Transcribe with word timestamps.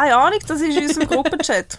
keine 0.00 0.16
Ahnung, 0.16 0.38
das 0.46 0.60
ist 0.60 0.76
in 0.76 0.88
unserem 0.88 1.08
Gruppenchat. 1.08 1.78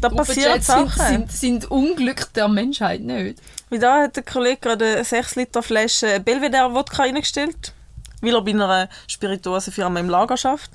Da 0.00 0.08
passieren 0.08 0.62
sind, 0.62 0.64
Sachen. 0.64 1.06
sind, 1.06 1.32
sind 1.32 1.70
Unglück 1.70 2.32
der 2.34 2.48
Menschheit 2.48 3.00
nicht. 3.00 3.40
Wie 3.68 3.78
da 3.78 4.02
hat 4.02 4.16
der 4.16 4.22
Kollege 4.22 4.58
gerade 4.60 4.86
eine 4.86 5.04
6 5.04 5.36
Liter 5.36 5.62
Flasche 5.62 6.20
Belvedere 6.20 6.72
Wodka 6.72 7.02
reingestellt, 7.02 7.72
weil 8.20 8.34
er 8.34 8.42
bei 8.42 8.52
einer 8.52 8.88
Spirituosenfirma 9.08 10.00
im 10.00 10.08
Lager 10.08 10.36
schafft. 10.36 10.70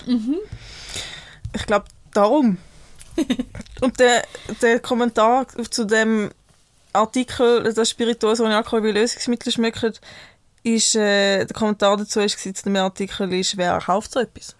Ich 1.53 1.65
glaube, 1.65 1.85
darum. 2.13 2.57
Und 3.81 3.99
der, 3.99 4.23
der 4.61 4.79
Kommentar 4.79 5.47
zu 5.69 5.85
dem 5.85 6.31
Artikel, 6.93 7.73
dass 7.73 7.89
Spirituosen 7.89 8.45
ohne 8.45 8.57
Alkohol 8.57 8.83
wie 8.83 8.91
Lösungsmittel 8.91 9.51
schmecken, 9.51 9.93
ist, 10.63 10.95
äh, 10.95 11.45
der 11.45 11.55
Kommentar 11.55 11.97
dazu 11.97 12.19
ist, 12.19 12.39
zu 12.39 12.51
dem 12.51 12.75
Artikel 12.75 13.33
ist, 13.33 13.57
wer 13.57 13.79
kauft 13.79 14.11
so 14.11 14.19
etwas? 14.19 14.55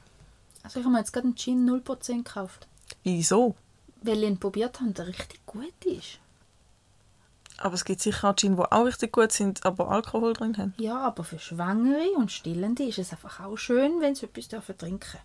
Also 0.71 0.79
ich 0.79 0.85
habe 0.85 0.93
mir 0.93 0.99
jetzt 0.99 1.11
gerade 1.11 1.27
einen 1.27 1.35
Gin 1.35 1.69
0% 1.69 2.23
gekauft. 2.23 2.65
Wieso? 3.03 3.55
Weil 4.01 4.23
ich 4.23 4.29
ihn 4.29 4.39
probiert 4.39 4.79
habe, 4.79 4.91
der 4.91 5.07
richtig 5.07 5.45
gut 5.45 5.83
ist. 5.83 6.19
Aber 7.57 7.73
es 7.73 7.83
gibt 7.83 7.99
sicher 7.99 8.29
auch 8.29 8.35
Gin, 8.37 8.55
die 8.55 8.61
auch 8.61 8.85
richtig 8.85 9.11
gut 9.11 9.33
sind, 9.33 9.65
aber 9.65 9.91
Alkohol 9.91 10.31
drin 10.31 10.57
haben. 10.57 10.73
Ja, 10.77 10.99
aber 10.99 11.25
für 11.25 11.39
Schwangere 11.39 12.11
und 12.15 12.31
Stillende 12.31 12.83
ist 12.83 12.99
es 12.99 13.11
einfach 13.11 13.41
auch 13.41 13.57
schön, 13.57 13.99
wenn 13.99 14.15
sie 14.15 14.27
etwas 14.27 14.47
dürfen 14.47 14.77
trinken 14.77 15.17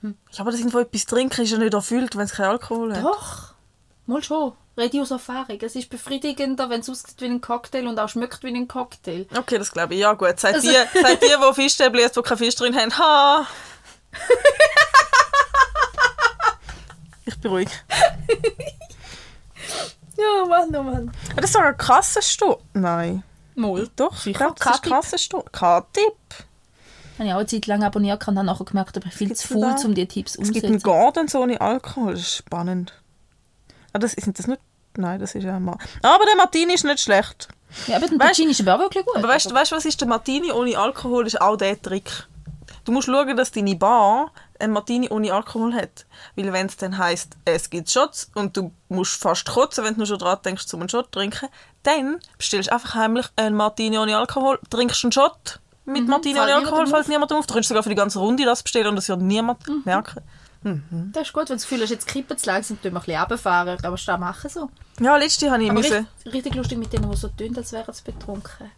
Ja, 0.00 0.10
aber 0.38 0.52
das 0.52 0.60
irgendwo 0.60 0.78
etwas 0.78 1.04
trinken 1.04 1.42
ist 1.42 1.50
ja 1.50 1.58
nicht 1.58 1.74
erfüllt, 1.74 2.16
wenn 2.16 2.24
es 2.24 2.32
keinen 2.32 2.52
Alkohol 2.52 2.96
hat. 2.96 3.04
Doch, 3.04 3.52
mal 4.06 4.22
schon. 4.22 4.52
Rede 4.78 5.00
aus 5.00 5.10
Erfahrung. 5.10 5.58
Es 5.60 5.74
ist 5.74 5.88
befriedigender, 5.88 6.68
wenn 6.68 6.80
es 6.80 6.90
aussieht 6.90 7.14
wie 7.20 7.24
ein 7.26 7.40
Cocktail 7.40 7.86
und 7.86 7.98
auch 7.98 8.10
schmeckt 8.10 8.42
wie 8.44 8.54
ein 8.54 8.68
Cocktail. 8.68 9.26
Okay, 9.36 9.56
das 9.58 9.72
glaube 9.72 9.94
ich. 9.94 10.00
Ja 10.00 10.12
gut, 10.12 10.38
seit 10.38 10.56
Also- 10.56 10.68
die, 10.68 10.74
seit 11.00 11.22
die, 11.22 11.26
die 11.28 11.54
Fischstäbchen 11.54 12.00
jetzt, 12.00 12.16
die 12.16 12.22
keinen 12.22 12.38
Fisch 12.38 12.54
drin 12.56 12.76
haben, 12.76 12.96
ha! 12.98 13.46
ich 17.24 17.38
bin 17.40 17.50
ruhig. 17.50 17.68
Ja, 20.18 20.44
Mann, 20.46 20.74
oh 20.74 20.82
Mann. 20.82 21.12
Das 21.36 21.46
ist 21.46 21.54
doch 21.54 21.60
ein 21.60 21.76
Kassensturz. 21.76 22.62
Nein. 22.72 23.22
Mal. 23.54 23.86
Doch, 23.96 24.12
ich 24.14 24.22
Sicher, 24.22 24.38
glaube, 24.38 24.54
das 24.58 24.66
ist 24.66 24.72
K-Tipp. 24.82 24.92
Kassensturz. 24.92 25.52
K-Tipp. 25.52 26.14
Habe 27.18 27.28
ich 27.28 27.32
auch 27.34 27.38
eine 27.38 27.46
Zeit 27.46 27.66
lang 27.66 27.82
abonniert 27.82 28.26
und 28.26 28.36
habe 28.38 28.46
nachher 28.46 28.64
gemerkt, 28.64 28.96
ich 28.96 29.02
bin 29.02 29.12
viel 29.12 29.36
zu 29.36 29.48
faul, 29.48 29.74
um 29.84 29.94
die 29.94 30.06
Tipps 30.06 30.36
Es 30.36 30.50
gibt 30.52 30.64
einen 30.64 30.76
umzusetzen. 30.76 31.28
So 31.28 31.42
ohne 31.42 31.60
Alkohol. 31.60 32.12
Das 32.12 32.20
ist 32.22 32.36
spannend. 32.36 32.94
Ah, 33.96 33.98
das, 33.98 34.12
sind 34.12 34.38
das 34.38 34.46
nicht... 34.46 34.60
Nein, 34.98 35.18
das 35.18 35.34
ist 35.34 35.44
ja 35.44 35.58
mal... 35.58 35.78
Aber 36.02 36.26
der 36.26 36.36
Martini 36.36 36.74
ist 36.74 36.84
nicht 36.84 37.00
schlecht. 37.00 37.48
Ja, 37.86 37.96
aber 37.96 38.08
der 38.08 38.34
Gin 38.34 38.50
ist 38.50 38.60
aber 38.60 38.74
auch 38.74 38.80
wirklich 38.80 39.06
gut. 39.06 39.16
Aber 39.16 39.28
weißt 39.28 39.50
du, 39.50 39.54
weißt, 39.54 39.72
was 39.72 39.86
ist 39.86 39.98
der 40.02 40.08
Martini 40.08 40.52
ohne 40.52 40.76
Alkohol? 40.78 41.26
Ist 41.26 41.40
auch 41.40 41.56
der 41.56 41.80
Trick. 41.80 42.26
Du 42.84 42.92
musst 42.92 43.06
schauen, 43.06 43.34
dass 43.36 43.50
deine 43.52 43.74
Bar 43.74 44.32
einen 44.58 44.74
Martini 44.74 45.08
ohne 45.08 45.32
Alkohol 45.32 45.72
hat. 45.74 46.04
Weil 46.36 46.52
wenn 46.52 46.66
es 46.66 46.76
dann 46.76 46.98
heisst, 46.98 47.38
es 47.46 47.70
gibt 47.70 47.90
Shots 47.90 48.30
und 48.34 48.54
du 48.56 48.70
musst 48.90 49.18
fast 49.20 49.46
kotzen, 49.46 49.82
wenn 49.82 49.94
du 49.94 50.00
nur 50.00 50.06
schon 50.06 50.18
dran 50.18 50.38
denkst, 50.44 50.66
zum 50.66 50.80
einen 50.80 50.90
Shot 50.90 51.06
zu 51.06 51.10
trinken, 51.12 51.48
dann 51.82 52.20
bestellst 52.36 52.68
du 52.68 52.74
einfach 52.74 52.94
heimlich 52.94 53.26
einen 53.36 53.56
Martini 53.56 53.96
ohne 53.98 54.18
Alkohol, 54.18 54.58
trinkst 54.68 55.04
einen 55.04 55.12
Shot 55.12 55.60
mit 55.86 56.06
Martini 56.06 56.34
fällt 56.34 56.48
ohne 56.48 56.56
Alkohol, 56.56 56.86
fällt 56.86 57.08
niemandem 57.08 57.38
auf. 57.38 57.46
Du 57.46 57.54
kannst 57.54 57.68
sogar 57.68 57.82
für 57.82 57.88
die 57.88 57.94
ganze 57.94 58.18
Runde 58.18 58.44
das 58.44 58.62
bestellen 58.62 58.88
und 58.88 58.96
das 58.96 59.08
wird 59.08 59.22
niemand 59.22 59.58
merken. 59.86 60.20
Das 61.12 61.28
ist 61.28 61.32
gut, 61.32 61.42
wenn 61.42 61.46
du 61.46 61.54
das 61.54 61.62
Gefühl 61.62 61.82
hast, 61.82 61.90
jetzt 61.90 62.08
kippen 62.08 62.36
zu 62.36 62.46
langsam, 62.46 62.78
dann 62.82 62.92
wir 62.92 62.98
ein 62.98 63.04
bisschen 63.04 63.20
runterfahren. 63.20 63.78
Aber 63.84 63.96
das 63.96 64.18
machen 64.18 64.50
so. 64.50 64.70
Ja, 64.98 65.16
letzte 65.16 65.50
habe 65.50 65.62
ich 65.62 65.70
Aber 65.70 65.78
müssen... 65.78 66.06
richtig, 66.24 66.34
richtig 66.34 66.54
lustig 66.54 66.78
mit 66.78 66.92
denen, 66.92 67.08
die 67.08 67.16
so 67.16 67.28
tun, 67.28 67.56
als 67.56 67.72
wären 67.72 67.94
sie 67.94 68.02
betrunken. 68.02 68.70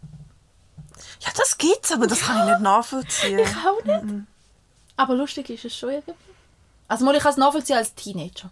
Ja, 1.21 1.31
das 1.35 1.57
gibt's, 1.57 1.91
aber 1.91 2.07
das 2.07 2.21
kann 2.21 2.39
ich 2.39 2.53
nicht 2.53 2.61
nachvollziehen. 2.61 3.39
Ich 3.39 3.55
auch 3.65 3.83
nicht. 3.83 4.27
Aber 4.97 5.15
lustig 5.15 5.49
ist 5.49 5.65
es 5.65 5.75
schon 5.75 5.89
irgendwie. 5.89 6.13
Also 6.87 7.05
mal, 7.05 7.15
ich 7.15 7.23
kann 7.23 7.31
es 7.31 7.37
nachvollziehen 7.37 7.77
als 7.77 7.95
Teenager. 7.95 8.51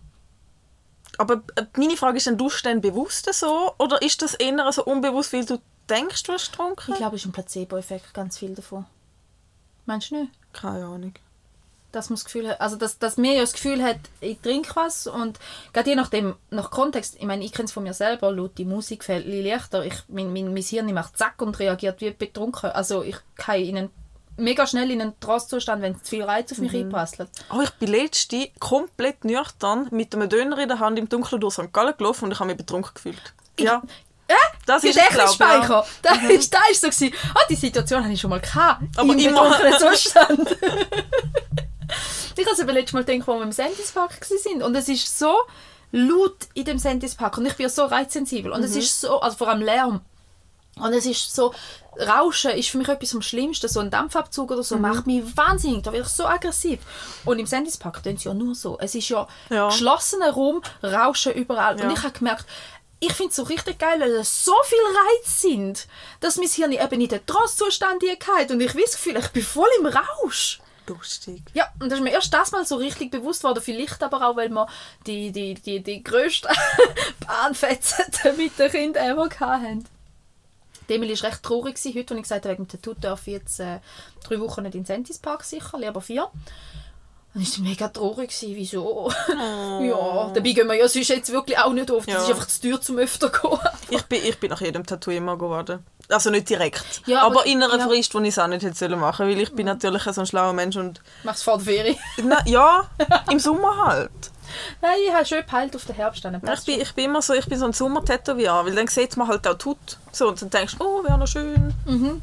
Aber 1.18 1.44
äh, 1.56 1.66
meine 1.76 1.98
Frage 1.98 2.18
ist, 2.18 2.28
dann 2.28 2.38
du 2.38 2.50
dann 2.64 2.82
bewusst 2.82 3.32
so 3.34 3.74
oder 3.78 4.02
ist 4.02 4.22
das 4.22 4.34
eher 4.34 4.72
so 4.72 4.86
unbewusst, 4.86 5.34
weil 5.34 5.46
du 5.46 5.60
denkst, 5.90 6.24
du 6.24 6.34
hast 6.34 6.52
getrunken? 6.52 6.92
Ich 6.92 6.98
glaube, 6.98 7.16
es 7.16 7.24
ist 7.24 7.28
ein 7.28 7.32
Placebo-Effekt, 7.34 8.14
ganz 8.14 8.38
viel 8.38 8.56
davon. 8.56 8.86
Meinst 9.86 10.12
du 10.12 10.22
nicht? 10.22 10.32
Keine 10.54 10.86
Ahnung. 10.86 11.14
Dass 11.98 12.10
man 12.12 12.16
das 12.18 12.26
Gefühl 12.26 12.48
hat, 12.48 12.62
also 12.62 12.76
dass, 12.76 13.00
dass 13.00 13.18
mir 13.18 13.34
ja 13.34 13.42
das 13.42 13.54
Gefühl 13.54 13.82
hat, 13.82 13.98
ich 14.22 14.40
trinke 14.40 14.70
was 14.76 15.08
und 15.08 15.40
gerade 15.74 15.90
je 15.90 15.96
nachdem, 15.96 16.36
nach 16.52 16.70
Kontext, 16.70 17.16
ich 17.18 17.26
meine, 17.26 17.44
ich 17.44 17.52
kenne 17.52 17.66
es 17.66 17.72
von 17.72 17.82
mir 17.82 17.96
selber, 17.96 18.32
laut 18.32 18.56
die 18.60 18.66
Musik 18.66 19.04
fällt 19.04 19.26
leichter, 19.26 19.84
ich, 19.84 19.96
mein, 20.08 20.32
mein, 20.32 20.54
mein 20.54 20.62
Hirn 20.62 20.94
macht 20.94 21.18
zack 21.18 21.42
und 21.42 21.58
reagiert 21.58 22.00
wie 22.02 22.12
betrunken. 22.12 22.70
Also 22.70 23.02
ich 23.02 23.16
kann 23.36 23.60
in 23.60 23.78
einen, 23.78 23.90
mega 24.38 24.68
schnell 24.68 24.92
in 24.92 25.02
einen 25.02 25.20
Trostzustand, 25.20 25.82
wenn 25.82 25.96
zu 25.96 26.12
viel 26.12 26.24
Reiz 26.24 26.52
auf 26.52 26.60
mich 26.60 26.72
Mhm. 26.72 26.78
reinprasselt. 26.84 27.30
Oh, 27.52 27.62
ich 27.62 27.72
bin 27.72 27.90
letzte 27.90 28.50
komplett 28.60 29.26
nüchtern 29.26 29.88
mit 29.90 30.14
einem 30.14 30.30
Döner 30.30 30.60
in 30.60 30.68
der 30.70 30.80
Hand 30.80 31.00
im 31.00 31.10
Dunkeln 31.10 31.42
durch 31.42 31.56
St. 31.56 31.74
Gallen 31.74 31.98
gelaufen 31.98 32.26
und 32.26 32.32
ich 32.34 32.40
habe 32.40 32.50
mich 32.50 32.58
betrunken 32.58 32.92
gefühlt. 32.94 33.34
Ja. 33.60 33.82
Äh? 34.30 34.34
Das 34.66 34.84
ist 34.84 34.96
Gedächtnisspeicher. 34.96 35.86
Das 36.02 36.18
ist, 36.30 36.54
das 36.54 36.62
ist 36.72 36.82
so 36.82 36.90
gewesen. 36.90 37.14
Ah, 37.34 37.40
die 37.50 37.56
Situation 37.56 38.04
hatte 38.04 38.14
ich 38.14 38.20
schon 38.20 38.30
mal 38.30 38.42
gehabt. 38.42 38.84
Aber 38.98 39.14
Im 39.14 39.20
immer. 39.20 39.58
Zustand. 39.80 40.58
ich 42.36 42.46
habe 42.46 42.62
aber 42.62 42.74
letztes 42.74 42.94
Mal 42.94 43.04
gedacht, 43.04 43.28
wo 43.28 43.36
wir 43.36 43.44
im 43.44 43.52
Sendispark 43.52 44.20
waren. 44.22 44.64
Und 44.64 44.76
es 44.76 44.90
ist 44.90 45.18
so 45.20 45.34
laut 45.92 46.36
in 46.54 46.66
dem 46.66 46.80
Sendispark. 46.80 47.38
Und 47.38 47.46
ich 47.46 47.56
bin 47.56 47.70
so 47.70 47.86
reizsensibel. 47.86 48.52
Und 48.52 48.64
es 48.64 48.72
Mhm. 48.74 48.80
ist 48.80 49.02
so, 49.02 49.20
also 49.22 49.38
vor 49.38 49.48
allem 49.50 49.62
Lärm. 49.62 50.02
Und 50.80 50.94
es 50.94 51.06
ist 51.08 51.34
so, 51.34 51.54
Rauschen 52.00 52.52
ist 52.52 52.70
für 52.70 52.78
mich 52.78 52.88
etwas 52.88 53.16
am 53.16 53.22
Schlimmsten. 53.24 53.68
So 53.68 53.80
ein 53.80 53.90
Dampfabzug 53.90 54.52
oder 54.52 54.62
so 54.64 54.76
Mhm. 54.76 54.82
macht 54.82 55.08
mich 55.08 55.24
wahnsinnig. 55.36 55.84
Da 55.84 55.92
werde 55.92 56.06
ich 56.06 56.12
so 56.14 56.26
aggressiv. 56.26 56.80
Und 57.26 57.40
im 57.40 57.48
Sendispark 57.48 58.04
tun 58.04 58.18
sie 58.18 58.28
ja 58.28 58.34
nur 58.36 58.54
so. 58.54 58.78
Es 58.80 58.94
ist 58.94 59.10
ja, 59.10 59.28
Ja. 59.50 59.68
geschlossener 59.70 60.32
Raum, 60.32 60.62
Rauschen 60.84 61.34
überall. 61.34 61.80
Ja. 61.80 61.86
Und 61.88 61.94
ich 61.98 62.04
habe 62.04 62.12
gemerkt, 62.18 62.46
ich 63.00 63.14
finde 63.14 63.30
es 63.30 63.36
so 63.36 63.44
richtig 63.44 63.78
geil, 63.80 64.00
weil 64.00 64.12
es 64.12 64.44
so 64.46 64.54
viel 64.66 64.78
Reiz 64.80 65.42
sind, 65.42 65.88
dass 66.20 66.38
mein 66.38 66.48
Hirn 66.48 66.72
eben 66.72 67.02
in 67.02 67.08
den 67.10 67.26
Trostzustand 67.26 68.02
geht. 68.02 68.52
Und 68.52 68.60
ich 68.62 68.76
weiß 68.76 68.92
Gefühl, 68.94 69.18
ich 69.18 69.28
bin 69.30 69.44
voll 69.44 69.70
im 69.80 69.86
Rausch. 69.88 70.60
Lustig. 70.88 71.44
Ja, 71.54 71.68
und 71.80 71.92
das 71.92 72.00
ist 72.00 72.04
mir 72.04 72.12
erst 72.12 72.34
das 72.34 72.52
mal 72.52 72.66
so 72.66 72.78
richtig 72.78 73.12
bewusst 73.12 73.44
worden. 73.44 73.62
Vielleicht 73.62 74.02
aber 74.02 74.28
auch, 74.28 74.36
weil 74.36 74.50
wir 74.50 74.68
die, 75.06 75.32
die, 75.32 75.56
die, 75.56 75.82
die 75.82 76.04
grössten 76.04 76.48
Bahnfetzen 77.28 78.06
mit 78.38 78.58
den 78.58 78.72
Kindern 78.72 79.12
ever 79.12 79.30
hatten. 79.40 79.86
Die 80.88 80.94
Emily 80.94 81.20
war 81.22 81.30
recht 81.30 81.44
traurig 81.44 81.78
heute, 81.84 81.98
als 81.98 82.12
ich 82.12 82.24
gesagt 82.24 82.46
habe, 82.46 82.54
wegen 82.54 82.66
dem 82.66 82.70
Tattoo 82.70 82.94
darf 82.94 83.28
ich 83.28 83.34
jetzt 83.34 83.60
äh, 83.60 83.80
drei 84.24 84.40
Wochen 84.40 84.64
nicht 84.64 84.76
in 84.76 84.82
den 84.82 84.86
Sentispark 84.86 85.44
sicher, 85.44 85.78
lieber 85.78 86.00
vier. 86.00 86.32
Dann 87.38 87.46
war 87.46 87.52
sie 87.52 87.62
mega 87.62 87.88
traurig. 87.88 88.30
Gewesen. 88.30 88.56
Wieso? 88.56 89.12
ja, 89.82 90.32
dabei 90.34 90.52
gehen 90.54 90.68
wir 90.68 90.74
ja 90.74 90.88
sonst 90.88 91.08
jetzt 91.10 91.32
wirklich 91.32 91.58
auch 91.60 91.72
nicht 91.72 91.92
oft. 91.92 92.08
Das 92.08 92.16
Ja. 92.16 92.22
ist 92.24 92.30
einfach 92.32 92.48
zu 92.48 92.62
teuer 92.62 92.82
zum 92.82 92.98
öfter 92.98 93.30
gehen. 93.30 93.60
Ich 93.90 94.02
bin, 94.04 94.22
ich 94.26 94.38
bin 94.40 94.50
nach 94.50 94.60
jedem 94.60 94.86
Tattoo 94.86 95.12
immer 95.12 95.38
geworden. 95.38 95.86
Also 96.10 96.30
nicht 96.30 96.50
direkt. 96.50 97.02
Ja, 97.06 97.22
aber, 97.22 97.42
aber- 97.42 97.46
in 97.46 97.62
einer 97.62 97.78
ja. 97.78 97.88
Frist, 97.88 98.14
wo 98.16 98.20
ich 98.20 98.30
es 98.30 98.40
auch 98.40 98.48
nicht 98.48 98.64
hätte 98.64 98.76
sollen 98.76 99.00
machen 99.00 99.28
weil 99.28 99.40
ich 99.40 99.54
bin 99.54 99.66
natürlich 99.68 100.02
so 100.04 100.20
ein 100.22 100.26
schlauer 100.28 100.54
Mensch 100.54 100.76
und... 100.76 101.00
Mach's 101.24 101.44
vor 101.44 101.58
der 101.58 101.66
Ferie. 101.66 101.98
Na, 102.24 102.40
ja, 102.46 102.90
im 103.32 103.40
Sommer 103.40 103.86
halt. 103.86 104.12
Nein, 104.82 104.98
ich 105.08 105.14
habe 105.14 105.26
schön 105.26 105.46
geheilt 105.46 105.76
auf 105.76 105.86
den 105.86 105.96
Herbst. 105.96 106.26
Dann 106.26 106.36
Ich 106.36 106.66
bin, 106.66 106.82
ich 106.82 106.94
bin 106.96 107.06
immer 107.06 107.22
so, 107.22 107.34
ich 107.34 107.46
bin 107.46 107.60
so 107.60 107.66
ein 107.66 107.74
Sommer-Tätowierer, 107.74 108.66
weil 108.66 108.74
dann 108.76 108.88
sieht 108.88 109.16
man 109.16 109.28
halt 109.28 109.48
auch 109.48 109.58
tut. 109.58 109.78
So, 110.12 110.30
und 110.30 110.42
dann 110.42 110.50
denkst 110.50 110.76
du, 110.80 110.84
oh, 110.86 111.04
wäre 111.04 111.18
noch 111.18 111.28
schön. 111.28 111.74
Mhm. 111.86 112.22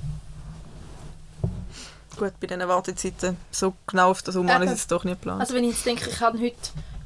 Gut, 2.16 2.38
bei 2.40 2.46
diesen 2.46 2.69
Wartezeiten, 2.69 3.37
so 3.50 3.75
genau 3.87 4.11
auf 4.11 4.22
habe 4.25 4.31
ich 4.31 4.50
Eben. 4.50 4.62
es 4.62 4.70
jetzt 4.70 4.93
doch 4.93 5.05
nicht 5.05 5.20
geplant. 5.20 5.40
Also 5.40 5.55
wenn 5.55 5.64
ich 5.64 5.70
jetzt 5.70 5.87
denke, 5.87 6.08
ich 6.08 6.20
habe 6.20 6.38
heute, 6.38 6.56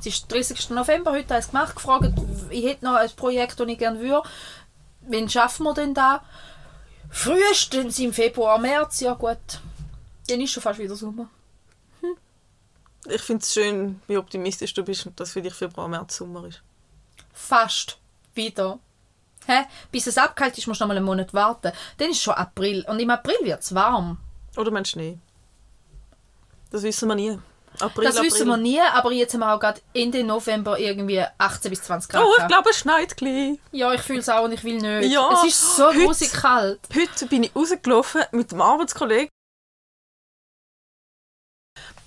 es 0.00 0.06
ist 0.06 0.31
30. 0.31 0.70
November, 0.70 1.12
heute 1.12 1.28
habe 1.28 1.40
ich 1.40 1.46
es 1.46 1.50
gemacht, 1.50 1.75
gefragt, 1.75 2.12
ich 2.50 2.64
hätte 2.64 2.84
noch 2.84 2.94
ein 2.94 3.10
Projekt, 3.16 3.58
das 3.58 3.69
ich 3.69 3.78
gerne 3.78 4.00
würde. 4.00 4.28
Wann 5.02 5.28
schaffen 5.28 5.64
wir 5.64 5.75
denn 5.75 5.94
da? 5.94 6.22
Frühestens 7.10 7.99
im 7.99 8.12
Februar, 8.12 8.58
März, 8.58 9.00
ja 9.00 9.14
gut. 9.14 9.38
Dann 10.28 10.40
ist 10.40 10.52
schon 10.52 10.62
fast 10.62 10.78
wieder 10.78 10.94
Sommer. 10.94 11.28
ich 13.08 13.22
finde 13.22 13.43
es 13.43 13.52
schön, 13.52 14.02
wie 14.06 14.19
optimistisch 14.19 14.75
du 14.75 14.82
bist 14.82 15.06
und 15.06 15.19
dass 15.19 15.32
für 15.32 15.40
dich 15.40 15.54
Februar, 15.54 15.88
März 15.88 16.16
Sommer 16.16 16.44
ist. 16.44 16.62
Fast 17.32 17.99
wieder. 18.34 18.78
Hä? 19.46 19.64
Bis 19.90 20.06
es 20.06 20.19
abkalt 20.19 20.58
ist, 20.58 20.66
musst 20.66 20.81
du 20.81 20.84
noch 20.84 20.88
mal 20.88 20.96
einen 20.96 21.06
Monat 21.06 21.32
warten. 21.32 21.72
Dann 21.96 22.11
ist 22.11 22.20
schon 22.20 22.34
April. 22.34 22.84
Und 22.87 23.00
im 23.00 23.08
April 23.08 23.37
wird 23.43 23.62
es 23.62 23.75
warm. 23.75 24.19
Oder 24.58 24.70
meinst 24.72 24.90
du 24.94 24.99
Schnee? 24.99 25.19
Das 26.70 26.82
wissen 26.82 27.08
wir 27.08 27.14
nie. 27.14 27.38
April, 27.81 28.05
das 28.06 28.16
April. 28.16 28.31
wissen 28.32 28.49
wir 28.49 28.56
nie, 28.56 28.81
aber 28.81 29.12
jetzt 29.12 29.34
haben 29.34 29.40
wir 29.40 29.55
auch 29.55 29.60
gerade 29.60 29.81
Ende 29.94 30.25
November 30.25 30.78
irgendwie 30.81 31.22
18 31.38 31.70
bis 31.70 31.82
20 31.82 32.10
Grad. 32.10 32.25
Oh, 32.25 32.32
ich 32.40 32.46
glaube, 32.49 32.70
es 32.70 32.78
schneit 32.78 33.16
gleich. 33.16 33.58
Ja, 33.70 33.93
ich 33.93 34.00
fühle 34.00 34.19
es 34.19 34.28
auch 34.28 34.44
und 34.44 34.52
ich 34.52 34.64
will 34.64 34.78
nicht. 34.78 35.12
Ja, 35.12 35.31
es 35.32 35.44
ist 35.50 35.76
so 35.76 35.87
heute- 35.87 36.05
grusig 36.05 36.32
kalt. 36.32 36.81
Heute 36.94 37.26
bin 37.26 37.44
ich 37.44 37.55
rausgelaufen 37.55 38.22
mit 38.32 38.50
dem 38.50 38.60
Arbeitskollegen. 38.60 39.28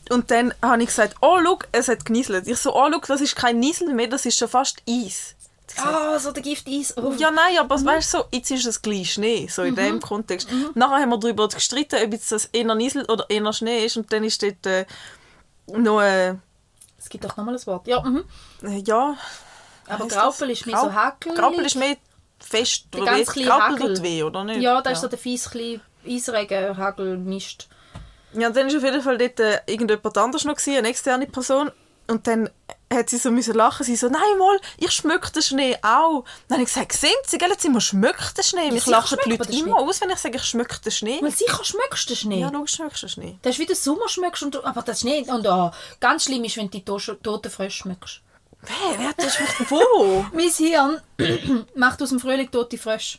Und 0.09 0.29
dann 0.29 0.53
habe 0.61 0.81
ich 0.83 0.89
gesagt, 0.89 1.15
oh, 1.21 1.39
schau, 1.41 1.59
es 1.71 1.87
hat 1.87 2.03
genieselt. 2.03 2.47
Ich 2.47 2.57
so, 2.57 2.75
oh, 2.75 2.89
schau, 2.91 2.99
das 3.07 3.21
ist 3.21 3.37
kein 3.37 3.59
Niesel 3.59 3.93
mehr, 3.93 4.07
das 4.07 4.25
ist 4.25 4.37
schon 4.37 4.49
fast 4.49 4.83
Eis. 4.89 5.35
Ah, 5.79 6.17
so 6.19 6.31
der 6.31 6.43
Gift-Eis. 6.43 6.95
Oh. 6.97 7.13
Ja, 7.17 7.31
nein, 7.31 7.57
aber 7.59 7.75
weißt 7.83 8.13
du, 8.13 8.17
so, 8.19 8.23
jetzt 8.31 8.51
ist 8.51 8.65
es 8.65 8.81
gleich 8.81 9.13
Schnee, 9.13 9.47
so 9.49 9.63
in 9.63 9.75
dem 9.75 9.99
Kontext. 9.99 10.47
Nachher 10.75 11.01
haben 11.01 11.09
wir 11.09 11.17
darüber 11.17 11.47
gestritten, 11.47 12.03
ob 12.03 12.11
jetzt 12.13 12.31
das 12.31 12.45
eher 12.45 12.73
Niesel 12.75 13.05
oder 13.05 13.25
eher 13.29 13.51
Schnee 13.53 13.85
ist 13.85 13.97
und 13.97 14.11
dann 14.11 14.23
ist 14.23 14.41
dort 14.43 14.65
äh, 14.65 14.85
noch, 15.67 16.01
äh, 16.01 16.35
Es 16.97 17.09
gibt 17.09 17.23
doch 17.23 17.35
nochmal 17.37 17.55
ein 17.55 17.65
Wort. 17.65 17.87
Ja, 17.87 18.01
mhm. 18.01 18.23
ja... 18.85 19.15
Aber 19.87 20.07
Graupel 20.07 20.51
ist 20.51 20.65
mehr 20.65 20.77
so 20.77 20.83
Grau- 20.85 20.93
Hackel. 20.93 21.33
Graupel 21.35 21.65
ist 21.65 21.75
mehr 21.75 21.97
fest, 22.39 22.85
Der 22.93 23.03
ganz 23.03 23.33
Graupel 23.33 23.95
tut 23.95 24.03
weh, 24.03 24.23
oder 24.23 24.43
nicht? 24.43 24.61
Ja, 24.61 24.81
da 24.81 24.91
ist 24.91 25.01
so 25.01 25.07
der 25.07 25.19
fies 25.19 25.49
kleine 25.49 25.81
Eisregen, 26.07 26.77
Hagel, 26.77 27.17
Mist. 27.17 27.67
Ja, 28.33 28.47
und 28.47 28.55
dann 28.55 28.69
war 28.69 28.77
auf 28.77 28.83
jeden 28.83 29.01
Fall 29.01 29.17
dort 29.17 29.39
äh, 29.41 29.59
irgendjemand 29.65 30.17
anders 30.17 30.45
noch, 30.45 30.55
gewesen, 30.55 30.77
eine 30.77 30.87
externe 30.87 31.27
Person. 31.27 31.71
Und 32.07 32.25
dann 32.27 32.49
hat 32.93 33.09
sie 33.09 33.17
so 33.17 33.31
müssen 33.31 33.53
lachen. 33.55 33.83
Sie 33.85 33.95
so, 33.95 34.07
nein, 34.07 34.21
mal, 34.37 34.59
ich 34.77 34.91
schmecke 34.91 35.31
den 35.31 35.41
Schnee 35.41 35.77
auch. 35.81 36.23
Dann 36.47 36.57
habe 36.57 36.63
ich 36.63 36.73
gesagt, 36.73 36.93
sehen 36.93 37.11
Sie, 37.25 37.37
gell, 37.37 37.49
jetzt 37.49 37.61
sind 37.61 37.73
wir 37.73 37.81
schmeckt 37.81 38.37
den 38.37 38.43
Schnee. 38.43 38.71
Mich 38.71 38.85
lachen 38.85 39.17
die 39.25 39.29
Leute 39.31 39.51
immer 39.51 39.77
aus, 39.77 40.01
wenn 40.01 40.09
ich 40.09 40.17
sage, 40.19 40.37
ich 40.37 40.43
schmecke 40.43 40.79
den 40.81 40.91
Schnee. 40.91 41.19
Weil 41.21 41.31
sicher 41.31 41.63
schmeckst 41.63 42.09
du 42.09 42.13
den 42.13 42.17
Schnee. 42.17 42.39
Ja, 42.41 42.49
logisch 42.49 42.77
du 42.77 42.87
den 42.87 43.09
Schnee. 43.09 43.37
Das 43.41 43.53
ist 43.55 43.59
wie 43.59 43.65
der 43.65 43.75
Sommer 43.75 44.07
schmeckst 44.09 44.43
und 44.43 44.63
aber 44.63 44.81
das 44.81 44.99
Schnee 45.01 45.25
und 45.27 45.47
oh, 45.47 45.71
ganz 45.99 46.25
schlimm 46.25 46.43
ist, 46.43 46.57
wenn 46.57 46.65
du 46.69 46.77
die 46.77 46.85
to- 46.85 46.97
toten 46.99 47.51
Frösche 47.51 47.77
schmeckst. 47.83 48.21
Wer, 48.61 48.99
wer 48.99 49.07
hat 49.09 49.15
das 49.17 49.35
schmeckt? 49.35 49.71
Wo? 49.71 50.25
Mein 50.33 50.49
Hirn 50.49 51.01
macht 51.75 52.01
aus 52.01 52.09
dem 52.09 52.19
Frühling 52.19 52.51
tote 52.51 52.77
Frösche. 52.77 53.17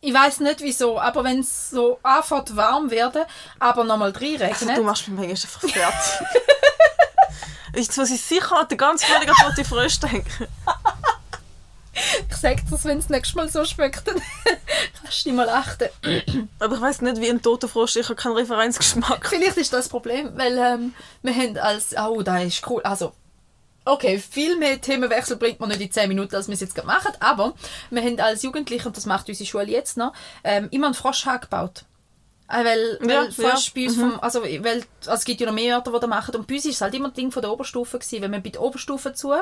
Ich 0.00 0.12
weiß 0.14 0.40
nicht 0.40 0.60
wieso, 0.60 1.00
aber 1.00 1.24
wenn 1.24 1.40
es 1.40 1.70
so 1.70 1.98
anfängt 2.02 2.54
warm 2.54 2.90
werden, 2.90 3.24
aber 3.58 3.82
nochmal 3.84 4.12
Also, 4.12 4.24
reinregnet. 4.24 4.76
du 4.76 4.82
machst 4.82 5.08
mich 5.08 5.28
einfach 5.30 5.60
fertig. 5.60 6.26
Jetzt 7.74 7.96
muss 7.98 8.10
ich 8.10 8.22
sicher 8.22 8.58
an 8.60 8.68
den 8.68 8.78
ganz 8.78 9.04
Frühling 9.04 9.28
an 9.28 9.54
die 9.56 9.64
Frösche 9.64 10.00
denken. 10.00 10.46
ich 12.30 12.36
sag 12.36 12.56
dir, 12.56 12.84
wenn 12.84 12.98
es 12.98 13.08
nächstes 13.08 13.34
Mal 13.34 13.48
so 13.48 13.64
schmeckt, 13.64 14.06
dann 14.06 14.16
kannst 15.02 15.24
du 15.24 15.30
nicht 15.30 15.36
mal 15.36 15.48
achten. 15.48 15.88
Aber 16.58 16.76
ich 16.76 16.80
weiß 16.80 17.00
nicht, 17.02 17.20
wie 17.20 17.28
ein 17.28 17.42
toter 17.42 17.68
Frosch, 17.68 17.96
ich 17.96 18.04
habe 18.04 18.16
keinen 18.16 18.36
Referenzgeschmack. 18.36 19.26
Vielleicht 19.28 19.56
ist 19.56 19.72
das 19.72 19.80
das 19.84 19.88
Problem, 19.88 20.30
weil 20.36 20.56
ähm, 20.58 20.94
wir 21.22 21.34
haben 21.34 21.58
als... 21.58 21.94
Oh, 21.98 22.22
das 22.22 22.44
ist 22.44 22.66
cool. 22.68 22.82
Also, 22.82 23.12
okay, 23.86 24.18
viel 24.18 24.56
mehr 24.56 24.80
Themenwechsel 24.80 25.36
bringt 25.36 25.60
man 25.60 25.70
nicht 25.70 25.80
in 25.80 25.90
10 25.90 26.08
Minuten, 26.08 26.34
als 26.36 26.48
wir 26.48 26.54
es 26.54 26.60
jetzt 26.60 26.74
gerade 26.74 26.86
machen, 26.88 27.12
aber 27.20 27.54
wir 27.90 28.02
haben 28.02 28.20
als 28.20 28.42
Jugendliche, 28.42 28.86
und 28.88 28.96
das 28.96 29.06
macht 29.06 29.28
unsere 29.28 29.48
Schule 29.48 29.66
jetzt 29.70 29.96
noch, 29.96 30.12
ähm, 30.44 30.68
immer 30.70 30.86
einen 30.86 30.94
Froschhag 30.94 31.42
gebaut. 31.42 31.84
Äh, 32.48 32.64
Weil, 32.64 32.98
weil 33.00 33.10
Ja, 33.10 33.30
Frosch 33.32 33.66
ja. 33.66 33.72
bei 33.74 33.86
uns 33.88 33.96
vom, 33.96 34.20
also, 34.20 34.40
weil, 34.42 34.84
also 35.00 35.10
es 35.14 35.24
gibt 35.24 35.40
ja 35.40 35.48
noch 35.48 35.52
mehr 35.54 35.76
Orte, 35.78 35.90
die 35.90 35.98
das 35.98 36.08
machen. 36.08 36.36
Und 36.36 36.46
bei 36.46 36.54
uns 36.54 36.64
ist 36.64 36.76
es 36.76 36.80
halt 36.80 36.94
immer 36.94 37.08
ein 37.08 37.14
Ding 37.14 37.32
von 37.32 37.42
der 37.42 37.50
Oberstufe 37.50 37.98
gewesen. 37.98 38.22
Wenn 38.22 38.30
wir 38.30 38.38
bei 38.38 38.50
der 38.50 38.62
Oberstufe 38.62 39.12
zu 39.14 39.32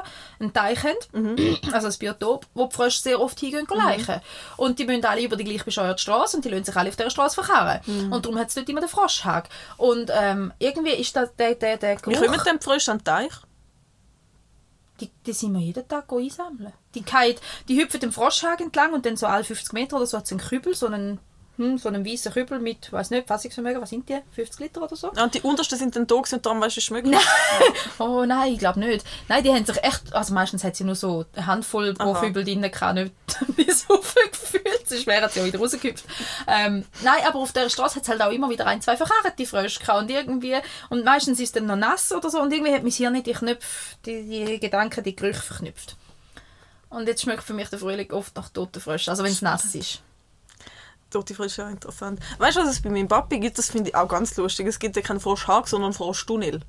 einen 0.41 0.55
Teich 0.55 0.83
haben, 0.85 0.97
Mhm. 1.13 1.59
also 1.73 1.89
ein 1.89 1.95
Biotop, 1.99 2.47
wo 2.55 2.65
die 2.67 2.75
Frösche 2.75 3.03
sehr 3.03 3.21
oft 3.21 3.39
hingehen 3.39 3.67
mhm. 3.71 3.77
leichen. 3.77 4.23
Und 4.57 4.79
die 4.79 4.87
müssen 4.87 5.05
alle 5.05 5.23
über 5.23 5.37
die 5.37 5.45
gleich 5.45 5.65
bescheuerte 5.65 6.01
Straße 6.01 6.37
und 6.39 6.47
die 6.47 6.49
lassen 6.49 6.65
sich 6.65 6.77
alle 6.77 6.89
auf 6.89 6.97
dieser 6.97 7.11
Straße 7.11 7.35
verkarren. 7.35 7.81
Mhm. 7.85 8.11
Und 8.11 8.25
darum 8.25 8.39
hat 8.39 8.49
es 8.49 8.55
dort 8.55 8.71
immer 8.71 8.81
den 8.81 8.89
Froschhag. 8.89 9.51
Und 9.77 10.11
ähm, 10.11 10.55
irgendwie 10.59 10.95
ist 10.95 11.15
das 11.15 11.37
der, 11.37 11.57
der, 11.57 11.77
der 11.77 11.99
Wie 11.99 12.13
Geruch... 12.13 12.25
kommen 12.25 12.41
denn 12.47 12.59
die 12.59 12.65
Frösche 12.65 12.91
an 12.91 12.99
den 12.99 13.05
Teich? 13.05 13.33
Die, 15.01 15.11
die 15.27 15.33
sind 15.33 15.53
wir 15.55 15.61
jeden 15.61 15.87
Tag 15.89 16.05
einsammeln. 16.13 16.73
Die, 16.95 17.03
fallen- 17.03 17.35
die 17.69 17.81
hüpfen 17.83 18.01
den 18.01 18.13
Froschhag 18.13 18.61
entlang 18.61 18.93
und 18.93 19.05
dann 19.05 19.17
so 19.17 19.27
alle 19.27 19.43
50 19.45 19.73
Meter 19.73 19.97
oder 19.97 20.07
so 20.07 20.17
hat 20.19 20.25
es 20.27 20.31
einen 20.31 20.41
Kübel, 20.41 20.73
so 20.75 20.87
einen, 20.87 21.19
hm, 21.57 21.79
so 21.79 21.89
einen 21.89 22.07
weißen 22.07 22.33
Kübel 22.33 22.61
mit, 22.61 22.93
weiß 22.93 23.11
nicht, 23.11 23.27
Fassungsvermögen, 23.27 23.83
was 23.83 23.91
sind 23.91 24.09
die? 24.09 24.19
50 24.37 24.61
Liter 24.61 24.83
oder 24.83 24.95
so? 24.95 25.11
Ja, 25.17 25.25
und 25.25 25.35
die 25.35 25.41
untersten 25.41 25.79
sind 25.79 25.97
dann 25.97 26.07
da 26.07 26.15
und 26.15 26.47
darum 26.47 26.61
weißt 26.61 26.77
du, 26.77 26.79
es 26.81 26.85
schmeckt. 26.85 27.09
Oh 27.99 28.25
nein, 28.25 28.53
ich 28.53 28.59
glaube 28.59 28.81
nicht. 28.81 29.05
Nein, 29.29 29.43
die 29.45 29.51
haben 29.53 29.65
sich 29.67 29.83
echt, 29.83 30.13
also 30.13 30.33
meistens 30.35 30.63
hat 30.65 30.77
sie 30.77 30.85
nur 30.85 30.95
so 30.97 31.25
eine 31.35 31.47
Handvoll 31.47 31.95
pro 31.95 32.13
Aha. 32.13 32.21
Kübel 32.21 32.45
drin 32.45 32.63
gehabt, 32.63 32.95
nicht 32.95 33.13
bis 33.57 33.83
so 33.89 34.01
viel 34.01 34.31
gefühlt, 34.31 34.64
sonst 34.95 35.07
wären 35.07 35.31
sie 35.31 35.41
ja 35.41 35.45
wieder 35.47 35.59
rausgehüpft. 35.59 36.05
Ähm, 36.47 36.85
nein, 37.03 37.23
aber 37.27 37.39
auf 37.39 37.53
der 37.53 37.69
Straße 37.69 37.97
hat 37.97 38.03
es 38.03 38.09
halt 38.09 38.23
auch 38.23 38.31
immer 38.31 38.51
wieder 38.51 38.67
ein, 38.67 38.81
zwei 38.81 38.97
verkarrte 38.97 39.47
Frösche 39.47 39.81
gehabt 39.81 40.03
und 40.03 40.11
irgendwie, 40.11 40.57
und 40.91 41.05
meistens 41.05 41.39
ist 41.39 41.47
es 41.47 41.53
dann 41.53 41.67
noch 41.67 41.77
nass 41.77 42.13
oder 42.13 42.31
so 42.31 42.41
und 42.41 42.53
irgendwie 42.53 42.73
hat 42.73 42.83
mein 42.83 42.93
Hirn 42.93 43.13
nicht 43.13 43.27
die 43.27 43.33
Knöpfe, 43.33 43.97
die, 44.07 44.45
die 44.45 44.61
Gedanken, 44.61 45.05
die 45.05 45.17
Gerüche 45.17 45.43
verknüpft. 45.43 45.97
Und 46.91 47.09
jetzt 47.09 47.23
schmeckt 47.23 47.43
für 47.43 47.55
mich 47.55 47.69
der 47.69 47.79
Frühling 47.79 48.11
oft 48.13 48.37
nach 48.37 48.49
toten 48.49 48.81
Fröschen, 48.81 49.11
also 49.11 49.25
wenn 49.25 49.33
es 49.33 49.43
nass 49.43 49.75
ist. 49.75 50.01
Tote 51.11 51.35
Frösche 51.35 51.47
ist 51.47 51.57
ja 51.59 51.71
interessant. 51.71 52.21
Weißt 52.39 52.57
du, 52.57 52.61
was 52.63 52.71
es 52.71 52.83
bei 52.83 52.91
meinem 52.91 53.09
Papi 53.09 53.39
gibt? 53.39 53.59
Das 53.59 53.71
finde 53.71 53.91
ich 53.91 53.95
auch 53.95 54.09
ganz 54.09 54.37
lustig. 54.37 54.67
Es 54.67 54.79
gibt 54.79 54.97
ja 54.97 55.03
keinen 55.03 55.21
Froschhag, 55.21 55.69
sondern 55.69 55.93
Froschtunnel. 55.93 56.61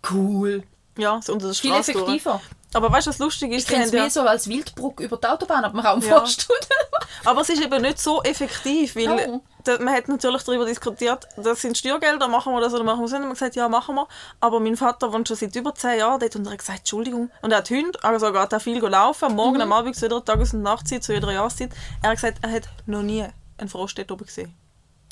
Coul. 0.00 0.64
Ja, 0.96 1.20
so 1.22 1.32
unter 1.32 1.46
der 1.46 1.54
Viel 1.54 1.70
Straße 1.72 1.92
effektiver. 1.92 2.40
Aber 2.72 2.90
weißt 2.90 3.06
du, 3.06 3.10
was 3.10 3.18
lustig 3.18 3.52
ist? 3.52 3.62
Ich 3.62 3.68
kenne 3.68 3.84
es 3.84 3.92
ja, 3.92 4.00
mehr 4.00 4.10
so 4.10 4.22
als 4.22 4.48
Wildbruck 4.48 4.98
über 5.00 5.16
die 5.16 5.26
Autobahn, 5.28 5.64
aber 5.64 5.74
man 5.74 5.84
kann 5.84 6.00
Ja. 6.00 6.18
vorstellen. 6.18 6.58
aber 7.24 7.40
es 7.42 7.48
ist 7.48 7.62
eben 7.62 7.82
nicht 7.82 8.00
so 8.00 8.20
effektiv, 8.24 8.96
weil 8.96 9.28
Oh. 9.30 9.40
da, 9.62 9.78
man 9.78 9.94
hat 9.94 10.08
natürlich 10.08 10.42
darüber 10.42 10.64
diskutiert, 10.66 11.24
das 11.36 11.60
sind 11.62 11.78
Steuergelder, 11.78 12.26
machen 12.26 12.52
wir 12.52 12.60
das 12.60 12.74
oder 12.74 12.82
machen 12.82 12.98
wir 12.98 13.02
das 13.04 13.12
nicht? 13.12 13.18
Und 13.20 13.26
man 13.26 13.30
hat 13.30 13.38
gesagt, 13.38 13.56
ja, 13.56 13.68
machen 13.68 13.94
wir. 13.94 14.08
Aber 14.40 14.58
mein 14.58 14.76
Vater 14.76 15.12
wohnt 15.12 15.28
schon 15.28 15.36
seit 15.36 15.54
über 15.54 15.72
zehn 15.74 15.98
Jahren 16.00 16.18
dort 16.18 16.34
und 16.34 16.46
er 16.46 16.52
hat 16.52 16.58
gesagt, 16.58 16.78
Entschuldigung. 16.80 17.30
Und 17.42 17.52
er 17.52 17.58
hat 17.58 17.70
Hunde, 17.70 17.96
also 18.02 18.32
geht 18.32 18.54
auch 18.54 18.60
viel 18.60 18.78
laufen, 18.80 19.34
Morgen, 19.36 19.54
Mhm. 19.56 19.62
am 19.62 19.72
Abend, 19.72 19.94
zu 19.96 20.06
jeder 20.06 20.24
Tages- 20.24 20.52
und 20.52 20.62
Nachtzeit, 20.62 21.04
zu 21.04 21.12
jeder 21.12 21.30
Jahreszeit. 21.30 21.70
Er 22.02 22.10
hat 22.10 22.16
gesagt, 22.16 22.38
er 22.42 22.50
hat 22.50 22.64
noch 22.86 23.02
nie 23.02 23.24
einen 23.58 23.68
Frosch 23.68 23.94
dort 23.94 24.10
oben 24.10 24.26
gesehen. 24.26 24.52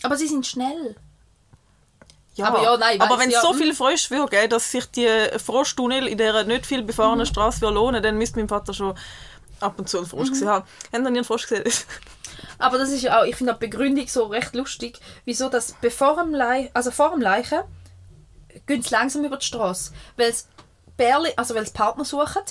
Aber 0.03 0.17
sie 0.17 0.27
sind 0.27 0.45
schnell. 0.47 0.97
Ja, 2.35 2.47
Aber 2.47 2.63
ja, 2.63 2.77
nein, 2.79 3.01
aber 3.01 3.19
wenn 3.19 3.29
es 3.29 3.35
ja, 3.35 3.41
so 3.43 3.51
hm. 3.51 3.59
viele 3.59 3.75
Frösche 3.75 4.11
würde 4.11 4.31
geben, 4.31 4.49
dass 4.51 4.71
sich 4.71 4.87
die 4.87 5.09
Froschtunnel 5.45 6.07
in 6.07 6.17
dieser 6.17 6.45
nicht 6.45 6.65
viel 6.67 6.83
Mhm. 6.83 6.87
befahrenen 6.87 7.27
Straße 7.27 7.61
würde 7.61 7.75
lohnen, 7.75 8.03
dann 8.03 8.17
müsste 8.17 8.39
mein 8.39 8.49
Vater 8.49 8.73
schon 8.73 8.97
ab 9.61 9.75
und 9.79 9.89
zu 9.89 9.99
einen 9.99 10.07
Mhm. 10.07 10.11
Frosch 10.11 10.31
gesehen 10.31 10.49
haben. 10.49 10.65
Haben 10.93 11.05
Sie 11.05 11.11
nie 11.11 11.19
einen 11.19 11.25
Frosch 11.25 11.47
gesehen? 11.47 11.65
Aber 12.59 12.79
das 12.79 12.91
ist 12.91 13.03
ja 13.03 13.21
auch, 13.21 13.25
ich 13.25 13.37
finde 13.37 13.53
die 13.53 13.59
Begründung 13.67 14.07
so 14.09 14.25
recht 14.27 14.55
lustig, 14.55 14.99
wieso 15.27 15.49
das 15.51 15.75
bevor 15.81 16.17
dem 16.17 16.35
Leich, 16.35 16.71
also 16.73 16.91
vor 16.91 17.11
dem 17.11 17.21
Leichen, 17.21 17.61
gehen 18.67 18.83
sie 18.83 18.91
langsam 18.91 19.25
über 19.25 19.37
die 19.37 19.45
Straße, 19.47 19.93
weil 20.17 20.31
es 20.31 20.49
Bärli, 20.97 21.33
also 21.37 21.55
weil 21.55 21.67
sie 21.67 21.73
Partner 21.73 22.05
suchen 22.05 22.43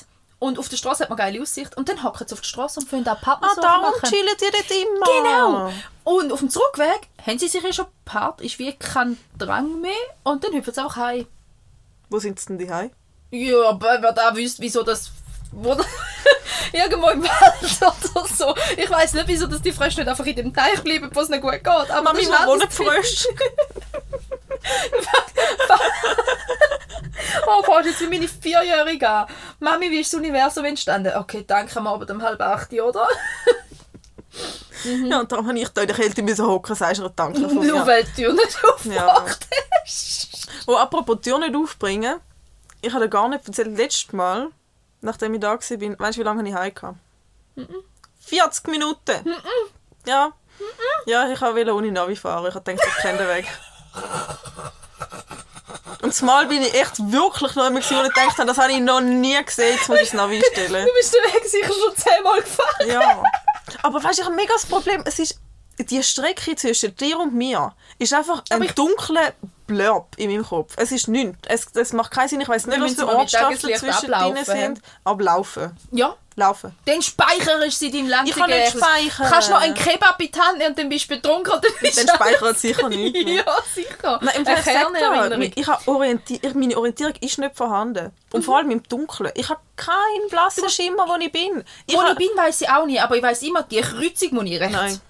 und 0.41 0.57
auf 0.57 0.69
der 0.69 0.77
Straße 0.77 1.03
hat 1.03 1.10
man 1.10 1.19
geile 1.19 1.39
Aussicht 1.39 1.77
und 1.77 1.88
dann 1.88 2.01
hocken 2.01 2.27
sie 2.27 2.33
auf 2.33 2.41
der 2.41 2.48
Straße 2.48 2.79
und 2.79 2.89
können 2.89 3.07
auch 3.07 3.21
Partner 3.21 3.50
ah, 3.55 3.62
darum 3.62 3.91
machen. 3.91 4.10
chillen 4.10 4.36
die 4.41 4.45
dort 4.51 4.71
immer. 4.71 5.69
Genau. 5.69 5.74
Und 6.03 6.33
auf 6.33 6.39
dem 6.39 6.50
Zurückweg 6.50 7.10
haben 7.27 7.38
sie 7.38 7.48
sich 7.48 7.62
ja 7.62 7.71
schon 7.71 7.86
gepaart, 7.86 8.41
ist 8.41 8.57
wie 8.57 8.74
kein 8.74 9.19
Drang 9.38 9.81
mehr 9.81 9.91
und 10.24 10.43
dann 10.43 10.53
hüpfen 10.53 10.74
sie 10.74 10.81
einfach 10.81 10.95
heim. 10.95 11.27
Wo 12.10 12.17
sind 12.17 12.39
sie 12.39 12.48
denn 12.48 12.57
die 12.57 12.74
Hause? 12.74 12.89
Ja, 13.29 13.69
aber 13.69 14.01
wer 14.01 14.13
da 14.13 14.36
wüsste, 14.36 14.63
wieso 14.63 14.81
das 14.81 15.12
wurde 15.51 15.86
irgendwo 16.74 17.10
im 17.10 17.21
Wald 17.21 18.12
oder 18.12 18.27
so. 18.27 18.55
Ich 18.77 18.89
weiß 18.89 19.13
nicht, 19.13 19.27
wieso 19.27 19.45
dass 19.45 19.62
die 19.62 19.71
Frösche 19.71 20.00
nicht 20.00 20.10
einfach 20.10 20.25
in 20.25 20.36
dem 20.36 20.53
Teich 20.55 20.81
bleiben, 20.81 21.12
wo 21.13 21.19
es 21.19 21.29
nicht 21.29 21.43
gut 21.43 21.51
geht. 21.51 21.67
Aber 21.67 22.01
Mami, 22.01 22.25
das 22.25 22.29
ist 22.29 22.48
wo 22.48 22.50
wohnen 22.50 22.67
die 22.67 22.75
Frösche? 22.75 23.29
Oh, 27.47 27.63
fragst 27.63 27.89
jetzt 27.89 28.01
wie 28.01 28.07
meine 28.07 28.27
Vierjährige. 28.27 29.25
Mami, 29.59 29.89
wie 29.91 29.99
ist 30.01 30.13
das 30.13 30.19
Universum 30.19 30.65
entstanden? 30.65 31.13
Okay, 31.17 31.43
danke 31.45 31.75
am 31.77 31.87
Abend 31.87 32.09
um 32.11 32.21
halb 32.21 32.39
acht, 32.41 32.71
oder? 32.73 33.07
Ja, 34.83 35.19
und 35.19 35.31
darum 35.31 35.47
habe 35.47 35.59
ich 35.59 35.67
da 35.69 35.81
in 35.81 35.87
der 35.87 35.95
Kälte 35.95 36.21
müssen 36.23 36.45
hocken, 36.47 36.75
sagst 36.75 37.01
du, 37.01 37.09
danke 37.09 37.41
von 37.41 37.55
Nur 37.67 37.79
mir. 37.79 37.87
weil 37.87 38.03
die 38.03 38.13
Tür 38.23 38.33
nicht 38.33 38.63
aufmacht. 38.63 39.47
Oh, 40.67 40.75
apropos 40.75 41.17
die 41.21 41.29
Tür 41.29 41.39
nicht 41.39 41.55
aufbringen. 41.55 42.19
Ich 42.81 42.91
habe 42.93 43.03
dir 43.05 43.09
gar 43.09 43.27
nicht 43.27 43.45
erzählt, 43.47 43.77
letztes 43.77 44.11
Mal, 44.13 44.49
nachdem 45.01 45.33
ich 45.33 45.39
da 45.41 45.49
war, 45.51 45.59
weißt 45.59 45.71
du, 46.17 46.19
wie 46.19 46.23
lange 46.23 46.47
ich 46.47 46.55
heim 46.55 46.73
kam? 46.73 46.99
40 48.21 48.67
Minuten! 48.67 49.35
Ja. 50.05 50.31
Ja, 51.05 51.29
ich 51.29 51.41
wollte 51.41 51.73
ohne 51.75 51.91
Navi 51.91 52.15
fahren. 52.15 52.45
Ich 52.47 52.55
habe 52.55 52.71
gedacht, 52.71 52.87
ich 52.87 53.01
kenne 53.01 53.17
den 53.19 53.27
Weg. 53.27 53.45
Und 56.01 56.15
zumal 56.15 56.48
bin 56.48 56.62
ich 56.63 56.74
echt 56.74 56.98
wirklich 57.12 57.55
noch 57.55 57.65
einmal, 57.65 57.81
gewesen, 57.81 57.98
wo 57.98 58.03
ich 58.03 58.13
gedacht 58.13 58.38
habe, 58.38 58.48
das 58.48 58.57
habe 58.57 58.71
ich 58.71 58.79
noch 58.79 59.01
nie 59.01 59.38
gesehen, 59.43 59.75
jetzt 59.75 59.88
muss 59.88 60.00
ich 60.00 60.10
das 60.10 60.13
Navi 60.13 60.41
stellen. 60.51 60.86
Du 60.88 60.93
bist 60.93 61.13
den 61.13 61.33
Weg 61.33 61.45
sicher 61.45 61.67
schon 61.67 61.95
zehnmal 61.95 62.41
gefahren. 62.41 62.88
Ja. 62.88 63.24
Aber 63.83 64.03
weißt 64.03 64.17
du, 64.17 64.21
ich 64.24 64.27
habe 64.27 64.36
mega 64.36 64.53
das 64.53 64.65
Problem, 64.65 65.03
es 65.05 65.19
ist, 65.19 65.39
die 65.79 66.03
Strecke 66.03 66.55
zwischen 66.55 66.95
dir 66.95 67.19
und 67.19 67.33
mir 67.33 67.74
ist 68.00 68.13
einfach 68.13 68.43
ein 68.50 68.67
dunkler 68.75 69.33
Blurb 69.67 70.15
in 70.17 70.31
meinem 70.31 70.45
Kopf. 70.45 70.74
Es 70.77 70.91
ist 70.91 71.07
nichts. 71.07 71.38
Es, 71.48 71.67
es 71.74 71.93
macht 71.93 72.12
keinen 72.12 72.27
Sinn. 72.27 72.41
Ich 72.41 72.50
weiß 72.50 72.67
nicht, 72.67 72.79
was 72.79 72.98
mit 72.98 73.07
Ortschaften 73.07 73.57
zwischen 73.60 73.89
ablaufen, 73.89 74.36
denen 74.36 74.45
sind. 74.45 74.81
Aber 75.03 75.24
laufen. 75.24 75.77
Ja. 75.91 76.15
Laufen. 76.38 76.73
Dann 76.85 77.01
speicherst 77.01 77.61
du 77.61 77.69
sie 77.71 77.88
in 78.00 78.09
deinem 78.09 78.25
Ich 78.25 78.33
kann 78.35 78.50
nicht 78.50 78.69
speichern. 78.71 79.27
Kannst 79.29 79.50
du 79.50 79.53
noch 79.53 79.61
einen 79.61 79.73
Kebab 79.73 80.19
in 80.21 80.31
die 80.31 80.39
Hand 80.39 80.57
nehmen 80.59 80.69
und 80.69 80.79
dann 80.79 80.88
bist 80.89 81.05
du 81.11 81.15
betrunken 81.15 81.53
und 81.53 81.63
dann 81.63 81.71
ist 81.81 81.97
Dann 81.97 82.15
speichert 82.15 82.55
es 82.55 82.61
sicher 82.61 82.88
nicht 82.89 83.13
mehr. 83.25 83.43
Ja, 83.45 83.55
sicher. 83.75 84.19
Nein, 84.21 84.35
im 84.38 84.45
Fall 84.45 84.55
er, 84.55 84.61
Kernerinnerung. 84.63 85.51
ich 85.53 85.67
habe 85.67 85.88
Orienti 85.91 86.39
ich, 86.41 86.53
meine 86.53 86.77
Orientierung 86.77 87.13
ist 87.19 87.38
nicht 87.38 87.55
vorhanden. 87.55 88.11
Und 88.31 88.43
vor 88.45 88.57
allem 88.57 88.71
im 88.71 88.81
Dunkeln. 88.83 89.31
Ich 89.35 89.50
habe 89.50 89.59
keinen 89.75 90.29
blassen 90.29 90.69
Schimmer, 90.69 91.05
wo 91.07 91.15
ich 91.19 91.31
bin. 91.31 91.63
Ich 91.85 91.95
Wo 91.95 92.01
ich 92.01 92.15
bin, 92.15 92.29
weiß 92.35 92.61
ich 92.61 92.69
auch 92.69 92.85
nicht, 92.85 93.01
aber 93.01 93.17
ich 93.17 93.23
weiß 93.23 93.41
immer, 93.43 93.63
die 93.63 93.81
Kreuzung 93.81 94.33
muss 94.35 94.45
ich 94.45 94.59
rechts. 94.59 94.73
Nein. 94.73 95.01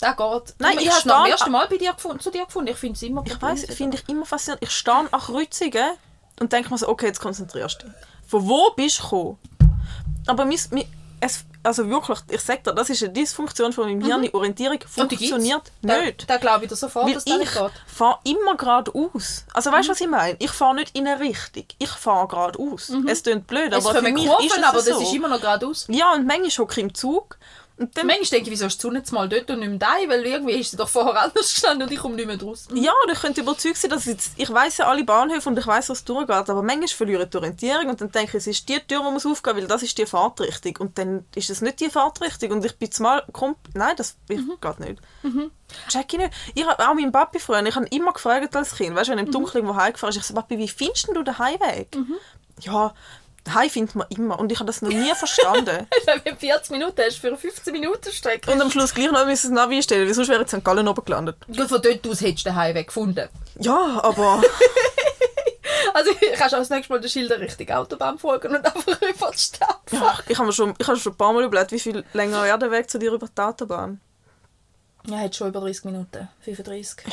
Das 0.00 0.16
geht. 0.16 0.54
Nein, 0.60 0.78
ich 0.78 0.84
ich 0.84 0.90
habe 0.90 0.98
es 1.00 1.04
noch 1.06 1.14
stehe- 1.16 1.22
das 1.32 1.40
erste 1.40 1.50
Mal 1.50 1.66
bei 1.66 1.76
dir 1.76 1.92
gefunden, 1.92 2.20
zu 2.20 2.30
dir 2.30 2.44
gefunden. 2.44 2.70
Ich 2.70 2.76
finde 2.76 2.94
es 2.94 3.02
immer 3.02 3.24
Ich 3.26 3.42
weiß, 3.42 3.66
finde 3.74 3.96
ich 3.96 4.08
immer 4.08 4.24
faszinierend. 4.24 4.62
Ich 4.62 4.70
stehe 4.70 4.96
an 4.96 5.10
Kreuzungen 5.10 5.90
und 6.38 6.52
denke 6.52 6.70
mir 6.70 6.78
so, 6.78 6.88
okay, 6.88 7.06
jetzt 7.06 7.18
konzentrierst 7.20 7.82
du 7.82 7.86
dich. 7.88 7.96
Von 8.28 8.48
wo 8.48 8.70
bist 8.76 8.98
du 9.00 9.02
gekommen? 9.02 9.38
Aber 10.28 10.44
mein, 10.44 10.58
mein, 10.70 10.84
es, 11.20 11.44
also 11.64 11.88
wirklich, 11.90 12.18
ich 12.30 12.40
sage 12.40 12.60
dir, 12.64 12.72
das 12.72 12.90
ist 12.90 13.02
eine 13.02 13.12
Dysfunktion 13.12 13.72
von 13.72 13.86
meinem 13.86 14.00
Hirn. 14.04 14.28
Orientierung 14.32 14.74
Mhm. 14.78 14.78
Die 15.08 15.16
gibt's? 15.16 15.28
funktioniert 15.28 15.62
Da, 15.82 16.00
nicht. 16.00 16.30
da 16.30 16.36
glaube 16.36 16.64
ich 16.64 16.70
dir 16.70 16.76
sofort, 16.76 17.06
Weil 17.06 17.14
dass 17.14 17.24
das 17.24 17.38
nicht 17.38 17.50
ich 17.52 17.92
fahre 17.92 18.18
immer 18.22 18.56
geradeaus. 18.56 19.44
Also 19.52 19.70
Mhm. 19.70 19.74
weißt 19.74 19.88
du, 19.88 19.92
was 19.92 20.00
ich 20.00 20.06
meine? 20.08 20.36
Ich 20.38 20.50
fahre 20.52 20.76
nicht 20.76 20.96
in 20.96 21.08
eine 21.08 21.18
Richtung. 21.18 21.64
Ich 21.78 21.90
fahre 21.90 22.28
geradeaus. 22.28 22.92
Es 23.08 23.24
klingt 23.24 23.48
blöd, 23.48 23.72
Mhm. 23.72 23.78
Es 23.78 23.86
aber 23.86 23.96
für 23.96 24.02
mich 24.12 24.26
Kurven, 24.26 24.46
ist 24.46 24.56
es 24.56 24.62
aber 24.62 24.80
so. 24.80 24.90
das 24.92 25.02
ist 25.02 25.12
immer 25.14 25.28
noch 25.28 25.40
geradeaus. 25.40 25.86
Ja, 25.88 26.12
und 26.14 26.24
manchmal 26.26 26.50
hocke 26.66 26.72
ich 26.80 26.84
im 26.84 26.94
Zug 26.94 27.36
und 27.78 27.96
dann 27.96 28.06
Manchmal 28.06 28.24
denke 28.40 28.44
ich, 28.46 28.50
wieso 28.50 28.66
ist 28.66 28.78
die 28.78 28.82
Sonne 28.82 28.98
jetzt 28.98 29.12
mal 29.12 29.28
dort 29.28 29.50
und 29.50 29.60
nicht 29.60 29.68
mehr 29.68 29.78
da, 29.78 29.86
weil 30.08 30.24
irgendwie 30.26 30.54
ist 30.54 30.72
sie 30.72 30.76
doch 30.76 30.88
vorher 30.88 31.20
anders 31.22 31.54
gestanden 31.54 31.86
und 31.86 31.92
ich 31.92 31.98
komme 32.00 32.16
nicht 32.16 32.26
mehr 32.26 32.36
draus. 32.36 32.66
Ja, 32.74 32.92
und 33.04 33.12
ich 33.12 33.20
könnte 33.20 33.40
überzeugt 33.40 33.76
sein, 33.76 33.90
dass 33.90 34.04
jetzt, 34.06 34.32
ich 34.36 34.50
weiß 34.52 34.78
ja 34.78 34.86
alle 34.86 35.04
Bahnhöfe 35.04 35.48
und 35.48 35.58
ich 35.58 35.66
weiß, 35.66 35.88
was 35.90 36.04
durchgeht, 36.04 36.30
aber 36.30 36.62
manchmal 36.62 36.88
verliere 36.88 37.22
ich 37.24 37.30
die 37.30 37.36
Orientierung 37.36 37.88
und 37.88 38.00
dann 38.00 38.10
denke 38.10 38.30
ich, 38.30 38.34
es 38.34 38.46
ist 38.46 38.68
die 38.68 38.78
Tür, 38.80 39.00
die 39.06 39.12
muss 39.12 39.26
aufgehen, 39.26 39.56
weil 39.56 39.66
das 39.66 39.82
ist 39.82 39.96
die 39.96 40.06
Fahrtrichtung 40.06 40.76
und 40.80 40.98
dann 40.98 41.24
ist 41.34 41.50
es 41.50 41.60
nicht 41.60 41.80
die 41.80 41.90
Fahrtrichtung 41.90 42.50
und 42.52 42.64
ich 42.64 42.76
bin 42.76 42.90
zumal, 42.90 43.22
komm, 43.32 43.56
nein, 43.74 43.94
das 43.96 44.16
ich, 44.28 44.38
Mhm. 44.38 44.58
geht 44.60 44.80
nicht. 44.80 45.02
Check 45.88 46.12
ich 46.14 46.18
nicht. 46.18 46.32
Ich 46.54 46.66
habe 46.66 46.82
auch 46.88 46.94
meinen 46.94 47.12
Papi 47.12 47.38
früher, 47.38 47.64
ich 47.64 47.76
habe 47.76 47.86
immer 47.88 48.12
gefragt 48.12 48.56
als 48.56 48.74
Kind, 48.74 48.94
weißt 48.96 49.08
du, 49.08 49.12
wenn 49.12 49.18
er 49.18 49.24
im 49.26 49.30
Dunkeln 49.32 49.56
irgendwo 49.64 49.76
heimgefahren 49.80 50.10
ist, 50.10 50.16
ich 50.22 50.24
so, 50.24 50.34
Papi, 50.34 50.58
wie 50.58 50.68
findest 50.68 51.08
du 51.08 51.22
den 51.22 51.38
Heimweg? 51.38 51.94
Mhm. 51.94 52.14
Ja, 52.60 52.94
Heim 53.54 53.70
findet 53.70 53.94
man 53.94 54.06
immer 54.10 54.38
und 54.38 54.52
ich 54.52 54.58
habe 54.58 54.66
das 54.66 54.82
noch 54.82 54.90
nie 54.90 55.14
verstanden. 55.14 55.86
Wenn 56.04 56.20
du 56.24 56.36
40 56.36 56.70
Minuten 56.70 57.00
hast 57.00 57.18
für 57.18 57.28
eine 57.28 57.36
15 57.36 57.72
Minuten 57.72 58.12
Strecke. 58.12 58.50
und 58.50 58.60
am 58.60 58.70
Schluss 58.70 58.94
gleich 58.94 59.10
noch 59.10 59.24
müssen 59.26 59.54
das 59.54 59.64
Navi 59.64 59.76
einstellen, 59.76 60.06
weil 60.06 60.14
sonst 60.14 60.28
wäre 60.28 60.42
ich 60.42 60.52
in 60.52 60.60
St. 60.60 60.64
Gallen 60.64 60.88
oben 60.88 61.04
gelandet. 61.04 61.36
Gut, 61.46 61.68
von 61.68 61.82
dort 61.82 62.06
aus 62.06 62.20
hättest 62.20 62.46
du 62.46 62.50
den 62.50 62.56
Heimweg 62.56 62.86
gefunden. 62.88 63.28
Ja, 63.60 64.00
aber... 64.02 64.42
Also 65.94 66.10
kannst 66.36 66.52
du 66.52 66.56
auch 66.56 66.60
das 66.60 66.70
nächste 66.70 66.92
Mal 66.92 67.00
der 67.00 67.08
Schilder 67.08 67.40
Richtung 67.40 67.68
Autobahn 67.70 68.18
folgen 68.18 68.54
und 68.54 68.64
einfach 68.64 68.86
über 69.02 69.30
die 69.32 69.38
Stadt 69.38 69.80
fahren. 69.86 70.02
Ja, 70.02 70.18
ich 70.28 70.38
habe 70.38 70.46
mir 70.46 70.52
schon, 70.52 70.74
ich 70.78 70.86
habe 70.86 70.98
schon 70.98 71.12
ein 71.12 71.16
paar 71.16 71.32
Mal 71.32 71.44
überlegt, 71.44 71.72
wie 71.72 71.80
viel 71.80 72.04
länger 72.12 72.42
wäre 72.44 72.58
der 72.58 72.70
Weg 72.70 72.90
zu 72.90 72.98
dir 72.98 73.12
über 73.12 73.26
die 73.26 73.40
Autobahn. 73.40 74.00
Ja, 75.06 75.18
hat 75.18 75.34
schon 75.34 75.48
über 75.48 75.60
30 75.60 75.84
Minuten. 75.84 76.28
35. 76.42 77.04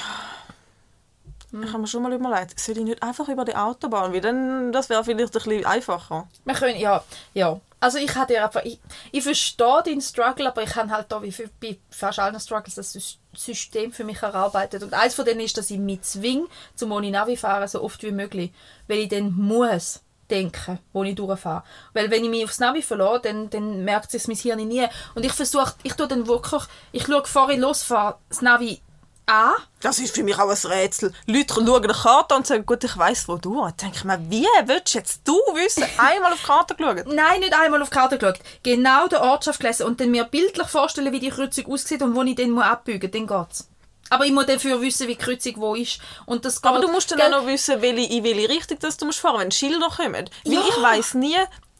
Ich 1.63 1.69
habe 1.69 1.79
mir 1.79 1.87
schon 1.87 2.03
mal 2.03 2.11
überlegt, 2.13 2.59
soll 2.59 2.77
ich 2.77 2.83
nicht 2.83 3.01
einfach 3.01 3.27
über 3.29 3.45
die 3.45 3.55
Autobahn, 3.55 4.13
weil 4.13 4.21
dann, 4.21 4.71
das 4.71 4.89
wäre 4.89 5.03
vielleicht 5.03 5.35
ein 5.35 5.43
bisschen 5.43 5.65
einfacher. 5.65 6.27
Wir 6.43 6.53
können, 6.53 6.77
ja, 6.79 7.03
ja. 7.33 7.59
Also 7.79 7.97
ich 7.99 8.15
hatte 8.15 8.43
einfach, 8.43 8.63
ich, 8.63 8.79
ich 9.11 9.23
verstehe 9.23 9.83
deinen 9.85 10.01
Struggle, 10.01 10.47
aber 10.47 10.63
ich 10.63 10.75
habe 10.75 10.89
halt 10.89 11.11
da 11.11 11.21
wie 11.21 11.31
für, 11.31 11.49
bei 11.61 11.77
fast 11.89 12.19
allen 12.19 12.39
Struggles 12.39 12.75
das 12.75 12.95
Sys- 12.95 13.17
System 13.35 13.91
für 13.91 14.03
mich 14.03 14.21
erarbeitet. 14.23 14.81
Und 14.83 14.93
eins 14.93 15.13
von 15.13 15.23
denen 15.23 15.41
ist, 15.41 15.57
dass 15.57 15.69
ich 15.69 15.77
mich 15.77 16.01
zwinge, 16.01 16.47
zum 16.75 16.91
ohne 16.91 17.11
Navi 17.11 17.37
fahren, 17.37 17.67
so 17.67 17.83
oft 17.83 18.01
wie 18.03 18.11
möglich. 18.11 18.51
Weil 18.87 18.99
ich 18.99 19.09
dann 19.09 19.31
muss 19.35 20.01
denken, 20.31 20.79
wo 20.93 21.03
ich 21.03 21.13
durchfahre. 21.13 21.63
Weil 21.93 22.09
wenn 22.09 22.23
ich 22.23 22.29
mich 22.31 22.43
aufs 22.43 22.59
Navi 22.59 22.81
verlasse, 22.81 23.21
dann, 23.25 23.49
dann 23.51 23.83
merkt 23.83 24.11
es 24.15 24.27
mein 24.27 24.37
Hirn 24.37 24.67
nie. 24.67 24.87
Und 25.13 25.23
ich 25.23 25.33
versuche, 25.33 25.73
ich 25.83 25.93
tue 25.93 26.07
dann 26.07 26.25
wirklich, 26.25 26.63
ich 26.91 27.05
schaue, 27.05 27.21
bevor 27.21 27.49
ich 27.51 27.59
losfahre, 27.59 28.17
das 28.29 28.41
Navi 28.41 28.81
an. 29.27 29.53
Das 29.81 29.99
ist 29.99 30.15
für 30.15 30.23
mich 30.23 30.37
auch 30.37 30.49
ein 30.49 30.71
Rätsel. 30.71 31.13
Leute 31.27 31.53
schauen 31.53 31.81
die 31.83 31.87
Karte 31.89 32.35
und 32.35 32.47
sagen, 32.47 32.65
gut, 32.65 32.83
ich 32.83 32.97
weiss, 32.97 33.27
wo 33.27 33.37
du. 33.37 33.61
Dann 33.61 33.73
denke 33.77 33.97
ich 33.97 34.03
mir, 34.03 34.19
wie 34.29 34.47
willst 34.65 34.93
jetzt 34.93 35.21
du 35.27 35.33
wissen, 35.53 35.83
einmal 35.97 36.33
auf 36.33 36.39
die 36.39 36.45
Karte 36.45 36.75
geschaut? 36.75 37.05
Nein, 37.07 37.39
nicht 37.39 37.53
einmal 37.53 37.81
auf 37.81 37.89
die 37.89 37.95
Karte 37.95 38.17
geschaut. 38.17 38.39
Genau 38.63 39.07
der 39.07 39.21
Ortschaft 39.21 39.59
gelesen 39.59 39.85
und 39.87 39.99
dann 39.99 40.11
mir 40.11 40.23
bildlich 40.25 40.67
vorstellen, 40.67 41.11
wie 41.11 41.19
die 41.19 41.29
Kreuzung 41.29 41.65
aussieht 41.71 42.01
und 42.01 42.15
wo 42.15 42.21
ich 42.23 42.35
dann 42.35 42.51
muss 42.51 42.63
abbiegen 42.63 43.01
muss. 43.01 43.11
Dann 43.27 43.45
geht's. 43.45 43.67
Aber 44.11 44.25
ich 44.25 44.31
muss 44.31 44.45
dafür 44.45 44.79
wissen, 44.81 45.07
wie 45.07 45.15
die 45.15 45.23
Kreuzung 45.23 45.53
wo 45.57 45.73
ist. 45.75 45.99
Und 46.27 46.45
das 46.45 46.61
geht, 46.61 46.69
Aber 46.71 46.79
du 46.79 46.91
musst 46.91 47.11
dann 47.11 47.21
auch 47.21 47.41
noch 47.41 47.47
wissen, 47.47 47.81
welche, 47.81 48.13
in 48.13 48.23
welche 48.23 48.49
Richtung 48.49 48.77
das 48.79 48.97
du 48.97 49.05
musst 49.05 49.19
fahren 49.19 49.39
wenn 49.39 49.51
Schilder 49.51 49.89
kommen. 49.89 50.29
Weil 50.45 50.53
Ja. 50.53 50.61
ich 50.61 50.81
weiss 50.81 51.13
nie, 51.15 51.35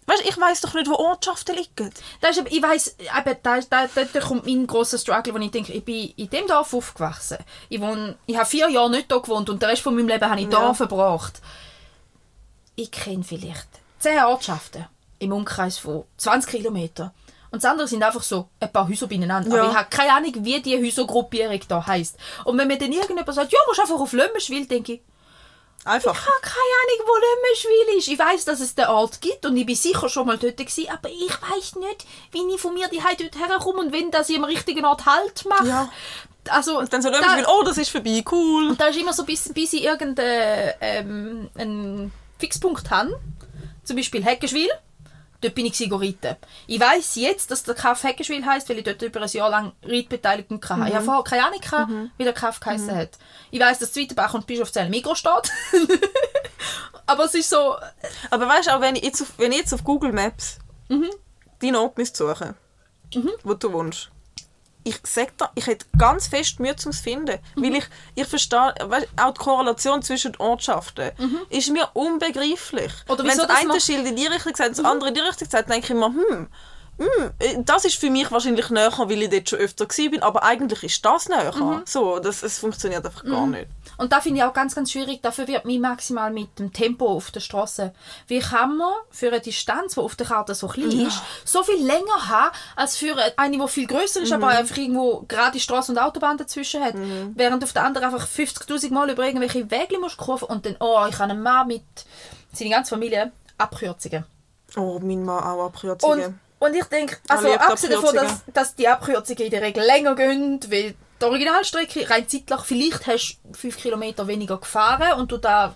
weißt, 0.08 0.26
ich 0.26 0.38
weiss 0.40 0.62
doch 0.62 0.74
nicht, 0.74 0.90
wo 0.90 0.96
Ortschaften 0.96 1.56
liegen. 1.56 1.92
Das 2.22 2.38
ist, 2.38 2.48
ich 2.50 2.62
weiss, 2.62 2.96
eben, 3.00 3.38
da, 3.42 3.60
da, 3.62 3.88
da, 3.88 4.20
kommt 4.20 4.46
mein 4.46 4.68
grosser 4.68 4.98
Struggle, 4.98 5.34
wo 5.34 5.38
ich 5.38 5.52
denke, 5.52 5.74
ich 5.74 5.84
bin 5.84 6.14
in 6.16 6.30
dem 6.30 6.48
Dorf 6.48 6.74
aufgewachsen. 6.74 7.38
Ich, 7.70 7.82
wohne, 7.82 8.16
ich 8.26 8.38
habe 8.38 8.46
vier 8.46 8.70
Jahre 8.70 8.90
nicht 8.92 9.12
da 9.12 9.18
gewohnt 9.18 9.50
und 9.50 9.62
den 9.62 9.70
Rest 9.70 9.82
von 9.82 9.96
meinem 9.96 10.08
Leben 10.08 10.30
habe 10.30 10.40
ich 10.40 10.50
da 10.50 10.62
Ja. 10.62 10.74
verbracht. 10.74 11.42
Ich 12.76 12.92
kenne 12.92 13.24
vielleicht 13.24 13.68
zehn 14.00 14.20
Ortschaften 14.24 14.86
im 15.20 15.32
Umkreis 15.32 15.78
von 15.78 16.04
20 16.18 16.52
Kilometern. 16.52 17.12
Und 17.52 17.64
das 17.64 17.72
andere 17.72 17.88
sind 17.88 18.04
einfach 18.04 18.22
so 18.22 18.50
ein 18.60 18.72
paar 18.72 18.88
Häuser 18.88 19.08
beieinander. 19.08 19.50
Ja. 19.50 19.62
Aber 19.64 19.72
ich 19.72 19.78
habe 19.78 19.90
keine 19.90 20.14
Ahnung, 20.14 20.34
wie 20.40 20.62
die 20.62 20.78
Häusergruppierung 20.78 21.62
da 21.70 21.88
heisst. 21.88 22.18
Und 22.44 22.58
wenn 22.58 22.68
mir 22.68 22.78
dann 22.78 22.92
irgendjemand 22.92 23.34
sagt, 23.34 23.54
ja, 23.54 23.60
musst 23.66 23.80
einfach 23.80 24.00
auf 24.00 24.12
Lömmerschwil, 24.12 24.66
denke 24.66 24.94
ich, 24.94 25.02
Einfach. 25.86 26.14
ich 26.14 26.26
habe 26.26 26.42
keine 26.42 26.56
Ahnung, 26.82 27.08
wo 27.08 27.14
Lömmerschwil 27.16 27.98
ist. 28.00 28.08
Ich 28.08 28.18
weiß, 28.20 28.46
dass 28.46 28.60
es 28.60 28.74
den 28.74 28.88
Ort 28.88 29.22
gibt 29.22 29.46
und 29.46 29.56
ich 29.56 29.66
bin 29.68 29.76
sicher 29.76 30.10
schon 30.10 30.26
mal 30.26 30.38
dort 30.38 30.58
gewesen, 30.58 30.88
aber 30.90 31.10
ich 31.10 31.30
weiß 31.32 31.76
nicht, 31.76 32.06
wie 32.32 32.42
ich 32.54 32.60
von 32.60 32.74
mir 32.74 32.88
die 32.90 32.98
dort 33.00 33.38
herkomme 33.38 33.80
und 33.80 33.94
wenn 33.94 34.10
das 34.12 34.28
ich 34.30 34.38
am 34.38 34.44
richtigen 34.46 34.84
Ort 34.84 35.06
Halt 35.06 35.46
mache. 35.46 35.68
Ja. 35.68 35.90
Also, 36.50 36.80
Und 36.80 36.92
dann 36.92 37.02
so 37.02 37.10
da- 37.10 37.18
Löwenspiel, 37.18 37.46
oh, 37.48 37.64
das 37.64 37.78
ist 37.78 37.90
vorbei, 37.90 38.24
cool. 38.32 38.70
und 38.70 38.80
da 38.82 38.88
ist 38.88 38.98
immer 39.00 39.14
so, 39.14 39.24
bis, 39.26 39.52
bis 39.54 39.74
ich 39.74 39.84
irgendeinen 39.84 41.50
ähm, 41.56 42.12
Fixpunkt 42.40 42.90
habe. 42.90 43.20
Zum 43.84 43.96
Beispiel 43.96 44.24
Heckenschwil. 44.24 44.70
Dort 45.42 45.54
bin 45.56 45.66
ich 45.66 45.80
reiten. 45.92 46.36
Ich 46.68 46.80
weiss 46.80 47.16
jetzt, 47.16 47.52
dass 47.52 47.64
der 47.64 47.76
Kaff 47.76 48.04
Heckenschwil 48.04 48.46
heisst, 48.46 48.70
weil 48.70 48.78
ich 48.80 48.84
dort 48.84 49.02
über 49.02 49.22
ein 49.22 49.30
Jahr 49.30 49.50
lang 49.50 49.74
Reitbeteiligung 49.84 50.62
hatte. 50.68 50.88
Ich 50.90 50.96
habe 50.96 51.06
vorher 51.06 51.24
keine 51.24 51.46
Ahnung, 51.46 51.60
gehabt, 51.60 51.92
wie 52.18 52.24
der 52.24 52.34
Kaff 52.34 52.60
geheissen 52.60 52.96
hat. 52.96 53.18
Ich 53.52 53.60
weiss, 53.60 53.80
dass 53.80 53.94
Zweitenbach 53.94 54.34
und 54.34 54.48
Bischofszell 54.48 54.90
Mikro 54.90 55.14
steht. 55.16 55.52
Aber 57.06 57.26
es 57.26 57.36
ist 57.36 57.50
so... 57.50 57.76
Aber 58.32 58.48
weißt 58.48 58.68
du, 58.68 58.76
auch 58.76 58.82
wenn 58.82 58.96
ich 58.96 59.04
jetzt 59.04 59.22
auf, 59.22 59.34
wenn 59.38 59.52
ich 59.52 59.60
jetzt 59.60 59.74
auf 59.74 59.84
Google 59.84 60.12
Maps 60.12 60.60
Mhm. 60.88 61.10
deinen 61.62 61.76
Ort 61.78 61.98
müsste 61.98 62.18
suchen 62.18 62.54
wo 63.44 63.54
du 63.56 63.72
wohnst, 63.74 64.12
ich 64.88 64.98
sag 65.04 65.36
dir, 65.38 65.50
ich 65.56 65.66
hätte 65.68 65.86
ganz 65.98 66.28
fest 66.28 66.60
Mühe 66.60 66.76
zum 66.76 66.94
finden, 66.94 67.40
Mhm. 67.56 67.64
weil 67.64 67.76
ich, 67.76 67.86
ich 68.14 68.28
verstehe, 68.28 68.74
weißt, 68.82 69.08
auch 69.20 69.34
die 69.34 69.40
Korrelation 69.42 70.02
zwischen 70.04 70.32
den 70.34 70.40
Ortschaften 70.42 71.12
ist 71.50 71.70
mir 71.72 71.90
unbegreiflich. 71.94 72.92
Mhm. 73.08 73.12
Oder 73.12 73.24
wenn 73.24 73.38
das 73.38 73.50
eine 73.50 73.74
Mhm. 73.74 73.80
Schild 73.80 74.06
in 74.08 74.16
die 74.16 74.28
Richtung 74.28 74.56
sagt, 74.56 74.72
das 74.78 74.86
andere 74.86 75.10
in 75.10 75.16
die 75.16 75.22
Richtung 75.22 75.50
sagt, 75.50 75.70
denke 75.70 75.88
ich 75.94 76.00
mir, 76.00 76.06
hm, 76.06 76.48
hm, 76.98 77.32
äh, 77.40 77.56
das 77.60 77.84
ist 77.84 77.96
für 77.98 78.10
mich 78.10 78.32
wahrscheinlich 78.32 78.70
näher, 78.70 78.94
weil 78.98 79.24
ich 79.24 79.30
dort 79.30 79.50
schon 79.50 79.60
öfter 79.60 79.86
bin, 79.88 80.22
aber 80.24 80.44
eigentlich 80.44 80.84
ist 80.84 81.04
das 81.04 81.28
näher. 81.28 81.54
Mhm. 81.56 81.82
So, 81.86 82.20
das, 82.20 82.44
es 82.44 82.60
funktioniert 82.60 83.06
einfach 83.06 83.24
gar 83.26 83.48
nicht. 83.48 83.68
Und 83.98 84.12
da 84.12 84.22
finde 84.22 84.40
ich 84.40 84.46
auch 84.46 84.54
ganz, 84.54 84.76
ganz 84.76 84.92
schwierig. 84.92 85.22
Dafür 85.22 85.48
wird 85.48 85.66
mich 85.66 85.80
maximal 85.80 86.32
mit 86.32 86.60
dem 86.60 86.74
Tempo 86.74 87.08
auf 87.08 87.32
der 87.32 87.40
Straße. 87.40 87.94
Wie 88.28 88.40
kann 88.40 88.78
man 88.78 88.94
für 89.10 89.28
eine 89.28 89.42
Distanz, 89.42 89.96
die 89.96 90.00
auf 90.00 90.16
der 90.16 90.28
Karte 90.28 90.56
so 90.56 90.68
klein 90.68 90.92
ist, 90.92 91.22
so 91.44 91.64
viel 91.64 91.86
länger 91.86 92.28
haben, 92.28 92.56
als 92.76 92.98
für 92.98 93.16
eine, 93.38 93.58
die 93.58 93.68
viel 93.68 93.88
größer 93.88 94.22
ist, 94.22 94.32
aber 94.32 94.48
einfach 94.48 94.78
irgendwo 94.78 95.24
gerade 95.28 95.60
Straße 95.60 95.92
und 95.92 95.98
Autobahn 95.98 96.38
dazwischen 96.38 96.84
hat. 96.84 96.96
Während 97.36 97.64
auf 97.64 97.74
der 97.74 97.84
anderen 97.84 98.14
einfach 98.14 98.28
50.000 98.28 98.92
Mal 98.92 99.10
über 99.10 99.26
irgendwelche 99.26 99.70
Wege 99.72 100.00
musst 100.00 100.18
kurven 100.18 100.48
und 100.48 100.66
dann, 100.66 100.76
oh, 100.80 101.06
ich 101.10 101.18
habe 101.20 101.32
einen 101.32 101.42
Mann 101.42 101.68
mit 101.68 101.84
seiner 102.54 102.72
ganzen 102.72 102.92
Familie 102.92 103.32
Abkürzungen. 103.58 104.26
Oh, 104.76 105.00
mein 105.02 105.24
Mann 105.24 105.44
auch 105.44 105.66
Abkürzungen. 105.66 106.40
Und, 106.60 106.68
und 106.68 106.76
ich 106.76 106.86
denke, 106.86 107.18
also 107.28 107.54
abgesehen 107.54 107.94
davon, 107.94 108.16
dass, 108.16 108.44
dass 108.54 108.76
die 108.76 108.88
Abkürzungen 108.88 109.44
in 109.44 109.52
der 109.52 109.62
Regel 109.62 109.84
länger 109.84 110.16
gehen, 110.16 110.60
weil 110.70 110.96
die 111.22 111.26
Originalstrecke 111.26 112.10
rein 112.10 112.28
zeitlich, 112.28 112.62
vielleicht 112.62 113.08
hast 113.08 113.40
du 113.44 113.54
5 113.54 113.78
Kilometer 113.78 114.28
weniger 114.28 114.58
gefahren 114.58 115.20
und 115.20 115.32
du 115.32 115.38
da 115.38 115.74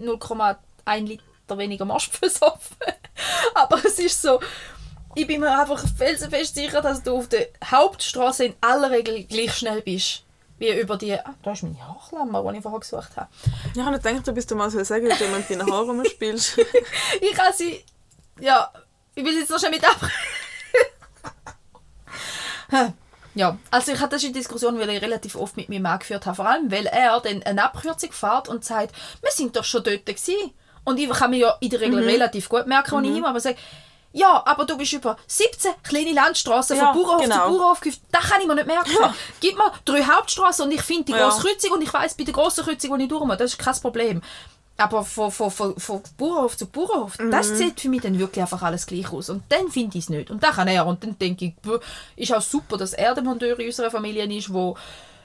0,1 0.00 1.06
Liter 1.06 1.58
weniger 1.58 1.84
machst 1.84 2.16
versoffen. 2.16 2.76
Aber 3.54 3.84
es 3.84 3.98
ist 3.98 4.20
so, 4.20 4.40
ich 5.14 5.26
bin 5.26 5.40
mir 5.40 5.58
einfach 5.58 5.82
felsenfest 5.96 6.54
sicher, 6.54 6.82
dass 6.82 7.02
du 7.02 7.16
auf 7.16 7.28
der 7.28 7.48
Hauptstraße 7.64 8.44
in 8.44 8.54
aller 8.60 8.90
Regel 8.90 9.24
gleich 9.24 9.54
schnell 9.54 9.82
bist. 9.82 10.22
Wie 10.58 10.70
über 10.78 10.96
die. 10.96 11.12
Ah, 11.12 11.34
da 11.42 11.52
ist 11.52 11.62
meine 11.62 11.78
Haarklammer, 11.86 12.50
die 12.50 12.58
ich 12.58 12.62
vorher 12.62 12.80
gesucht 12.80 13.16
habe. 13.16 13.28
Ja, 13.44 13.70
ich 13.74 13.80
habe 13.80 13.90
nicht 13.92 14.04
gedacht, 14.04 14.26
du 14.26 14.32
bist 14.32 14.50
mal 14.54 14.70
so 14.70 14.82
sagen, 14.84 15.06
wenn 15.06 15.18
du 15.18 15.28
mit 15.28 15.50
deinen 15.50 15.70
Haaren 15.70 16.00
rumspielst. 16.00 16.58
Ich 17.20 17.32
kann 17.32 17.52
sie. 17.52 17.84
Ja, 18.40 18.70
ich 19.14 19.24
will 19.24 19.38
jetzt 19.38 19.50
noch 19.50 19.58
schnell 19.58 19.72
mit 19.72 19.84
ab. 19.84 20.00
ja, 23.36 23.56
also 23.70 23.92
ich 23.92 24.00
hatte 24.00 24.16
das 24.16 24.24
in 24.24 24.32
Diskussion, 24.32 24.78
weil 24.80 24.90
ich 24.90 25.00
relativ 25.02 25.36
oft 25.36 25.56
mit 25.56 25.68
meinem 25.68 25.82
Mann 25.82 25.98
geführt 26.00 26.26
habe. 26.26 26.34
Vor 26.36 26.48
allem, 26.48 26.70
weil 26.72 26.86
er 26.86 27.20
dann 27.20 27.42
eine 27.44 27.62
Abkürzung 27.64 28.10
fährt 28.10 28.48
und 28.48 28.64
sagt, 28.64 28.94
wir 29.22 29.30
sind 29.30 29.54
doch 29.54 29.64
schon 29.64 29.84
dort 29.84 30.06
gewesen. 30.06 30.52
Und 30.84 30.98
ich 30.98 31.10
kann 31.10 31.30
mir 31.30 31.36
ja 31.38 31.56
in 31.60 31.70
der 31.70 31.80
Regel 31.80 32.02
relativ 32.02 32.48
gut 32.48 32.66
merken, 32.66 32.96
wenn 32.96 33.04
ich 33.04 33.16
ihm 33.16 33.24
aber 33.24 33.38
sage, 33.40 33.56
ja, 34.12 34.42
aber 34.46 34.64
du 34.64 34.78
bist 34.78 34.94
über 34.94 35.16
17 35.26 35.72
kleine 35.82 36.12
Landstraßen 36.12 36.74
Ja, 36.76 36.92
von 36.94 37.02
Bauernhof 37.02 37.22
genau. 37.22 37.34
zu 37.34 37.58
Bauernhof. 37.58 37.80
Das 38.10 38.24
kann 38.24 38.40
ich 38.40 38.46
mir 38.46 38.54
nicht 38.54 38.66
merken. 38.66 38.90
Gib 39.40 39.58
mir 39.58 39.70
drei 39.84 40.02
Hauptstraßen 40.02 40.64
und 40.64 40.72
ich 40.72 40.80
finde 40.80 41.04
die 41.04 41.12
Ja. 41.12 41.28
grosse 41.28 41.42
Kreuzung 41.42 41.72
und 41.72 41.82
ich 41.82 41.92
weiß 41.92 42.14
bei 42.14 42.24
der 42.24 42.32
grossen 42.32 42.64
Kreuzung, 42.64 42.90
wo 42.92 42.96
ich 42.96 43.08
durch 43.08 43.24
muss. 43.24 43.36
Das 43.36 43.52
ist 43.52 43.58
kein 43.58 43.74
Problem. 43.74 44.22
Aber 44.78 45.04
von, 45.04 45.30
von, 45.30 45.50
von, 45.50 45.78
von 45.78 46.02
Bauernhof 46.18 46.56
zu 46.56 46.66
Bauernhof, 46.66 47.16
das 47.30 47.48
Mhm. 47.50 47.56
sieht 47.56 47.80
für 47.80 47.88
mich 47.88 48.02
dann 48.02 48.18
wirklich 48.18 48.42
einfach 48.42 48.60
alles 48.62 48.86
gleich 48.86 49.10
aus. 49.10 49.30
Und 49.30 49.42
dann 49.48 49.68
finde 49.70 49.96
ich 49.96 50.04
es 50.04 50.10
nicht. 50.10 50.30
Und 50.30 50.42
dann 50.42 50.52
kann 50.52 50.68
er. 50.68 50.86
Und 50.86 51.02
dann 51.02 51.18
denke 51.18 51.46
ich, 51.46 51.56
bäh, 51.56 51.78
ist 52.16 52.34
auch 52.34 52.42
super, 52.42 52.76
dass 52.76 52.92
er 52.92 53.14
der 53.14 53.24
Monteur 53.24 53.58
in 53.58 53.66
unserer 53.66 53.90
Familie 53.90 54.24
ist, 54.36 54.52
wo 54.52 54.76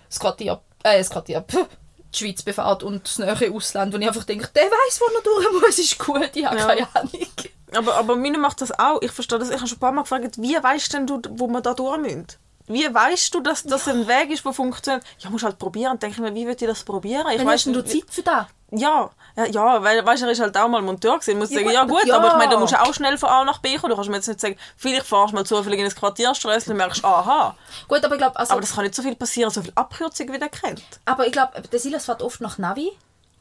das 0.07 0.19
Quartier, 0.19 0.61
äh, 0.83 0.97
das 0.99 1.09
Quartier, 1.09 1.41
pff, 1.41 1.65
die 2.13 2.17
Schweiz 2.17 2.41
befährt 2.43 2.83
und 2.83 3.05
das 3.05 3.19
nähere 3.19 3.51
Ausland. 3.53 3.93
Und 3.93 4.01
ich 4.01 4.07
einfach 4.07 4.23
denke, 4.23 4.47
der 4.55 4.63
weiß, 4.63 5.01
wo 5.01 5.05
er 5.17 5.21
durch 5.23 5.61
muss, 5.61 5.79
ist 5.79 5.99
gut. 5.99 6.29
Ich 6.33 6.45
habe 6.45 6.57
Ja. 6.57 6.65
keine 6.67 6.87
Ahnung. 6.95 7.27
Aber, 7.75 7.95
aber 7.95 8.15
meine 8.15 8.37
macht 8.37 8.61
das 8.61 8.77
auch. 8.79 9.01
Ich 9.01 9.11
verstehe 9.11 9.39
das. 9.39 9.49
Ich 9.49 9.57
habe 9.57 9.67
schon 9.67 9.77
ein 9.77 9.81
paar 9.81 9.91
Mal 9.91 10.01
gefragt, 10.03 10.37
wie 10.41 10.55
weißt 10.55 10.93
denn 10.93 11.07
du, 11.07 11.21
wo 11.31 11.47
wir 11.47 11.61
da 11.61 11.73
durch 11.73 11.97
müssen? 11.99 12.27
Wie 12.73 12.93
weißt 12.93 13.33
du, 13.33 13.39
dass 13.41 13.63
das 13.63 13.87
ein 13.87 14.07
Weg 14.07 14.31
ist, 14.31 14.45
der 14.45 14.53
funktioniert? 14.53 15.03
Ja, 15.19 15.29
musst 15.29 15.43
halt 15.43 15.57
probieren. 15.57 15.93
Und 15.93 16.03
denke 16.03 16.21
mir, 16.21 16.33
wie 16.33 16.45
würde 16.45 16.63
ich 16.63 16.69
das 16.69 16.83
probieren? 16.83 17.25
Ich 17.31 17.45
weiss 17.45 17.65
hast 17.65 17.75
du 17.75 17.81
Zeit 17.83 18.03
für 18.09 18.21
das? 18.23 18.45
Ja, 18.73 19.09
ja, 19.51 19.83
weil 19.83 20.05
weißt, 20.05 20.23
er 20.23 20.31
ist 20.31 20.39
halt 20.39 20.55
auch 20.57 20.69
mal 20.69 20.81
Monteur 20.81 21.15
gewesen. 21.15 21.31
Ich 21.31 21.37
muss 21.37 21.49
Ja, 21.51 21.59
sagen, 21.59 21.71
ja 21.71 21.83
gut, 21.83 22.05
ja. 22.05 22.15
aber 22.15 22.29
ich 22.29 22.33
meine, 22.35 22.51
da 22.51 22.59
musst 22.59 22.71
du 22.73 22.79
auch 22.81 22.93
schnell 22.93 23.17
von 23.17 23.29
A 23.29 23.43
nach 23.43 23.59
B 23.59 23.75
kommen. 23.75 23.89
Du 23.89 23.95
kannst 23.95 24.09
mir 24.09 24.15
jetzt 24.15 24.27
nicht 24.27 24.39
sagen, 24.39 24.55
vielleicht 24.77 25.05
fahrst 25.05 25.33
du 25.33 25.35
mal 25.35 25.45
zufällig 25.45 25.79
in 25.79 25.85
ein 25.85 25.93
Quartierstraße 25.93 26.71
und 26.71 26.77
merkst, 26.77 27.03
aha. 27.03 27.55
Gut, 27.89 28.03
aber 28.05 28.15
ich 28.15 28.19
glaube, 28.19 28.39
also, 28.39 28.53
Aber 28.53 28.61
das 28.61 28.73
kann 28.73 28.83
nicht 28.85 28.95
so 28.95 29.01
viel 29.01 29.15
passieren, 29.15 29.49
so 29.51 29.61
viel 29.61 29.73
Abkürzung, 29.75 30.31
wie 30.31 30.39
der 30.39 30.47
kennt. 30.47 30.83
Aber 31.03 31.25
ich 31.27 31.33
glaube, 31.33 31.61
der 31.61 31.79
Silas 31.79 32.05
fährt 32.05 32.21
oft 32.21 32.39
nach 32.39 32.57
Navi. 32.57 32.91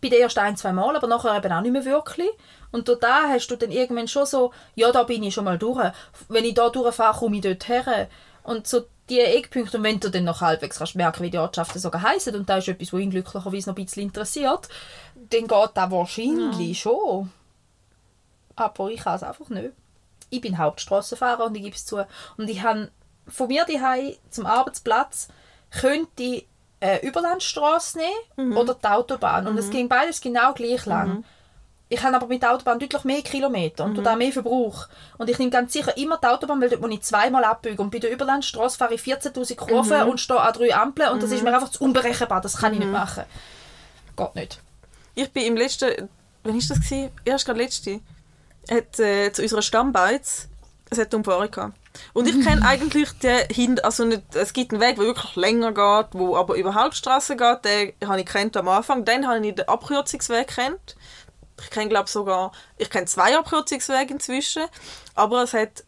Bei 0.03 0.09
den 0.09 0.21
ersten 0.23 0.41
ein, 0.41 0.57
zwei 0.57 0.73
Mal, 0.73 0.97
aber 0.97 1.07
nachher 1.07 1.37
eben 1.37 1.53
auch 1.53 1.61
nicht 1.61 1.73
mehr 1.73 1.85
wirklich. 1.85 2.31
Und 2.73 2.89
da 2.89 3.29
hast 3.29 3.49
du 3.49 3.57
dann 3.57 3.71
irgendwann 3.71 4.09
schon 4.09 4.27
so, 4.27 4.53
ja, 4.75 4.91
da 4.91 5.03
bin 5.05 5.23
ich 5.23 5.35
schon 5.35 5.45
mal 5.45 5.59
durch. 5.59 5.93
Wenn 6.29 6.45
ich 6.45 6.55
da 6.55 6.71
durchfahre, 6.71 7.19
komme 7.19 7.37
ich 7.37 7.43
dort 7.43 7.69
her. 7.69 8.09
Und 8.43 8.67
so 8.67 8.81
die 9.11 9.21
Eckpunkte, 9.21 9.77
und 9.77 9.83
wenn 9.83 10.01
du 10.01 10.09
dann 10.09 10.25
noch 10.25 10.41
halbwegs 10.41 10.79
kannst 10.79 10.95
merken, 10.95 11.23
wie 11.23 11.31
die 11.31 11.39
Ortschaften 11.39 11.81
sogar 11.81 12.03
heißen 12.03 12.35
und 12.35 12.49
da 12.49 12.59
ist 12.59 12.69
etwas, 12.69 12.93
was 12.93 13.01
ihn 13.01 13.11
glücklicherweise 13.11 13.69
noch 13.69 13.77
ein 13.77 13.85
bisschen 13.85 14.05
interessiert, 14.05 14.69
dann 15.15 15.47
geht 15.47 15.71
das 15.75 15.91
wahrscheinlich 15.91 16.81
schon. 16.81 17.31
Aber 18.57 18.91
ich 18.91 19.01
kann 19.01 19.17
es 19.17 19.23
einfach 19.23 19.49
nicht. 19.49 19.71
Ich 20.31 20.41
bin 20.41 20.59
Hauptstrassenfahrer 20.59 21.47
und 21.47 21.57
ich 21.57 21.63
gebe 21.63 21.75
es 21.75 21.85
zu. 21.85 22.07
Und 22.37 22.49
ich 22.49 22.63
habe 22.63 22.91
von 23.27 23.49
mir 23.49 23.65
daheim 23.65 24.15
zum 24.31 24.47
Arbeitsplatz 24.47 25.29
könnte 25.71 26.23
ich 26.23 26.47
eine 26.81 27.03
Überlandstraße 27.03 27.99
nehmen 28.37 28.57
oder 28.57 28.75
die 28.75 28.87
Autobahn. 28.87 29.47
Und 29.47 29.59
es 29.59 29.71
ging 29.71 29.89
beides 29.89 30.21
genau 30.21 30.55
gleich 30.55 30.87
lang. 30.87 31.25
Ich 31.93 32.01
habe 32.05 32.15
aber 32.15 32.29
mit 32.29 32.41
der 32.41 32.53
Autobahn 32.55 32.79
deutlich 32.79 33.03
mehr 33.03 33.21
Kilometer 33.21 33.85
und 33.85 33.97
da 33.97 34.15
mehr 34.15 34.31
Verbrauch. 34.31 34.87
Und 35.19 35.29
ich 35.29 35.39
nehme 35.41 35.51
ganz 35.51 35.73
sicher 35.73 35.97
immer 35.97 36.19
die 36.19 36.27
Autobahn, 36.29 36.61
weil 36.61 36.71
dort 36.71 36.81
muss 36.81 36.93
ich 36.93 37.03
zweimal 37.03 37.43
abbiegen. 37.43 37.79
Und 37.79 37.91
bei 37.91 37.99
der 37.99 38.13
Überlandstraße 38.13 38.79
fahre 38.79 38.95
ich 38.95 39.01
14'000 39.01 39.57
Kurven 39.57 40.03
und 40.03 40.21
stehe 40.21 40.41
an 40.41 40.53
drei 40.53 40.73
Ampeln 40.73 41.11
und 41.11 41.21
das 41.21 41.33
ist 41.33 41.43
mir 41.43 41.53
einfach 41.53 41.69
zu 41.69 41.83
unberechenbar. 41.83 42.41
Das 42.41 42.59
kann 42.59 42.75
ich 42.75 42.79
nicht 42.79 42.93
machen. 42.93 43.25
Geht 44.17 44.35
nicht. 44.37 44.61
Ich 45.17 45.33
bin 45.33 45.43
im 45.43 45.57
letzten, 45.57 46.09
wann 46.45 46.55
war 46.55 46.61
das? 46.61 46.81
Gewesen? 46.81 47.11
Erst 47.25 47.45
gerade 47.45 47.61
letzte. 47.61 48.01
Hat, 48.71 49.01
äh, 49.01 49.33
zu 49.33 49.43
unserer 49.43 49.63
Stammbeiz, 49.63 50.47
es 50.91 50.99
hat 50.99 51.13
Umfahrung 51.13 51.51
gehabt. 51.51 51.75
Und 52.13 52.29
ich 52.29 52.41
kenne 52.47 52.63
eigentlich 52.67 53.11
den 53.19 53.49
Hin 53.51 53.81
also 53.81 54.05
nicht, 54.05 54.23
es 54.37 54.53
gibt 54.53 54.73
einen 54.73 54.81
Weg, 54.81 54.95
der 54.95 55.07
wirklich 55.07 55.35
länger 55.35 55.73
geht, 55.73 56.13
wo 56.13 56.37
aber 56.37 56.55
über 56.55 56.77
Hauptstraße 56.77 57.37
geht, 57.37 57.65
den 57.65 58.09
habe 58.09 58.21
ich 58.21 58.27
kennt 58.27 58.57
am 58.57 58.69
Anfang. 58.69 59.05
Dann 59.05 59.27
habe 59.27 59.45
ich 59.45 59.57
den 59.57 59.67
Abkürzungsweg 59.67 60.47
kennt. 60.47 60.95
Ich 61.63 61.71
kenne 61.71 61.89
glaube 61.89 62.09
sogar, 62.09 62.53
ich 62.77 62.91
kenne 62.91 63.07
zwei 63.07 63.37
Abkürzungswege 63.39 64.15
inzwischen, 64.15 64.65
aber 65.15 65.43
es 65.43 65.53
hat 65.53 65.85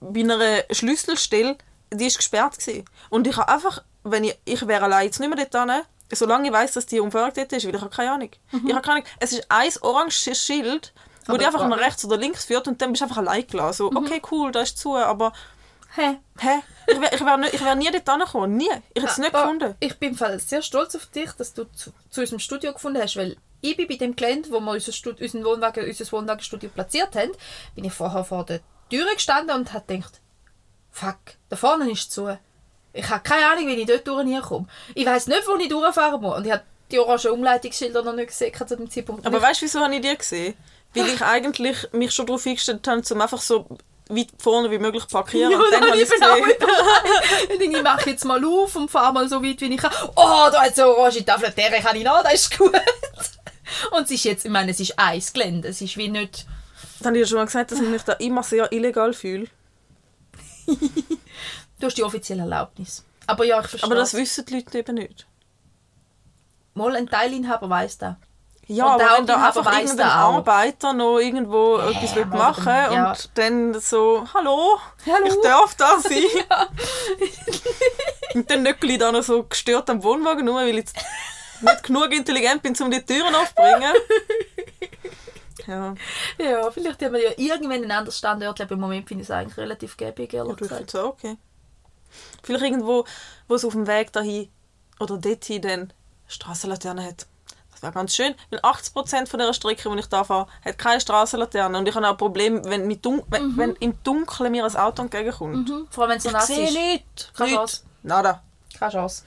bei 0.00 0.20
einer 0.20 0.64
Schlüsselstelle, 0.70 1.56
die 1.92 2.06
ist 2.06 2.18
gesperrt 2.18 2.58
gewesen. 2.58 2.84
Und 3.10 3.26
ich 3.26 3.36
habe 3.36 3.48
einfach, 3.52 3.82
wenn 4.04 4.24
ich, 4.24 4.38
ich 4.44 4.66
wäre 4.66 4.84
allein 4.84 5.06
jetzt 5.06 5.20
nicht 5.20 5.34
mehr 5.34 5.46
dort 5.46 5.70
hin, 5.70 5.82
solange 6.12 6.48
ich 6.48 6.52
weiß, 6.52 6.72
dass 6.72 6.86
die 6.86 7.00
Umfahrung 7.00 7.32
dort 7.34 7.52
ist, 7.52 7.66
weil 7.66 7.74
ich 7.74 7.80
habe 7.80 7.94
keine 7.94 8.12
Ahnung. 8.12 8.30
Ich 8.52 8.72
habe 8.72 8.82
keine 8.82 8.96
Ahnung. 8.96 9.04
Es 9.20 9.32
ist 9.32 9.46
ein 9.48 9.70
oranges 9.80 10.40
Schild, 10.40 10.92
wo 11.26 11.34
Aber 11.34 11.46
einfach 11.46 11.68
nach 11.68 11.78
rechts 11.78 12.04
oder 12.04 12.16
links 12.16 12.44
führt 12.44 12.68
und 12.68 12.80
dann 12.80 12.92
bist 12.92 13.00
du 13.00 13.06
einfach 13.06 13.18
allein 13.18 13.46
gelassen. 13.46 13.78
So, 13.78 13.86
okay, 13.88 14.22
cool, 14.30 14.52
da 14.52 14.60
ist 14.60 14.78
zu, 14.78 14.96
aber 14.96 15.32
Hä? 15.96 16.18
hä? 16.38 16.62
Ich 16.86 17.00
wäre 17.00 17.14
ich 17.14 17.24
wär 17.24 17.54
ich 17.54 17.64
wär 17.64 17.74
nie 17.74 17.90
dort 17.90 18.08
hingekommen. 18.08 18.56
Nie. 18.56 18.68
Ich 18.92 19.02
hätte 19.02 19.12
es 19.12 19.18
nicht 19.18 19.34
Aber 19.34 19.44
gefunden. 19.44 19.74
Ich 19.80 19.98
bin 19.98 20.14
sehr 20.14 20.60
stolz 20.60 20.94
auf 20.94 21.06
dich, 21.06 21.32
dass 21.32 21.54
du 21.54 21.64
zu, 21.72 21.90
zu 22.10 22.20
unserem 22.20 22.38
Studio 22.38 22.74
gefunden 22.74 23.00
hast, 23.00 23.16
weil 23.16 23.36
ich 23.70 23.76
bin 23.76 23.88
bei 23.88 23.96
dem 23.96 24.16
Gelände, 24.16 24.50
wo 24.50 24.60
wir 24.60 24.72
unser, 24.72 24.92
Stud 24.92 25.20
unseren 25.20 25.44
Wohnwagen, 25.44 25.84
unser 25.84 26.12
Wohnwagenstudio 26.12 26.70
platziert 26.70 27.14
haben, 27.16 27.32
bin 27.74 27.84
ich 27.84 27.92
vorher 27.92 28.24
vor 28.24 28.44
der 28.44 28.60
Tür 28.90 29.12
gestanden 29.14 29.56
und 29.56 29.72
habe 29.72 29.84
gedacht, 29.86 30.20
fuck, 30.90 31.16
da 31.48 31.56
vorne 31.56 31.90
ist 31.90 32.12
zu. 32.12 32.38
Ich 32.92 33.08
habe 33.10 33.22
keine 33.22 33.46
Ahnung, 33.46 33.66
wie 33.66 33.74
ich 33.74 33.86
dort 33.86 34.06
durch 34.06 34.42
komme. 34.42 34.66
Ich 34.94 35.04
weiß 35.04 35.26
nicht, 35.26 35.46
wo 35.46 35.56
ich 35.56 35.68
durchfahren 35.68 36.20
muss. 36.20 36.36
Und 36.36 36.46
ich 36.46 36.52
habe 36.52 36.62
die 36.90 36.98
orangen 36.98 37.30
Umleitungsschilder 37.32 38.02
noch 38.02 38.14
nicht 38.14 38.28
gesehen 38.28 38.54
zu 38.54 38.76
dem 38.76 38.90
Zeitpunkt. 38.90 39.26
Aber 39.26 39.36
Und 39.36 39.42
weißt 39.42 39.60
du, 39.60 39.66
wieso 39.66 39.80
habe 39.80 39.94
ich 39.94 40.00
die 40.00 40.16
gesehen? 40.16 40.54
Weil 40.94 41.08
ich 41.08 41.20
eigentlich 41.20 41.92
mich 41.92 42.12
schon 42.12 42.26
darauf 42.26 42.46
eingestellt 42.46 42.86
habe, 42.88 43.02
um 43.10 43.20
einfach 43.20 43.40
so 43.42 43.66
weit 44.08 44.28
vorne 44.38 44.70
wie 44.70 44.78
möglich 44.78 45.04
zu 45.04 45.10
parkieren. 45.10 45.50
Ja, 45.50 45.58
und 45.58 45.64
dann 45.70 45.80
dann 45.80 45.90
habe 45.90 46.00
ich 46.00 46.08
bin 46.08 46.22
auch 46.22 46.36
gesehen. 46.36 47.72
Ich 47.72 47.82
mache 47.82 48.10
jetzt 48.10 48.24
mal 48.24 48.42
auf 48.44 48.76
und 48.76 48.90
fahre 48.90 49.12
mal 49.12 49.28
so 49.28 49.42
weit, 49.42 49.60
wie 49.60 49.74
ich 49.74 49.80
kann. 49.80 49.92
Oh, 50.14 50.48
da 50.50 50.62
hat 50.62 50.76
so 50.76 50.82
eine 50.82 50.96
orange 50.96 51.24
Tafel, 51.24 51.50
der 51.50 51.70
kann 51.82 51.96
ich 51.96 52.04
noch, 52.04 52.22
das 52.22 52.34
ist 52.34 52.56
gut. 52.56 52.72
Und 53.92 54.04
es 54.04 54.10
ist 54.10 54.24
jetzt, 54.24 54.44
ich 54.44 54.50
meine, 54.50 54.70
es 54.70 54.80
ist 54.80 54.94
Eisgelände, 54.98 55.68
es 55.68 55.80
ist 55.80 55.96
wie 55.96 56.08
nicht... 56.08 56.46
Dann 57.00 57.08
habe 57.08 57.18
ich 57.18 57.22
ja 57.24 57.28
schon 57.28 57.38
mal 57.38 57.44
gesagt, 57.46 57.72
dass 57.72 57.80
ich 57.80 57.88
mich 57.88 58.02
da 58.02 58.14
immer 58.14 58.42
sehr 58.42 58.70
illegal 58.72 59.12
fühle. 59.12 59.46
Du 61.78 61.86
hast 61.86 61.98
die 61.98 62.04
offizielle 62.04 62.42
Erlaubnis. 62.42 63.04
Aber 63.26 63.44
ja, 63.44 63.60
ich 63.60 63.66
verstehe. 63.66 63.86
Aber 63.86 63.96
das 63.96 64.14
wissen 64.14 64.46
die 64.46 64.54
Leute 64.54 64.78
eben 64.78 64.94
nicht. 64.94 65.26
Mal 66.72 66.96
ein 66.96 67.06
Teilinhaber 67.06 67.68
weiss 67.68 67.98
das. 67.98 68.14
Ja, 68.66 68.94
Und 68.94 69.02
aber 69.02 69.18
wenn 69.18 69.26
da 69.26 69.46
einfach 69.46 69.78
irgendein. 69.78 70.08
Arbeiter 70.08 70.92
noch 70.92 71.18
irgendwo 71.18 71.76
etwas 71.76 72.16
will 72.16 72.24
machen 72.24 72.64
dann- 72.64 72.92
ja. 72.92 73.10
und 73.10 73.30
dann 73.34 73.80
so, 73.80 74.26
hallo, 74.34 74.78
Hallo. 75.06 75.26
ich 75.26 75.34
darf 75.42 75.74
da 75.76 76.00
sein. 76.00 76.22
und 78.34 78.50
dann 78.50 78.62
nicht 78.62 78.80
gleich 78.80 78.98
da 78.98 79.12
noch 79.12 79.22
so 79.22 79.44
gestört 79.44 79.88
am 79.90 80.02
Wohnwagen, 80.02 80.44
nur 80.46 80.56
weil 80.56 80.70
ich 80.70 80.76
jetzt 80.76 80.96
nicht 81.62 81.82
genug 81.82 82.12
intelligent 82.12 82.62
bin, 82.62 82.76
um 82.80 82.90
die 82.90 83.04
Türen 83.04 83.34
aufzubringen. 83.34 83.92
Ja, 85.66 85.94
Ja, 86.38 86.70
vielleicht 86.70 87.02
haben 87.02 87.14
wir 87.14 87.22
ja 87.24 87.30
irgendwann 87.36 87.82
ein 87.82 87.90
anderes 87.90 88.18
Standort, 88.18 88.60
aber 88.60 88.74
im 88.74 88.80
Moment 88.80 89.08
finde 89.08 89.22
ich 89.22 89.28
es 89.28 89.32
eigentlich 89.32 89.56
relativ 89.56 89.96
gäbig, 89.96 90.32
ehrlich 90.32 90.52
ich 90.52 90.58
finde 90.58 90.84
gesagt. 90.84 90.94
es 90.94 91.00
auch 91.00 91.08
okay. 91.08 91.36
Vielleicht 92.44 92.64
irgendwo, 92.64 93.04
wo 93.48 93.54
es 93.56 93.64
auf 93.64 93.72
dem 93.72 93.88
Weg 93.88 94.12
dahin 94.12 94.48
oder 95.00 95.18
dorthin 95.18 95.62
dann 95.62 95.92
Strassenlaterne 96.28 97.04
hat. 97.04 97.26
Das 97.72 97.82
wäre 97.82 97.92
ganz 97.92 98.14
schön, 98.14 98.34
weil 98.50 98.60
80% 98.60 99.26
von 99.26 99.38
der 99.38 99.52
Strecke, 99.52 99.90
die 99.90 99.98
ich 99.98 100.06
da 100.06 100.24
fahre, 100.24 100.46
hat 100.64 100.78
keine 100.78 101.00
Strassenlaterne. 101.00 101.76
Und 101.76 101.88
ich 101.88 101.94
habe 101.94 102.06
auch 102.06 102.12
ein 102.12 102.16
Problem, 102.16 102.64
wenn, 102.64 102.86
mit 102.86 103.04
Dun 103.04 103.22
wenn, 103.28 103.56
wenn 103.56 103.74
im 103.76 104.02
Dunkeln 104.02 104.50
mir 104.52 104.64
ein 104.64 104.76
Auto 104.76 105.02
entgegenkommt. 105.02 105.68
Mhm. 105.68 105.86
Vor 105.90 106.04
allem, 106.04 106.12
wenn 106.12 106.18
es 106.18 106.24
so 106.24 106.30
nass 106.30 106.48
ist. 106.48 106.72
nicht. 106.72 107.32
Keine 107.36 107.50
Nicht. 107.50 107.58
Chance. 107.58 107.82
Nada. 108.02 108.42
Keine 108.78 108.92
Chance. 108.92 109.22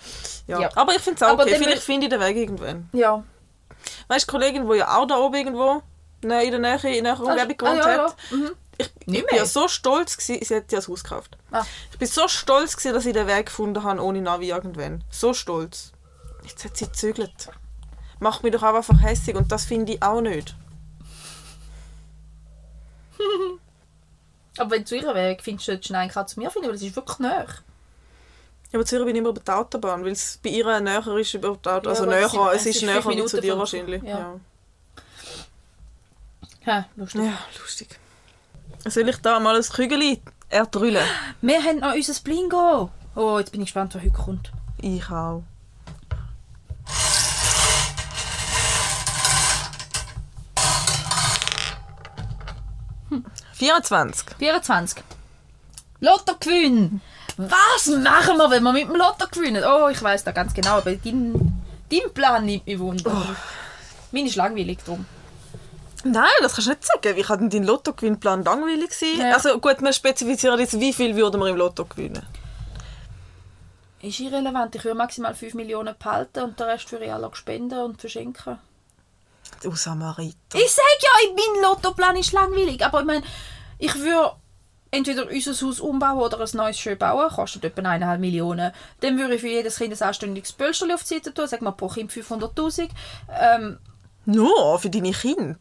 Ja. 0.48 0.60
Ja. 0.62 0.70
Aber 0.76 0.94
ich 0.96 1.02
finde 1.02 1.16
es 1.18 1.24
auch 1.24 1.30
Aber 1.34 1.44
okay. 1.44 1.56
Vielleicht 1.58 1.84
finde 1.84 2.06
ich 2.08 2.10
den 2.12 2.20
Weg 2.22 2.36
irgendwann. 2.38 2.90
Ja. 2.94 3.24
Weißt 4.08 4.24
du, 4.28 4.38
die 4.38 4.38
Kollegin, 4.44 4.70
die 4.70 4.78
ja 4.78 4.98
auch 4.98 5.08
da 5.08 5.18
oben 5.18 5.36
irgendwo 5.36 5.82
ne, 6.24 6.44
in 6.44 6.52
der 6.52 6.60
Nähe, 6.60 6.98
in 6.98 7.04
der 7.06 7.20
Umgebung 7.20 7.40
Ah, 7.40 7.46
gewohnt 7.46 7.78
ja, 7.86 7.92
ja. 7.96 8.04
hat, 8.04 8.16
Mhm. 8.32 8.52
ich, 8.78 8.92
ich 9.06 9.26
bin 9.26 9.36
ja 9.38 9.46
so 9.46 9.68
stolz 9.68 10.18
gewesen, 10.18 10.44
sie 10.46 10.56
hat 10.56 10.72
ja 10.72 10.78
das 10.80 10.88
Haus 10.88 11.04
gekauft. 11.04 11.38
Ah. 11.52 11.64
Ich 11.92 11.98
bin 11.98 12.08
so 12.08 12.28
stolz 12.28 12.76
gewesen, 12.76 12.94
dass 12.94 13.06
ich 13.06 13.14
den 13.14 13.28
Weg 13.28 13.46
gefunden 13.48 13.84
habe, 13.84 14.02
ohne 14.04 14.22
Navi 14.22 14.50
irgendwann. 14.50 15.04
So 15.10 15.34
stolz. 15.34 15.92
Jetzt 16.44 16.66
hat 16.66 16.78
sie 16.78 16.86
gezügelt. 16.86 17.50
Macht 18.20 18.44
mich 18.44 18.52
doch 18.54 18.64
auch 18.64 18.74
einfach 18.76 19.02
hässig 19.02 19.36
und 19.36 19.52
das 19.52 19.66
finde 19.66 19.94
ich 19.94 20.04
auch 20.04 20.20
nicht. 20.22 20.56
Aber 24.58 24.72
wenn 24.72 24.80
du 24.82 24.86
zu 24.88 24.96
ihrer 24.98 25.16
Weg 25.16 25.42
findest, 25.42 25.68
solltest 25.68 25.90
du 25.90 25.94
eigentlich 25.96 26.18
auch 26.18 26.26
zu 26.26 26.40
mir 26.40 26.50
finden, 26.52 26.68
weil 26.68 26.76
es 26.76 26.82
ist 26.82 26.96
wirklich 26.96 27.20
näher. 27.20 27.46
Ja, 28.72 28.78
aber 28.78 28.86
Zürich 28.86 29.06
bin 29.06 29.16
ich 29.16 29.20
immer 29.20 29.30
über 29.30 29.42
die 29.42 29.52
Autobahn, 29.52 30.04
weil 30.06 30.12
es 30.12 30.40
bei 30.44 30.50
ihr 30.52 30.80
näher 30.80 31.06
ist 31.08 31.34
über 31.34 31.48
die 31.50 31.70
Autobahn. 31.70 31.88
Also 31.88 32.04
aber 32.04 32.12
näher, 32.16 32.26
es 32.26 32.32
sind- 32.32 32.42
es 32.54 32.66
es 32.66 32.76
ist 32.76 32.82
näher 32.84 33.06
wie 33.08 33.26
zu 33.26 33.42
dir 33.42 33.58
wahrscheinlich. 33.58 34.04
ja. 34.04 34.20
Ja. 34.20 34.36
Ja, 36.66 36.86
lustig. 36.98 37.22
ja, 37.24 37.34
lustig. 37.60 38.00
Soll 38.86 39.10
ich 39.10 39.18
da 39.18 39.40
mal 39.40 39.56
ein 39.56 39.64
Kügel 39.64 40.18
erdrüllen? 40.50 41.04
Wir 41.42 41.64
haben 41.64 41.80
noch 41.80 41.94
unser 41.96 42.22
Blingo. 42.22 42.92
Oh, 43.16 43.40
jetzt 43.40 43.52
bin 43.52 43.62
ich 43.62 43.68
gespannt, 43.68 43.96
was 43.96 44.04
heute 44.04 44.12
kommt. 44.14 44.52
Ich 44.78 45.10
auch. 45.10 45.42
Hm. 53.10 53.26
24. 53.54 54.26
24. 54.38 55.04
Lottogewinn. 56.00 57.02
Was 57.42 57.86
machen 57.86 58.36
wir, 58.38 58.52
wenn 58.52 58.64
wir 58.64 58.74
mit 58.74 58.90
dem 58.90 58.98
Lotto 58.98 59.26
gewinnen? 59.32 59.64
Oh, 59.66 59.88
ich 59.88 60.04
weiß 60.04 60.26
da 60.26 60.32
ganz 60.34 60.54
genau, 60.54 60.80
aber 60.80 60.94
dein, 60.94 61.64
dein 61.90 62.14
Plan 62.14 62.44
nimmt 62.46 62.68
mich 62.68 62.78
Wunder. 62.78 63.12
Oh. 63.16 63.36
Meine 64.12 64.28
ist 64.28 64.36
langweilig 64.36 64.80
drum. 64.84 65.06
Nein, 66.04 66.28
das 66.42 66.54
kannst 66.56 66.68
du 66.68 66.72
nicht 66.72 66.84
sagen. 66.86 67.16
Wie 67.16 67.22
kann 67.22 67.40
denn 67.40 67.50
dein 67.50 67.64
Lottogewinnplan 67.64 68.44
langweilig 68.44 68.92
sein? 68.92 69.20
Ja. 69.20 69.36
Also 69.36 69.58
gut, 69.58 69.82
wir 69.82 69.94
spezifizieren 69.94 70.60
jetzt, 70.60 70.78
wie 70.82 70.92
viel 70.92 71.16
würden 71.16 71.40
wir 71.40 71.48
im 71.48 71.56
Lotto 71.56 71.86
gewinnen. 71.86 72.26
Ist 74.02 74.20
irrelevant. 74.20 74.76
Ich 74.76 74.84
würde 74.84 74.98
maximal 74.98 75.34
5 75.34 75.54
Millionen 75.54 75.96
behalten 75.98 76.44
und 76.44 76.60
den 76.60 76.68
Rest 76.68 76.92
würde 76.92 77.06
ich 77.06 77.14
alle 77.14 77.30
spenden 77.34 77.80
und 77.80 78.02
verschenken. 78.02 78.60
Du 79.64 79.74
Samariter. 79.76 80.36
Ich 80.56 80.72
sag 80.72 80.84
ja, 81.02 81.34
mein 81.34 81.62
Lottoplan 81.64 82.18
ist 82.18 82.34
langweilig. 82.34 82.84
Aber 82.84 83.00
ich 83.00 83.06
meine, 83.06 83.24
ich 83.78 83.96
würde 83.96 84.34
entweder 84.92 85.28
unser 85.30 85.68
Haus 85.68 85.80
umbauen 85.80 86.20
oder 86.20 86.40
ein 86.40 86.50
neues 86.54 86.80
schön 86.80 86.98
bauen. 86.98 87.30
Kostet 87.30 87.64
etwa 87.64 87.82
1,5 87.82 88.18
Millionen. 88.18 88.72
Dann 89.02 89.18
würde 89.18 89.36
ich 89.36 89.42
für 89.42 89.48
jedes 89.48 89.78
Kind 89.78 90.00
ein 90.00 90.08
anständiges 90.08 90.54
Pölsterli 90.54 90.94
auf 90.94 91.04
die 91.04 91.16
Seite 91.16 91.34
tun. 91.34 91.48
Sag 91.48 91.62
mal 91.62 91.72
pro 91.72 91.88
Kind 91.88 92.12
500'000. 92.12 92.90
Ähm, 93.40 93.78
Nur 94.26 94.80
für 94.80 94.90
deine 94.90 95.12
Kinder. 95.12 95.58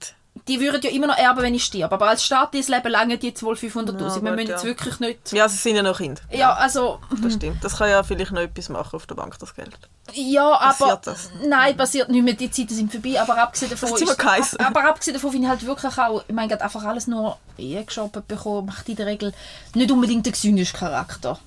die 0.46 0.60
würden 0.60 0.80
ja 0.82 0.90
immer 0.90 1.08
noch 1.08 1.18
erben, 1.18 1.42
wenn 1.42 1.54
ich 1.54 1.64
sterbe. 1.64 1.94
Aber 1.94 2.08
als 2.08 2.24
Staat 2.24 2.54
dieses 2.54 2.68
Leben 2.68 2.88
lange 2.90 3.18
die 3.18 3.28
jetzt 3.28 3.42
wohl 3.42 3.54
500'000. 3.54 4.00
Ja, 4.00 4.22
wir 4.22 4.32
müssen 4.32 4.48
ja. 4.48 4.54
jetzt 4.54 4.64
wirklich 4.64 5.00
nicht... 5.00 5.32
Ja, 5.32 5.48
sie 5.48 5.56
sind 5.56 5.76
ja 5.76 5.82
noch 5.82 5.98
Kinder. 5.98 6.20
Ja, 6.30 6.54
also... 6.54 7.00
Das 7.22 7.34
stimmt. 7.34 7.62
Das 7.62 7.76
kann 7.76 7.90
ja 7.90 8.02
vielleicht 8.02 8.32
noch 8.32 8.40
etwas 8.40 8.68
machen 8.68 8.96
auf 8.96 9.06
der 9.06 9.14
Bank, 9.14 9.38
das 9.38 9.54
Geld. 9.54 9.76
Ja, 10.14 10.58
aber... 10.60 11.00
Das? 11.04 11.30
Nein, 11.46 11.76
passiert 11.76 12.08
nicht 12.08 12.22
mehr. 12.22 12.34
Die 12.34 12.50
Zeiten 12.50 12.74
sind 12.74 12.92
vorbei. 12.92 13.20
Aber 13.20 13.36
abgesehen 13.38 13.70
davon... 13.70 13.90
Das 13.90 14.00
ist 14.00 14.18
geheißen. 14.18 14.60
aber 14.60 14.84
abgesehen 14.84 15.14
davon 15.14 15.30
finde 15.32 15.46
ich 15.46 15.50
halt 15.50 15.66
wirklich 15.66 15.98
auch... 15.98 16.24
Ich 16.26 16.34
meine, 16.34 16.48
gerade 16.48 16.64
einfach 16.64 16.84
alles 16.84 17.06
nur 17.06 17.38
eingeschoben 17.58 18.22
bekommen, 18.26 18.66
macht 18.66 18.88
in 18.88 18.96
der 18.96 19.06
Regel 19.06 19.32
nicht 19.74 19.90
unbedingt 19.90 20.26
den 20.26 20.32
gesündeste 20.32 20.76
Charakter. 20.78 21.38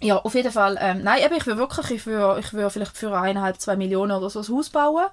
Ja, 0.00 0.16
auf 0.16 0.34
jeden 0.34 0.52
Fall. 0.52 0.78
Ähm, 0.80 1.02
nein, 1.02 1.22
eben, 1.22 1.34
ich 1.34 1.46
will 1.46 1.56
wirklich... 1.56 1.90
Ich 1.90 2.06
will, 2.06 2.36
ich 2.40 2.52
will 2.52 2.70
vielleicht 2.70 2.96
für 2.96 3.16
eineinhalb, 3.16 3.60
zwei 3.60 3.76
Millionen 3.76 4.12
oder 4.12 4.30
so 4.30 4.40
ein 4.40 4.48
Haus 4.48 4.70
bauen. 4.70 5.06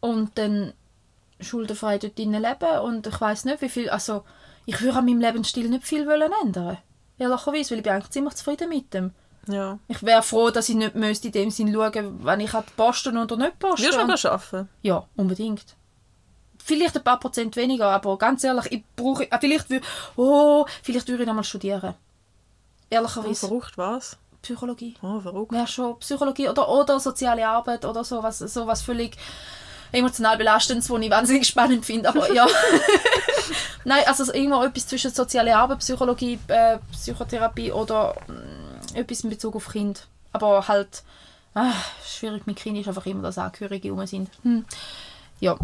Und 0.00 0.38
dann 0.38 0.72
schuldenfrei 1.40 1.98
dort 1.98 2.18
drinnen 2.18 2.42
leben. 2.42 2.78
Und 2.82 3.06
ich 3.06 3.20
weiß 3.20 3.44
nicht, 3.44 3.60
wie 3.60 3.68
viel... 3.68 3.90
Also, 3.90 4.24
ich 4.64 4.80
würde 4.80 4.98
an 4.98 5.06
meinem 5.06 5.20
Lebensstil 5.20 5.68
nicht 5.68 5.84
viel 5.84 6.06
wollen 6.06 6.32
ändern. 6.44 6.78
Ehrlicherweise, 7.18 7.70
weil 7.70 7.78
ich 7.78 7.84
bin 7.84 7.92
eigentlich 7.92 8.10
ziemlich 8.10 8.34
zufrieden 8.34 8.68
mit 8.68 8.94
dem. 8.94 9.12
Ja. 9.48 9.78
Ich 9.88 10.02
wäre 10.02 10.22
froh, 10.22 10.50
dass 10.50 10.68
ich 10.68 10.76
nicht 10.76 10.94
müsste 10.94 11.28
in 11.28 11.32
dem 11.32 11.50
Sinn 11.50 11.72
schauen, 11.72 12.24
wenn 12.24 12.40
ich 12.40 12.52
halt 12.52 12.76
posten 12.76 13.18
oder 13.18 13.36
nicht 13.36 13.58
posten. 13.58 13.86
Wirst 13.86 13.98
du 13.98 14.06
noch 14.06 14.24
arbeiten? 14.24 14.68
Ja, 14.82 15.04
unbedingt. 15.16 15.76
Vielleicht 16.64 16.96
ein 16.96 17.02
paar 17.02 17.18
Prozent 17.18 17.56
weniger, 17.56 17.88
aber 17.88 18.16
ganz 18.18 18.44
ehrlich, 18.44 18.70
ich 18.70 18.84
brauche, 18.94 19.26
ah, 19.30 19.38
vielleicht 19.40 19.68
würde, 19.68 19.84
oh, 20.16 20.64
vielleicht 20.82 21.08
würde 21.08 21.24
ich 21.24 21.26
noch 21.26 21.34
mal 21.34 21.42
studieren. 21.42 21.94
Oh, 21.94 21.94
Ehrlicherweise, 22.88 23.48
verrückt, 23.48 23.76
was? 23.76 24.16
Psychologie. 24.42 24.94
Oh, 25.02 25.18
verrückt. 25.18 25.52
Wäre 25.52 25.66
schon 25.66 25.98
Psychologie 25.98 26.48
oder, 26.48 26.68
oder 26.68 27.00
soziale 27.00 27.46
Arbeit 27.46 27.84
oder 27.84 28.04
so 28.04 28.22
was, 28.22 28.38
so 28.38 28.66
was 28.66 28.82
völlig 28.82 29.16
emotional 29.92 30.36
belastendes, 30.36 30.88
was 30.88 31.00
ich 31.00 31.10
wahnsinnig 31.10 31.46
spannend 31.46 31.84
finde, 31.84 32.08
aber 32.08 32.32
ja. 32.32 32.46
Nein, 33.84 34.04
also 34.06 34.32
irgendwo 34.32 34.62
etwas 34.62 34.86
zwischen 34.86 35.12
soziale 35.12 35.56
Arbeit, 35.56 35.80
Psychologie, 35.80 36.38
äh, 36.48 36.78
Psychotherapie 36.92 37.72
oder 37.72 38.14
mm, 38.28 38.61
etwas 38.94 39.24
in 39.24 39.30
Bezug 39.30 39.56
auf 39.56 39.68
Kind. 39.68 40.06
Aber 40.32 40.66
halt, 40.68 41.02
ah, 41.54 41.72
schwierig 42.04 42.46
mit 42.46 42.56
Kindern 42.56 42.82
ist 42.82 42.88
einfach 42.88 43.06
immer, 43.06 43.22
dass 43.22 43.38
Angehörige 43.38 43.90
rum 43.90 44.06
sind. 44.06 44.30
Hm. 44.42 44.64
Ja. 45.40 45.56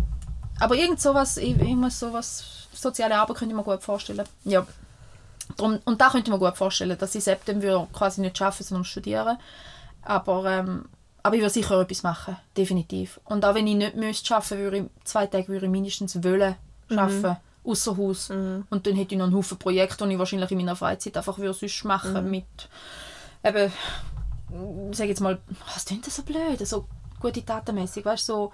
Aber 0.60 0.74
irgend 0.74 1.00
sowas, 1.00 1.36
immer 1.36 1.90
sowas, 1.90 2.66
soziale 2.72 3.16
Arbeit 3.16 3.36
könnte 3.36 3.52
ich 3.52 3.56
mir 3.56 3.62
gut 3.64 3.82
vorstellen. 3.82 4.24
Ja. 4.44 4.66
Drum, 5.56 5.78
und 5.84 6.00
da 6.00 6.10
könnte 6.10 6.30
ich 6.30 6.32
mir 6.32 6.44
gut 6.44 6.56
vorstellen, 6.56 6.98
dass 6.98 7.14
ich 7.14 7.24
September 7.24 7.86
quasi 7.92 8.20
nicht 8.20 8.40
arbeiten, 8.42 8.64
sondern 8.64 8.84
studieren. 8.84 9.38
Aber, 10.02 10.44
ähm, 10.50 10.84
aber 11.22 11.36
ich 11.36 11.42
würde 11.42 11.52
sicher 11.52 11.80
etwas 11.80 12.02
machen, 12.02 12.36
definitiv. 12.56 13.20
Und 13.24 13.44
auch 13.44 13.54
wenn 13.54 13.66
ich 13.66 13.76
nicht 13.76 13.96
müsste 13.96 14.34
arbeiten, 14.34 14.58
würde 14.58 14.78
ich 14.78 14.84
zwei 15.04 15.26
Tage 15.26 15.48
würde 15.48 15.66
ich 15.66 15.72
mindestens 15.72 16.22
wollen 16.22 16.56
arbeiten, 16.90 17.36
außer 17.64 17.96
Haus. 17.96 18.30
Und 18.30 18.66
dann 18.70 18.94
hätte 18.94 19.14
ich 19.14 19.18
noch 19.18 19.26
einen 19.26 19.34
Haufen 19.34 19.58
Projekte, 19.58 20.06
die 20.06 20.12
ich 20.12 20.18
wahrscheinlich 20.18 20.50
in 20.50 20.58
meiner 20.58 20.76
Freizeit 20.76 21.16
einfach 21.16 21.38
würde 21.38 21.54
sonst 21.54 21.84
machen 21.84 22.30
mit 22.30 22.44
eben, 23.44 23.72
ich 24.90 24.96
sage 24.96 25.10
jetzt 25.10 25.20
mal, 25.20 25.38
was 25.74 25.84
klingt 25.84 26.06
das 26.06 26.16
so 26.16 26.22
blöd, 26.22 26.66
so 26.66 26.86
gute 27.20 27.44
Tatenmäßig, 27.44 28.04
weißt 28.04 28.28
du, 28.28 28.32
so 28.32 28.52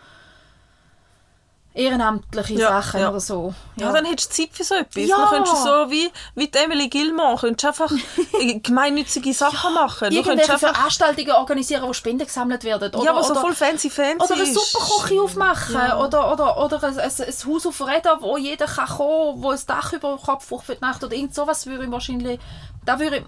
ehrenamtliche 1.74 2.54
Ja, 2.54 2.80
Sachen 2.80 3.00
ja. 3.00 3.10
oder 3.10 3.20
so. 3.20 3.52
Ja, 3.76 3.92
dann 3.92 4.04
hättest 4.04 4.30
du 4.30 4.42
Zeit 4.42 4.50
für 4.52 4.62
so 4.62 4.76
etwas. 4.76 5.08
Ja. 5.08 5.16
Dann 5.16 5.28
könntest 5.28 5.56
du 5.56 5.62
so 5.62 5.90
wie, 5.90 6.10
wie 6.36 6.50
Emily 6.52 6.88
Gilmore, 6.88 7.36
könntest 7.36 7.66
einfach 7.66 7.92
gemeinnützige 8.62 9.34
Sachen 9.34 9.74
machen. 9.74 10.10
Du 10.10 10.22
könntest 10.22 10.48
Irgendwelche 10.48 10.52
einfach, 10.52 10.74
Veranstaltungen 10.76 11.32
organisieren, 11.32 11.82
wo 11.82 11.92
Spenden 11.92 12.26
gesammelt 12.26 12.62
werden. 12.62 12.94
Oder, 12.94 13.04
ja, 13.04 13.10
aber 13.10 13.24
so 13.24 13.34
voll 13.34 13.54
fancy 13.54 13.90
fancy 13.90 14.24
oder 14.24 14.34
eine 14.34 14.42
ist. 14.44 14.54
Superküche 14.54 15.20
aufmachen. 15.20 15.74
Ja. 15.74 15.98
Oder, 15.98 16.32
oder, 16.32 16.64
oder 16.64 16.84
ein, 16.84 16.98
ein, 16.98 17.10
ein 17.10 17.34
Haus 17.46 17.66
auf 17.66 17.80
Rädern, 17.86 18.18
wo 18.20 18.36
jeder 18.36 18.66
kann 18.66 18.86
kommen 18.86 19.42
wo 19.42 19.50
ein 19.50 19.60
Dach 19.66 19.92
über 19.92 20.16
dem 20.16 20.22
Kopf 20.22 20.46
für 20.46 20.74
die 20.76 20.80
Nacht. 20.80 21.02
Oder 21.02 21.14
irgend 21.14 21.34
sowas 21.34 21.66
würde 21.66 21.84
ich 21.84 21.90
wahrscheinlich... 21.90 22.38
Da 22.84 23.00
würde 23.00 23.16
ich 23.16 23.24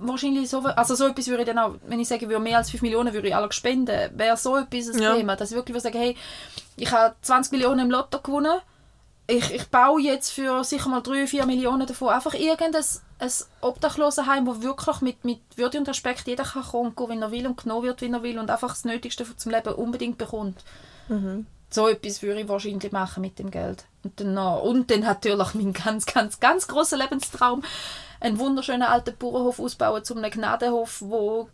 wahrscheinlich 0.00 0.48
so... 0.48 0.60
Also 0.60 0.94
so 0.94 1.06
etwas 1.06 1.28
würde 1.28 1.42
ich 1.42 1.48
dann 1.48 1.58
auch... 1.58 1.74
Wenn 1.86 2.00
ich 2.00 2.08
sage, 2.08 2.28
würde 2.28 2.42
mehr 2.42 2.58
als 2.58 2.70
5 2.70 2.82
Millionen 2.82 3.12
würde 3.12 3.28
ich 3.28 3.36
alle 3.36 3.52
spenden. 3.52 4.10
Wäre 4.18 4.36
so 4.36 4.56
etwas 4.56 4.88
ein 4.88 5.02
Ja. 5.02 5.14
Thema. 5.14 5.36
Dass 5.36 5.50
ich 5.50 5.56
wirklich 5.56 5.74
würde 5.74 5.82
sagen, 5.82 5.98
hey, 5.98 6.16
ich 6.76 6.90
habe 6.92 7.14
20 7.22 7.52
Millionen 7.52 7.80
im 7.80 7.90
Lotto 7.90 8.20
gewonnen. 8.20 8.60
Ich, 9.26 9.52
ich 9.52 9.68
baue 9.68 10.00
jetzt 10.00 10.30
für 10.30 10.64
sicher 10.64 10.88
mal 10.88 11.02
3, 11.02 11.26
4 11.26 11.46
Millionen 11.46 11.86
davon 11.86 12.08
einfach 12.08 12.34
irgendein 12.34 12.82
ein 13.20 13.30
Obdachlosenheim, 13.60 14.46
wo 14.46 14.62
wirklich 14.62 15.00
mit, 15.00 15.24
mit 15.24 15.40
Würde 15.56 15.78
und 15.78 15.88
Respekt 15.88 16.26
jeder 16.26 16.44
kann 16.44 16.62
kommen 16.62 16.94
wenn 17.08 17.22
er 17.22 17.32
will 17.32 17.46
und 17.46 17.60
genommen 17.62 17.82
wird, 17.82 18.00
wenn 18.00 18.14
er 18.14 18.22
will 18.22 18.38
und 18.38 18.50
einfach 18.50 18.68
das 18.68 18.84
Nötigste 18.84 19.26
zum 19.36 19.52
Leben 19.52 19.74
unbedingt 19.74 20.18
bekommt. 20.18 20.62
So 21.70 21.88
etwas 21.88 22.22
würde 22.22 22.40
ich 22.40 22.48
wahrscheinlich 22.48 22.92
machen 22.92 23.20
mit 23.20 23.38
dem 23.38 23.50
Geld. 23.50 23.84
Und 24.04 24.20
dann, 24.20 24.34
noch, 24.34 24.62
und 24.62 24.90
dann 24.90 25.00
natürlich 25.00 25.54
mein 25.54 25.72
ganz, 25.72 26.06
ganz, 26.06 26.40
ganz 26.40 26.68
großer 26.68 26.96
Lebenstraum, 26.96 27.62
einen 28.20 28.38
wunderschönen 28.38 28.82
alten 28.82 29.16
Bauernhof 29.16 29.60
ausbauen 29.60 30.04
zu 30.04 30.16
einem 30.16 30.30
Gnadenhof, 30.30 31.02
wo 31.02 31.48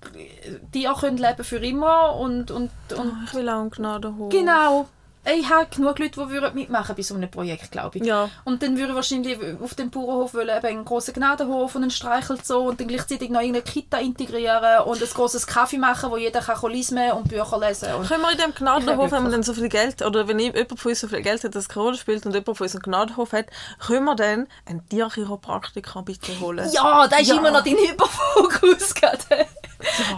die 0.72 0.88
auch 0.88 1.00
können 1.00 1.18
leben 1.18 1.44
für 1.44 1.59
immer 1.59 2.16
und, 2.16 2.50
und, 2.50 2.70
und 2.96 3.12
Ich 3.27 3.35
will 3.35 3.48
auch 3.48 3.61
einen 3.61 3.70
Gnadenhof. 3.70 4.31
Genau. 4.31 4.87
Ich 5.27 5.49
habe 5.49 5.67
genug 5.75 5.99
Leute, 5.99 6.21
die 6.21 6.29
würden 6.31 6.55
mitmachen 6.55 6.95
bei 6.95 7.03
so 7.03 7.15
einem 7.15 7.31
Projekt, 7.31 7.71
glaube 7.73 7.99
ich. 7.99 8.05
Ja. 8.05 8.29
Und 8.45 8.63
dann 8.63 8.77
würde 8.77 8.91
ich 8.91 8.95
wahrscheinlich 8.95 9.39
auf 9.63 9.75
dem 9.75 9.91
Bauernhof 9.91 10.35
wollen, 10.35 10.49
eben 10.55 10.67
einen 10.67 10.85
grossen 10.85 11.15
Gnadenhof 11.15 11.75
und 11.75 11.83
einen 11.83 11.91
Streichelzoo 11.91 12.69
und 12.69 12.79
dann 12.81 12.89
gleichzeitig 12.89 13.31
noch 13.31 13.41
irgendeine 13.41 13.65
Kita 13.65 13.99
integrieren 13.99 14.83
und 14.85 15.03
ein 15.03 15.09
grosses 15.15 15.47
Kaffee 15.47 15.79
machen, 15.79 16.11
wo 16.11 16.17
jeder 16.19 16.41
kann 16.41 16.71
lesen 16.71 16.99
und 17.13 17.29
Bücher 17.29 17.59
lesen 17.59 17.95
und 17.95 18.07
Können 18.09 18.23
wir 18.23 18.33
in 18.33 18.39
dem 18.39 18.55
Gnadenhof, 18.55 19.13
wenn 19.13 19.23
wir 19.23 19.31
dann 19.31 19.43
so 19.43 19.55
viel 19.55 19.69
Geld, 19.69 20.03
oder 20.03 20.29
wenn 20.29 20.39
jemand 20.39 20.79
von 20.79 20.91
uns 20.91 21.01
so 21.01 21.09
viel 21.09 21.23
Geld 21.23 21.43
hat, 21.43 21.55
das 21.55 21.69
Corona 21.69 21.97
spielt 21.97 22.27
und 22.27 22.33
jemand 22.33 22.57
von 22.57 22.65
uns 22.65 22.75
einen 22.75 22.83
Gnadenhof 22.83 23.33
hat, 23.33 23.47
können 23.87 24.05
wir 24.05 24.15
dann 24.17 24.47
einen 24.67 24.87
Tierchiropraktiker 24.89 26.03
bitte 26.03 26.39
holen? 26.41 26.69
Ja, 26.73 27.07
da 27.09 27.17
ist 27.17 27.29
Ja. 27.29 27.37
immer 27.37 27.51
noch 27.51 27.65
dein 27.65 27.77
Hyperfokus 27.77 28.95
gerade. 28.95 29.47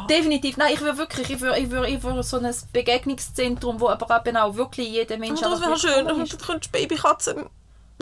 Definitiv. 0.09 0.57
Nein, 0.57 0.73
ich 0.75 0.81
würde 0.81 0.99
wirklich, 0.99 1.31
ich 1.31 1.41
würde, 1.41 1.59
ich 1.59 1.71
würde, 1.71 1.89
ich 1.89 2.03
würde 2.03 2.23
so 2.23 2.39
ein 2.39 2.55
Begegnungszentrum, 2.73 3.81
wo 3.81 3.89
aber 3.89 4.23
eben 4.25 4.37
auch 4.37 4.55
wirklich 4.57 4.89
jeder 4.89 5.19
Mensch 5.19 5.41
Oh, 5.45 5.51
das 5.51 5.61
wäre 5.61 5.79
schön. 5.79 6.07
Und 6.11 6.23
ist. 6.23 6.33
du 6.33 6.39
könntest 6.45 6.73
Babykatzen, 6.73 7.47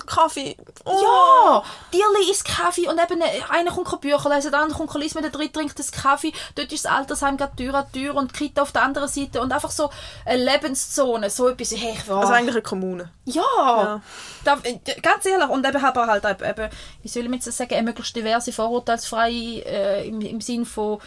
Kaffee. 0.06 0.56
Oh. 0.84 0.90
Ja, 0.90 1.62
Tierli 1.92 2.30
isst 2.30 2.44
Kaffee 2.44 2.88
und 2.88 3.00
eben 3.00 3.20
äh, 3.20 3.40
einer 3.48 3.70
kommt 3.70 3.86
kein 3.88 4.00
Bücher 4.00 4.28
lesen, 4.28 4.50
der 4.50 4.60
andere 4.60 4.76
kommt 4.76 4.92
lesen, 5.02 5.22
der 5.22 5.30
dritte 5.30 5.52
trinkt 5.52 5.78
das 5.78 5.92
Kaffee. 5.92 6.32
Dort 6.56 6.72
ist 6.72 6.84
das 6.84 6.92
Altersheim 6.92 7.36
gerade 7.36 7.54
Tür 7.54 7.74
an 7.74 7.90
Tür 7.92 8.16
und 8.16 8.34
Kita 8.34 8.62
auf 8.62 8.72
der 8.72 8.82
anderen 8.82 9.08
Seite 9.08 9.40
und 9.40 9.52
einfach 9.52 9.70
so 9.70 9.90
eine 10.26 10.44
Lebenszone, 10.44 11.30
so 11.30 11.48
etwas. 11.48 11.70
Hey, 11.72 11.94
ich 11.96 12.08
war, 12.08 12.22
Also 12.22 12.32
eigentlich 12.32 12.56
eine 12.56 12.62
Kommune. 12.62 13.10
ja, 13.24 13.42
Ja. 13.56 14.02
Da, 14.42 14.58
äh, 14.64 14.78
ganz 15.00 15.24
ehrlich. 15.26 15.48
Und 15.48 15.64
eben 15.66 15.82
aber 15.84 16.06
halt 16.08 16.24
eben, 16.24 16.50
eben, 16.50 16.70
wie 17.02 17.08
soll 17.08 17.26
ich 17.26 17.30
jetzt 17.44 17.56
sagen, 17.56 17.74
eine 17.74 17.84
möglichst 17.84 18.16
diverse, 18.16 18.52
vorurteilsfreie 18.52 19.60
äh, 19.64 20.08
im, 20.08 20.20
im 20.20 20.40
Sinn 20.40 20.66
von 20.66 20.98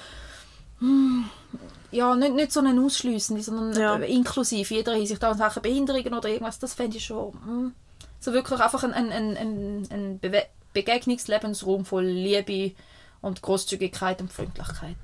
ja, 1.92 2.16
nicht, 2.16 2.34
nicht 2.34 2.52
so 2.52 2.60
einen 2.60 2.84
ausschliessende, 2.84 3.42
sondern 3.42 3.74
Ja. 3.80 3.96
inklusiv, 3.96 4.72
jeder 4.72 4.94
Hinsicht, 4.94 5.24
in 5.24 5.38
Sachen 5.38 5.62
Behinderungen 5.62 6.14
oder 6.14 6.30
irgendwas, 6.30 6.60
das 6.60 6.74
fände 6.74 6.98
ich 6.98 7.06
schon 7.06 7.34
hm, 7.34 7.74
so 8.20 8.34
wirklich 8.34 8.60
einfach 8.60 8.84
ein, 8.84 8.94
ein, 8.94 9.12
ein, 9.12 9.88
ein, 9.90 10.20
Bewe 10.20 10.44
Begegnungslebensraum 10.74 11.86
voll 11.86 12.06
Liebe 12.06 12.76
und 13.22 13.42
Großzügigkeit 13.42 14.22
und 14.22 14.32
Freundlichkeit. 14.32 14.98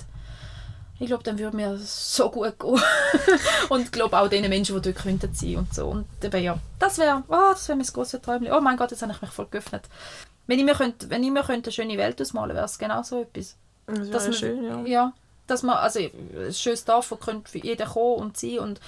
Ich 1.00 1.08
glaube, 1.08 1.24
dann 1.24 1.40
würde 1.40 1.58
mir 1.58 1.78
so 1.78 2.30
gut 2.30 2.60
gehen. 2.60 2.80
und 3.70 3.82
ich 3.82 3.92
glaube 3.92 4.20
auch 4.20 4.28
den 4.28 4.48
Menschen, 4.50 4.76
die 4.76 4.92
dort 4.92 5.04
könnten 5.04 5.34
sein 5.34 5.58
und 5.58 5.74
so. 5.74 5.88
Und 5.88 6.06
eben, 6.22 6.44
ja, 6.44 6.60
das 6.78 7.00
wäre 7.00 7.24
oh, 7.28 7.52
das 7.52 7.68
wär 7.68 7.76
mein 7.76 7.88
grosses 7.88 8.22
Träumchen. 8.22 8.54
Oh 8.54 8.62
mein 8.62 8.78
Gott, 8.78 8.92
jetzt 8.92 9.02
habe 9.02 9.14
ich 9.14 9.22
mich 9.22 9.32
voll 9.32 9.48
geöffnet. 9.50 9.84
Wenn 10.46 10.60
ich 10.60 10.66
mir, 10.66 10.76
könnte, 10.76 11.10
wenn 11.10 11.24
ich 11.24 11.32
mir 11.32 11.44
könnte 11.44 11.70
eine 11.70 11.74
schöne 11.74 11.98
Welt 11.98 12.22
ausmalen 12.22 12.56
wäre 12.56 12.66
es 12.66 12.78
genau 12.78 13.02
so 13.02 13.22
etwas. 13.22 13.56
Das 13.88 14.26
wäre 14.26 14.34
schön, 14.34 14.64
ja. 14.64 14.82
ja. 14.86 15.14
Dass 15.48 15.64
man, 15.64 15.76
also 15.78 16.00
ein 16.00 16.54
schönes 16.54 16.86
Dorf, 16.86 17.12
wo 17.12 17.16
könnte 17.16 17.52
für 17.52 17.58
jeden 17.58 17.88
kommen 17.88 18.16
und 18.22 18.38
sein 18.38 18.60
und 18.60 18.80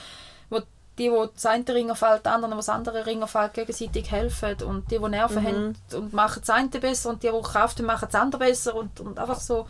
wo 0.49 0.59
die, 0.97 1.09
die 1.09 1.25
das 1.33 1.45
eine 1.45 1.67
Ringer 1.67 1.95
fällt, 1.95 2.25
die 2.25 2.29
anderen, 2.29 2.51
die 2.51 2.57
das 2.57 2.69
andere 2.69 3.05
Ringer 3.05 3.27
fällt, 3.27 3.53
gegenseitig 3.53 4.09
helfen 4.11 4.55
und 4.63 4.89
die, 4.89 4.97
die 4.99 5.09
Nerven 5.09 5.43
Mhm. 5.43 5.47
haben 5.47 5.75
und 5.93 6.13
machen 6.13 6.39
das 6.39 6.49
eine 6.49 6.69
besser 6.69 7.09
und 7.09 7.23
die, 7.23 7.29
die 7.31 7.41
Kraft 7.41 7.79
haben, 7.79 7.85
machen 7.85 8.07
das 8.09 8.21
andere 8.21 8.39
besser 8.39 8.75
und, 8.75 8.99
und 9.01 9.19
einfach 9.19 9.39
so 9.39 9.67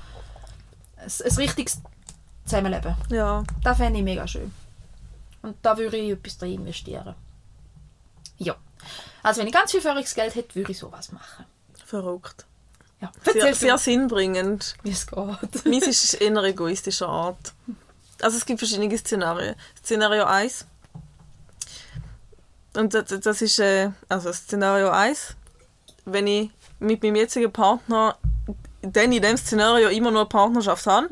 ein, 0.97 1.11
ein 1.25 1.35
richtiges 1.37 1.81
Zusammenleben. 2.45 2.95
Ja. 3.09 3.43
Das 3.63 3.77
fände 3.77 3.97
ich 3.99 4.05
mega 4.05 4.27
schön. 4.27 4.53
Und 5.41 5.57
da 5.63 5.77
würde 5.77 5.97
ich 5.97 6.11
etwas 6.11 6.37
drin 6.37 6.53
investieren. 6.53 7.15
Ja. 8.37 8.55
Also 9.23 9.41
wenn 9.41 9.47
ich 9.47 9.53
ganz 9.53 9.71
viel 9.71 9.81
Führungsgeld 9.81 10.35
hätte, 10.35 10.53
würde 10.55 10.71
ich 10.71 10.77
sowas 10.77 11.11
machen. 11.11 11.45
Verrückt. 11.85 12.45
Ja. 13.01 13.11
Sehr, 13.31 13.53
sehr 13.53 13.77
sinnbringend. 13.77 14.75
wie 14.83 14.91
es 14.91 15.05
geht. 15.07 15.65
Meins 15.65 15.87
ist 15.87 16.13
eher 16.15 16.43
egoistischer 16.43 17.07
Art. 17.09 17.53
Also 18.21 18.37
es 18.37 18.45
gibt 18.45 18.59
verschiedene 18.59 18.97
Szenarien. 18.97 19.55
Szenario 19.77 20.23
1. 20.23 20.65
Und 22.75 22.93
das, 22.93 23.05
das 23.21 23.41
ist, 23.41 23.59
äh, 23.59 23.89
also 24.09 24.31
Szenario 24.31 24.89
1, 24.89 25.35
wenn 26.05 26.27
ich 26.27 26.49
mit 26.79 27.03
meinem 27.03 27.15
jetzigen 27.15 27.51
Partner 27.51 28.17
dann 28.81 29.11
in 29.11 29.21
dem 29.21 29.37
Szenario 29.37 29.89
immer 29.89 30.11
nur 30.11 30.21
eine 30.21 30.29
Partnerschaft 30.29 30.85
habe, 30.87 31.09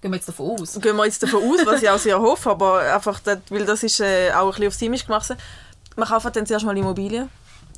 Gehen 0.00 0.10
wir 0.10 0.16
jetzt 0.16 0.28
davon 0.28 0.60
aus. 0.60 0.78
gehen 0.80 0.94
wir 0.96 1.04
jetzt 1.06 1.22
davon 1.22 1.42
aus, 1.42 1.64
was 1.64 1.82
ich 1.82 1.88
auch 1.88 1.98
sehr 1.98 2.20
hoffe, 2.20 2.50
aber 2.50 2.80
einfach, 2.80 3.18
das, 3.20 3.38
weil 3.48 3.64
das 3.64 3.82
ist 3.82 4.00
äh, 4.00 4.30
auch 4.32 4.44
ein 4.44 4.50
bisschen 4.50 4.68
auf 4.68 4.74
Simisch 4.74 5.06
gemacht. 5.06 5.34
Man 5.96 6.08
kauft 6.08 6.36
dann 6.36 6.46
zuerst 6.46 6.64
mal 6.66 6.76
Immobilien. 6.76 7.30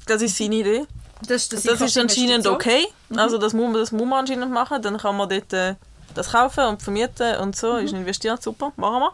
Das 0.06 0.20
ist 0.20 0.36
seine 0.36 0.56
Idee. 0.56 0.86
Das, 1.26 1.48
das, 1.48 1.62
Das 1.64 1.80
ist 1.80 1.96
anscheinend 1.98 2.46
okay. 2.46 2.86
Also 3.16 3.38
das 3.38 3.52
muss, 3.52 3.64
man- 3.64 3.74
das 3.80 3.92
muss 3.92 4.06
man 4.06 4.20
anscheinend 4.20 4.52
machen. 4.52 4.80
Dann 4.82 4.98
kann 4.98 5.16
man 5.16 5.28
dort 5.28 5.52
äh, 5.52 5.74
das 6.14 6.32
kaufen 6.32 6.64
und 6.64 6.82
vermieten 6.82 7.36
und 7.36 7.56
so. 7.56 7.76
Ist 7.76 7.92
investiert, 7.92 8.42
super, 8.42 8.72
machen 8.76 9.00
wir. 9.00 9.12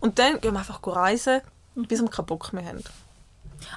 Und 0.00 0.18
dann 0.18 0.40
gehen 0.40 0.52
wir 0.52 0.58
einfach 0.60 0.80
reisen, 0.84 1.40
bis 1.74 2.00
wir 2.00 2.08
keinen 2.08 2.26
Bock 2.26 2.52
mehr 2.52 2.64
haben. 2.66 2.84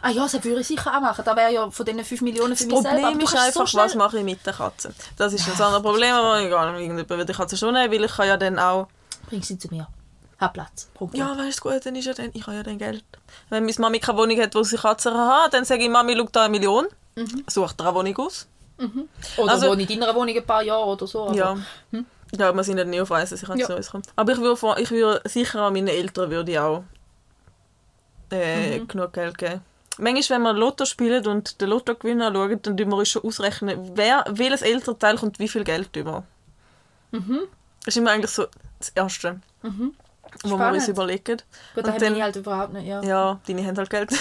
Ah 0.02 0.10
ja, 0.10 0.24
das 0.24 0.34
würde 0.44 0.62
ich 0.62 0.68
sicher 0.68 0.96
auch 0.96 1.02
machen. 1.02 1.24
Da 1.26 1.36
wäre 1.36 1.52
ja 1.52 1.70
von 1.72 1.86
diesen 1.86 2.04
5 2.06 2.22
Millionen 2.22 2.56
für 2.56 2.66
Das 2.66 2.72
mich 2.74 2.82
selber. 2.82 2.90
Aber 2.90 3.02
Problem 3.12 3.20
ist 3.28 3.36
einfach, 3.36 3.68
so 3.68 3.78
was 3.78 3.96
mache 3.96 4.20
ich 4.20 4.24
mit 4.24 4.46
der 4.46 4.54
Katze? 4.54 4.94
Das 5.18 5.34
ist 5.34 5.48
ein 5.48 5.54
anderes 5.62 5.82
Problem, 5.82 6.14
aber 6.14 6.40
egal, 6.40 6.68
irgendjemand 6.80 7.10
wird 7.10 7.30
die 7.30 7.34
Katze 7.34 7.58
schon 7.58 7.74
nehmen, 7.74 7.92
weil 7.92 8.04
ich 8.04 8.12
kann 8.12 8.28
ja 8.28 8.38
dann 8.38 8.60
auch... 8.60 8.88
Bring 9.28 9.42
sie 9.42 9.58
zu 9.58 9.68
mir. 9.70 9.88
Hab 10.40 10.54
Platz. 10.54 10.88
Punkt. 10.94 11.16
Ja, 11.18 11.36
weißt 11.38 11.60
du 11.64 11.70
gut, 11.70 11.86
dann 11.86 11.96
ist 11.96 12.06
ja 12.06 12.14
dann, 12.14 12.30
ich 12.34 12.46
habe 12.46 12.58
ja 12.58 12.64
dann 12.64 12.78
Geld. 12.78 13.04
Wenn 13.50 13.64
meine 13.66 13.76
Mami 13.80 14.00
keine 14.00 14.18
Wohnung 14.20 14.40
hat, 14.40 14.54
wo 14.56 14.64
sie 14.64 14.78
Katzen 14.78 15.16
hat, 15.16 15.54
dann 15.54 15.66
sage 15.66 15.84
ich, 15.84 15.90
Mami, 15.90 16.16
schau 16.18 16.28
da 16.32 16.44
eine 16.44 16.50
Million, 16.52 16.88
such 17.48 17.74
dir 17.74 17.86
eine 17.86 17.96
Wohnung 17.96 18.18
aus. 18.18 18.48
Oder 19.38 19.52
Also- 19.52 19.68
wohne 19.70 19.84
in 19.84 19.88
deiner 20.00 20.14
Wohnung 20.16 20.36
ein 20.36 20.46
paar 20.46 20.64
Jahre 20.64 20.86
oder 20.86 21.06
so. 21.08 21.28
aber- 21.28 21.36
Ja. 21.36 21.58
Ja, 22.38 22.54
wir 22.54 22.64
sind 22.64 22.78
ja 22.78 22.86
nie 22.86 23.02
auf 23.02 23.12
Reisen, 23.12 23.36
ich 23.36 23.42
kann 23.44 23.60
Ja. 23.60 23.68
zu 23.68 23.76
uns 23.76 23.92
kommen. 23.92 24.04
Aber 24.16 24.32
ich 24.32 24.40
würde, 24.40 24.82
ich 24.82 24.90
würde 24.92 25.22
sicher 25.30 25.62
an 25.62 25.74
meine 25.74 25.92
Eltern 25.92 26.30
würde 26.32 26.52
ich 26.52 26.60
auch 26.60 26.84
äh, 28.32 28.80
genug 28.80 29.12
Geld 29.12 29.38
geben. 29.38 29.60
Manchmal, 29.98 30.38
wenn 30.40 30.44
wir 30.44 30.54
Lotto 30.54 30.86
spielen 30.86 31.28
und 31.28 31.60
den 31.60 31.68
Lottogewinn 31.70 32.22
anschauen, 32.22 32.62
dann 32.62 32.78
tun 32.78 32.90
wir 32.90 32.96
uns 32.96 33.10
schon 33.10 33.24
ausrechnen, 33.26 33.92
wer, 33.96 34.24
welches 34.30 34.62
Elternteil 34.62 35.18
kommt 35.18 35.38
wie 35.40 35.50
viel 35.50 35.66
Geld 35.66 35.94
über. 35.98 36.24
Das 37.12 37.22
ist 37.88 37.98
immer 37.98 38.12
eigentlich 38.12 38.32
so 38.32 38.46
das 38.80 38.90
Erste, 38.96 39.42
wo 39.62 39.70
wir 39.70 39.92
Spannend. 40.56 40.76
uns 40.76 40.88
überlegen. 40.88 41.42
Gut, 41.76 41.84
Und 41.84 41.92
haben 41.92 42.00
dann- 42.00 42.16
wir 42.16 42.24
halt 42.24 42.36
überhaupt 42.38 42.72
nicht. 42.72 42.88
Ja. 42.88 43.04
Ja, 43.04 43.40
deine 43.46 43.68
haben 43.68 43.78
halt 43.78 43.90
Geld. 43.90 44.12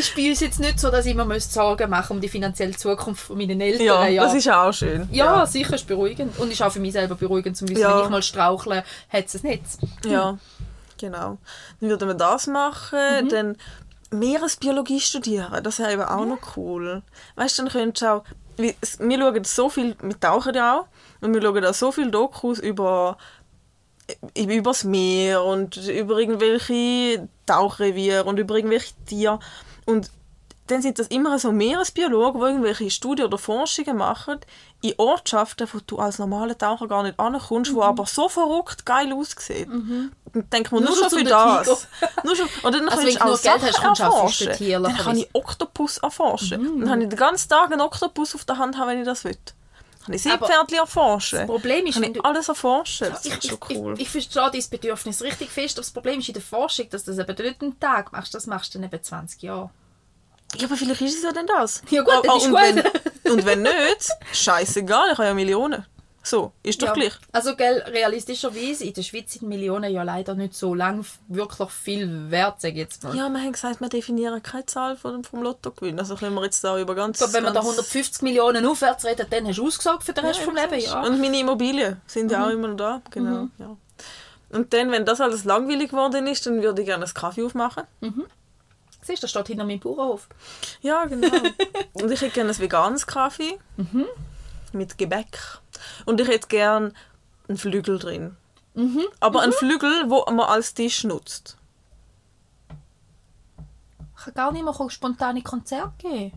Ist 0.00 0.14
bei 0.16 0.28
uns 0.30 0.40
jetzt 0.40 0.58
nicht 0.60 0.80
so, 0.80 0.90
dass 0.90 1.06
ich 1.06 1.14
mir 1.14 1.24
müsste 1.24 1.52
Sorgen 1.54 1.88
machen 1.90 2.16
um 2.16 2.20
die 2.20 2.28
finanzielle 2.28 2.76
Zukunft 2.76 3.22
von 3.26 3.36
meinen 3.38 3.60
Eltern. 3.60 3.86
ja, 3.86 4.06
ja. 4.06 4.22
das 4.24 4.34
ist 4.34 4.48
auch 4.50 4.72
schön. 4.72 5.08
ja, 5.12 5.46
sicher 5.46 5.74
ist 5.74 5.86
beruhigend. 5.86 6.38
Und 6.38 6.50
ist 6.52 6.62
auch 6.62 6.72
für 6.72 6.80
mich 6.80 6.92
selber 6.92 7.14
beruhigend, 7.14 7.56
zum 7.56 7.68
wissen, 7.68 7.80
Ja. 7.82 7.96
wenn 7.98 8.04
ich 8.04 8.10
mal 8.10 8.22
strauchle, 8.22 8.84
hat 9.08 9.26
es 9.26 9.34
es 9.36 9.42
nicht. 9.42 9.62
Ja, 10.06 10.38
genau. 10.98 11.38
Dann 11.80 11.90
würden 11.90 12.08
wir 12.08 12.14
das 12.14 12.46
machen, 12.46 13.28
dann 13.28 13.56
Meeresbiologie 14.12 15.00
studieren, 15.00 15.62
das 15.62 15.78
wäre 15.78 15.92
eben 15.92 16.02
auch 16.02 16.26
noch 16.26 16.56
cool. 16.56 17.02
Weißt 17.36 17.58
du, 17.58 17.62
dann 17.62 17.72
könntest 17.72 18.02
du 18.02 18.06
auch, 18.12 18.24
es- 18.80 18.98
wir 18.98 19.18
schauen 19.18 19.44
so 19.44 19.68
viel, 19.68 19.96
wir 20.02 20.18
tauchen 20.18 20.54
ja 20.54 20.80
auch, 20.80 20.86
und 21.20 21.32
wir 21.32 21.40
schauen 21.42 21.64
auch 21.64 21.74
so 21.74 21.92
viele 21.92 22.10
Dokus 22.10 22.58
über 22.58 23.16
über 24.36 24.70
das 24.70 24.84
Meer 24.84 25.44
und 25.44 25.76
über 25.76 26.18
irgendwelche 26.18 27.28
Tauchreviere 27.46 28.24
und 28.24 28.38
über 28.38 28.56
irgendwelche 28.56 28.94
Tiere. 29.06 29.38
Und 29.86 30.10
dann 30.70 30.82
sind 30.82 30.98
das 30.98 31.08
immer 31.08 31.38
so 31.38 31.50
Meeresbiologen, 31.52 32.40
die 32.40 32.46
irgendwelche 32.46 32.90
Studien 32.90 33.26
oder 33.26 33.38
Forschungen 33.38 33.96
machen 33.96 34.38
in 34.82 34.94
Ortschaften, 34.98 35.68
wo 35.72 35.78
du 35.84 35.98
als 35.98 36.18
normaler 36.18 36.56
Taucher 36.56 36.86
gar 36.86 37.02
nicht 37.02 37.18
ankommst, 37.18 37.74
wo 37.74 37.82
aber 37.82 38.06
so 38.06 38.28
verrückt 38.28 38.86
geil 38.86 39.12
aussieht. 39.12 39.68
Und 39.68 40.12
dann 40.32 40.50
denkt 40.50 40.70
man, 40.70 40.84
nur, 40.84 40.90
Nur 40.90 40.98
schon 40.98 41.18
für 41.18 41.24
das. 41.24 41.88
Nur 42.22 42.36
schon, 42.36 42.46
und 42.62 42.74
dann 42.74 42.88
Also 42.88 43.02
kannst 43.02 43.20
du 43.20 43.24
auch 43.24 43.36
Sachen 43.36 43.62
hast, 43.62 43.80
kannst 43.80 44.00
erforschen. 44.00 44.52
Dann 44.82 44.96
kann 44.96 45.16
ich 45.16 45.28
Oktopus 45.32 45.98
erforschen. 45.98 46.80
Dann 46.80 46.90
habe 46.90 47.02
ich 47.02 47.08
den 47.08 47.18
ganzen 47.18 47.48
Tag 47.48 47.72
einen 47.72 47.80
Oktopus 47.80 48.34
auf 48.36 48.44
der 48.44 48.58
Hand, 48.58 48.78
haben, 48.78 48.88
wenn 48.88 49.00
ich 49.00 49.06
das 49.06 49.24
will. 49.24 49.36
Kann 50.10 50.18
ich 50.18 50.32
Aber 50.32 50.46
Seepferdchen 50.46 50.78
erforschen. 50.78 51.38
Das 51.38 51.46
Problem 51.46 51.86
ist, 51.86 51.94
kann 51.94 52.02
wenn 52.02 52.10
ich 52.12 52.16
du... 52.18 52.24
alles 52.24 52.48
erforschen. 52.48 53.08
Das 53.10 53.24
Ich, 53.24 53.32
ist 53.32 53.44
ich, 53.44 53.50
schon 53.50 53.58
ich, 53.68 53.76
cool. 53.78 53.94
ich 53.98 54.08
verstehe 54.08 54.50
dein 54.52 54.64
Bedürfnis 54.70 55.22
richtig 55.22 55.50
fest, 55.50 55.76
aber 55.76 55.82
das 55.82 55.90
Problem 55.90 56.18
ist 56.20 56.28
in 56.28 56.34
der 56.34 56.42
Forschung, 56.42 56.88
dass 56.90 57.04
du 57.04 57.14
das 57.14 57.28
eben 57.28 57.44
nicht 57.46 57.62
einen 57.62 57.80
Tag 57.80 58.12
machst, 58.12 58.34
das 58.34 58.46
machst 58.46 58.74
du 58.74 58.78
dann 58.78 58.88
eben 58.92 59.02
20 59.02 59.42
Jahre. 59.42 59.70
Ja, 60.56 60.66
aber 60.66 60.76
vielleicht 60.76 61.00
ist 61.02 61.16
es 61.18 61.22
ja 61.22 61.32
dann 61.32 61.46
das. 61.46 61.82
Ja 61.90 62.02
gut, 62.02 62.12
Oh, 62.18 62.22
das 62.24 62.32
oh, 62.34 62.36
ist 62.38 62.44
und, 62.46 62.50
gut. 62.50 62.60
Wenn, 63.22 63.32
und 63.32 63.44
wenn 63.46 63.62
nicht, 63.62 64.08
scheißegal, 64.32 65.12
ich 65.12 65.18
habe 65.18 65.28
ja 65.28 65.34
Millionen. 65.34 65.86
So, 66.22 66.52
ist 66.62 66.82
doch 66.82 66.88
Ja. 66.88 66.92
gleich. 66.92 67.12
Also 67.32 67.56
gell, 67.56 67.82
realistischerweise, 67.88 68.84
in 68.84 68.92
der 68.92 69.02
Schweiz 69.02 69.32
sind 69.32 69.48
Millionen 69.48 69.90
ja 69.90 70.02
leider 70.02 70.34
nicht 70.34 70.54
so 70.54 70.74
lang 70.74 71.04
wirklich 71.28 71.70
viel 71.70 72.30
wert, 72.30 72.60
sage 72.60 72.74
jetzt 72.76 73.02
mal. 73.02 73.16
Ja, 73.16 73.28
wir 73.30 73.40
haben 73.40 73.52
gesagt, 73.52 73.80
wir 73.80 73.88
definieren 73.88 74.42
keine 74.42 74.66
Zahl 74.66 74.96
vom, 74.96 75.24
vom 75.24 75.42
Lottogewinn. 75.42 75.98
Also 75.98 76.16
können 76.16 76.34
wir 76.34 76.44
jetzt 76.44 76.62
da 76.62 76.78
über 76.78 76.94
ganz... 76.94 77.18
Glaube, 77.18 77.32
wenn 77.32 77.44
wir 77.44 77.50
da 77.50 77.60
ganz- 77.60 77.66
150 77.70 78.22
Millionen 78.22 78.66
aufwärts 78.66 79.04
reden, 79.06 79.26
dann 79.30 79.46
hast 79.46 79.56
du 79.56 79.66
ausgesagt 79.66 80.02
für 80.04 80.12
den 80.12 80.26
Rest 80.26 80.40
Ja, 80.40 80.44
vom 80.44 80.54
Leben, 80.56 80.78
ja. 80.78 81.02
Und 81.02 81.20
meine 81.20 81.38
Immobilien 81.40 82.00
sind 82.06 82.30
ja 82.30 82.46
auch 82.46 82.50
immer 82.50 82.68
noch 82.68 82.76
da. 82.76 83.02
Genau, 83.10 83.48
ja. 83.58 83.76
Und 84.50 84.72
dann, 84.74 84.90
wenn 84.90 85.06
das 85.06 85.20
alles 85.20 85.44
langweilig 85.44 85.90
geworden 85.90 86.26
ist, 86.26 86.44
dann 86.44 86.60
würde 86.62 86.82
ich 86.82 86.86
gerne 86.86 87.04
einen 87.04 87.14
Kaffee 87.14 87.44
aufmachen. 87.44 87.84
Siehst 89.02 89.22
du, 89.22 89.24
das 89.24 89.30
steht 89.30 89.46
hinter 89.46 89.64
meinem 89.64 89.80
Bauernhof. 89.80 90.28
Ja, 90.82 91.06
genau. 91.06 91.28
Und 91.94 92.10
ich 92.10 92.20
hätte 92.20 92.32
gerne 92.34 92.50
einen 92.50 92.58
veganes 92.58 93.06
Kaffee. 93.06 93.58
Mit 94.72 94.98
Gebäck. 94.98 95.38
Und 96.06 96.20
ich 96.20 96.28
hätte 96.28 96.48
gerne 96.48 96.92
einen 97.48 97.58
Flügel 97.58 97.98
drin. 97.98 98.36
Aber 99.18 99.42
einen 99.42 99.52
Flügel, 99.52 100.08
wo 100.08 100.24
man 100.30 100.40
als 100.40 100.74
Tisch 100.74 101.04
nutzt. 101.04 101.56
Ich 104.16 104.24
kann 104.24 104.34
gar 104.34 104.52
nicht 104.52 104.64
mehr 104.64 104.90
spontane 104.90 105.42
Konzerte 105.42 105.92
geben. 105.98 106.32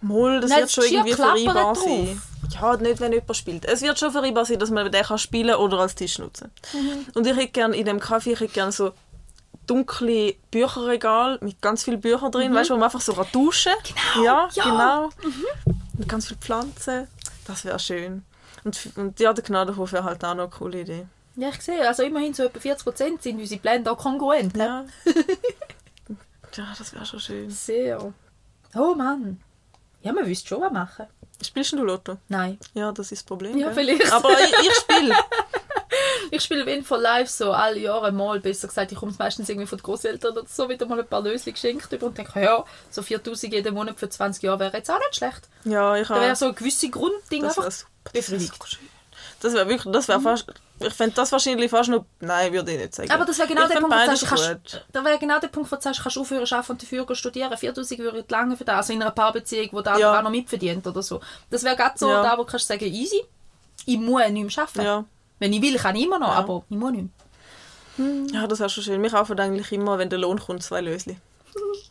Moll, 0.00 0.40
das 0.40 0.50
Nein, 0.50 0.60
wird 0.60 0.70
schon 0.72 0.84
irgendwie 0.84 1.12
vereinbar 1.12 1.74
sein. 1.74 2.22
Ja, 2.50 2.76
nicht, 2.76 3.00
wenn 3.00 3.12
jemand 3.12 3.36
spielt. 3.36 3.64
Es 3.64 3.82
wird 3.82 3.98
schon 3.98 4.12
vereinbar 4.12 4.44
sein, 4.44 4.58
dass 4.58 4.70
man 4.70 4.90
den 4.90 5.02
kann 5.02 5.18
spielen 5.18 5.56
oder 5.56 5.80
als 5.80 5.94
Tisch 5.94 6.18
nutzen 6.18 6.50
Mhm. 6.72 7.06
Und 7.14 7.26
ich 7.26 7.36
hätte 7.36 7.48
gerne 7.48 7.76
in 7.76 7.84
dem 7.84 8.00
Kaffee 8.00 8.32
ich 8.32 8.40
hätte 8.40 8.52
gerne 8.52 8.72
so 8.72 8.92
dunkle 9.66 10.34
Bücherregal 10.50 11.38
mit 11.42 11.60
ganz 11.60 11.82
vielen 11.82 12.00
Büchern 12.00 12.30
drin, 12.30 12.54
weißt 12.54 12.70
du, 12.70 12.74
wo 12.74 12.78
man 12.78 12.84
einfach 12.84 13.00
so 13.00 13.14
kann 13.14 13.26
duschen 13.32 13.72
Genau, 13.82 14.24
ja, 14.24 14.48
ja. 14.52 14.64
genau. 14.64 15.10
Mit 15.98 16.08
ganz 16.08 16.28
vielen 16.28 16.40
Pflanzen. 16.40 17.08
Das 17.46 17.64
wäre 17.64 17.78
schön. 17.78 18.24
Und, 18.66 18.96
und 18.96 19.20
ja, 19.20 19.32
der 19.32 19.44
Gnadenhof 19.44 19.92
wäre 19.92 20.02
halt 20.02 20.24
auch 20.24 20.34
noch 20.34 20.42
eine 20.42 20.50
coole 20.50 20.80
Idee. 20.80 21.06
Ja, 21.36 21.50
ich 21.50 21.60
sehe, 21.62 21.86
also 21.86 22.02
immerhin 22.02 22.34
so 22.34 22.42
etwa 22.42 22.58
40% 22.58 23.22
sind 23.22 23.38
unsere 23.38 23.60
Pläne 23.60 23.84
da 23.84 23.94
kongruent. 23.94 24.56
Ja, 24.56 24.84
ja 26.56 26.74
das 26.76 26.92
wäre 26.92 27.06
schon 27.06 27.20
schön. 27.20 27.48
Sehr. 27.48 28.12
Oh 28.74 28.94
Mann. 28.96 29.40
Ja, 30.02 30.12
man 30.12 30.26
wüsste 30.26 30.48
schon 30.48 30.62
was 30.62 30.72
machen. 30.72 31.06
Spielst 31.40 31.74
du 31.74 31.84
Lotto? 31.84 32.16
Nein. 32.26 32.58
Ja, 32.74 32.90
das 32.90 33.12
ist 33.12 33.20
das 33.20 33.26
Problem. 33.26 33.56
Ja, 33.56 33.70
gell? 33.70 33.84
vielleicht. 33.84 34.12
Aber 34.12 34.32
ich, 34.32 34.52
ich 34.52 34.74
spiele. 34.74 35.14
Ich 36.32 36.42
spiele 36.42 36.68
jeden 36.68 36.84
Fall 36.84 37.00
live 37.00 37.30
so 37.30 37.52
alle 37.52 37.78
Jahre 37.78 38.10
mal, 38.10 38.40
besser 38.40 38.66
gesagt, 38.66 38.90
ich 38.90 38.98
komme 38.98 39.14
meistens 39.16 39.48
irgendwie 39.48 39.68
von 39.68 39.78
den 39.78 39.84
Großeltern 39.84 40.32
oder 40.32 40.46
so 40.46 40.68
wieder 40.68 40.84
mal 40.84 40.98
ein 40.98 41.06
paar 41.06 41.22
Lösli 41.22 41.52
geschenkt 41.52 41.90
über 41.92 42.06
und 42.06 42.18
denke, 42.18 42.40
ja, 42.42 42.64
so 42.90 43.00
4000 43.00 43.52
jeden 43.52 43.74
Monat 43.74 43.98
für 43.98 44.08
20 44.08 44.42
Jahre 44.42 44.58
wäre 44.58 44.76
jetzt 44.76 44.90
auch 44.90 44.98
nicht 44.98 45.16
schlecht. 45.16 45.48
Ja, 45.64 45.96
ich 45.96 46.08
Da 46.08 46.14
wäre 46.16 46.26
habe... 46.26 46.36
so 46.36 46.46
ein 46.46 46.54
gewisses 46.54 46.90
Grundding 46.90 47.44
einfach 47.44 47.70
befriedigt. 48.12 48.78
Das 49.40 49.52
wäre 49.52 49.68
wirklich, 49.68 49.92
das 49.92 50.08
wäre 50.08 50.20
fast, 50.20 50.46
ich 50.80 50.92
fände 50.94 51.14
das 51.14 51.30
wahrscheinlich 51.30 51.70
fast 51.70 51.90
noch, 51.90 52.04
nein, 52.20 52.52
würde 52.52 52.72
ich 52.72 52.78
nicht 52.78 52.94
sagen. 52.94 53.10
Aber 53.10 53.24
das 53.24 53.38
wäre 53.38 53.48
genau 53.48 53.68
der 53.68 53.80
Punkt, 53.80 53.94
sagst, 53.94 54.26
kannst, 54.26 54.84
da 54.92 55.04
wäre 55.04 55.18
genau 55.18 55.38
der 55.38 55.48
Punkt, 55.48 55.70
wo 55.70 55.76
du 55.76 55.82
sagst, 55.82 56.00
kannst 56.02 56.16
du 56.16 56.22
aufhören, 56.22 56.46
arbeiten 56.50 56.72
und 56.72 56.82
dafür 56.82 57.14
studieren. 57.14 57.56
4000 57.56 58.00
würde 58.00 58.20
ich 58.20 58.30
lange 58.30 58.56
für 58.56 58.64
das, 58.64 58.76
also 58.76 58.92
in 58.94 59.02
einer 59.02 59.10
Paarbeziehung, 59.10 59.68
wo 59.72 59.82
der 59.82 59.98
Ja. 59.98 60.06
andere 60.08 60.18
auch 60.18 60.22
noch 60.24 60.30
mitverdient 60.30 60.86
oder 60.86 61.02
so. 61.02 61.20
Das 61.50 61.62
wäre 61.64 61.76
gerade 61.76 61.98
so 61.98 62.08
Ja. 62.08 62.22
da, 62.22 62.32
wo 62.38 62.44
du 62.44 62.50
kannst 62.50 62.66
sagen, 62.66 62.84
easy, 62.86 63.22
ich 63.84 63.98
muss 63.98 64.22
nicht 64.30 64.56
mehr 64.56 64.64
arbeiten. 64.64 64.82
Ja. 64.82 65.04
Wenn 65.38 65.52
ich 65.52 65.60
will, 65.62 65.76
kann 65.76 65.96
ich 65.96 66.04
immer 66.04 66.18
noch, 66.18 66.30
aber 66.34 66.64
ich 66.70 66.76
muss 66.76 66.92
nicht 66.92 67.08
mehr. 67.98 68.40
ja, 68.40 68.46
das 68.46 68.58
wäre 68.58 68.70
schon 68.70 68.84
schön. 68.84 69.02
Wir 69.02 69.10
kaufen 69.10 69.38
eigentlich 69.38 69.70
immer, 69.72 69.98
wenn 69.98 70.08
der 70.08 70.18
Lohn 70.18 70.40
kommt, 70.40 70.62
zwei 70.62 70.80
Lösli. 70.80 71.18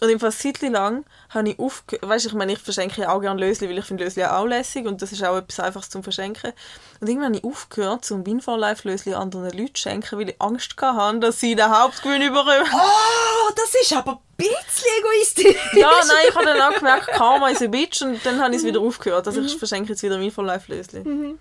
Und 0.00 0.08
im 0.08 0.18
Fall 0.18 0.30
seit 0.32 0.62
lang 0.62 1.04
habe 1.28 1.50
ich 1.50 1.58
aufgehört, 1.58 2.08
weißt 2.08 2.26
ich 2.26 2.32
meine, 2.32 2.52
ich 2.52 2.58
verschenke 2.58 3.02
ja 3.02 3.12
auch 3.12 3.20
gerne 3.20 3.38
Lösli, 3.38 3.68
weil 3.68 3.76
ich 3.78 3.84
finde 3.84 4.04
Lösli 4.04 4.24
auch 4.24 4.46
lässig 4.46 4.86
und 4.86 5.02
das 5.02 5.12
ist 5.12 5.22
auch 5.22 5.36
etwas 5.36 5.60
Einfaches 5.60 5.90
zum 5.90 6.02
Verschenken. 6.02 6.52
Und 7.00 7.08
irgendwann 7.08 7.34
habe 7.34 7.38
ich 7.38 7.44
aufgehört, 7.44 8.04
zum 8.04 8.24
Winfall 8.24 8.58
Life 8.58 8.88
Lösli 8.88 9.12
anderen 9.12 9.50
Leuten 9.50 9.74
zu 9.74 9.82
schenken, 9.82 10.18
weil 10.18 10.30
ich 10.30 10.40
Angst 10.40 10.74
hatte, 10.80 11.18
dass 11.20 11.38
sie 11.40 11.54
den 11.54 11.68
Hauptgewinn 11.70 12.22
überkommen. 12.22 12.62
Oh, 12.72 13.52
das 13.54 13.74
ist 13.74 13.92
aber 13.92 14.12
ein 14.12 14.18
bisschen 14.38 14.88
egoistisch. 15.00 15.56
Ja, 15.74 15.90
nein, 15.90 16.16
ich 16.28 16.34
habe 16.34 16.46
dann 16.46 16.60
auch 16.62 16.74
gemerkt, 16.78 17.06
Karma 17.08 17.48
ist 17.50 17.60
ein 17.62 17.70
Bitch 17.70 18.00
und 18.00 18.24
dann 18.24 18.40
habe 18.40 18.52
ich 18.54 18.60
es 18.60 18.64
wieder 18.66 18.80
aufgehört. 18.80 19.26
Also 19.26 19.42
ich 19.42 19.56
verschenke 19.56 19.90
jetzt 19.90 20.02
wieder 20.02 20.18
Winfall 20.18 20.46
Life 20.46 20.72
Lösli. 20.72 21.36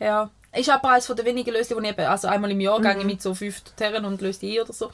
Ja. 0.00 0.30
Ist 0.52 0.68
aber 0.68 0.88
eines 0.90 1.06
der 1.06 1.24
wenigen 1.24 1.52
Lösli, 1.54 1.76
die 1.76 1.82
ich 1.84 1.90
eben, 1.90 2.06
also 2.06 2.26
einmal 2.26 2.50
im 2.50 2.60
Jahr 2.60 2.80
Mhm. 2.80 2.82
gehe 2.82 3.04
mit 3.04 3.22
so 3.22 3.34
fünf 3.36 3.60
Terren 3.76 4.04
und 4.04 4.20
löse 4.20 4.40
die 4.40 4.58
ein 4.58 4.64
oder 4.64 4.72
so. 4.72 4.90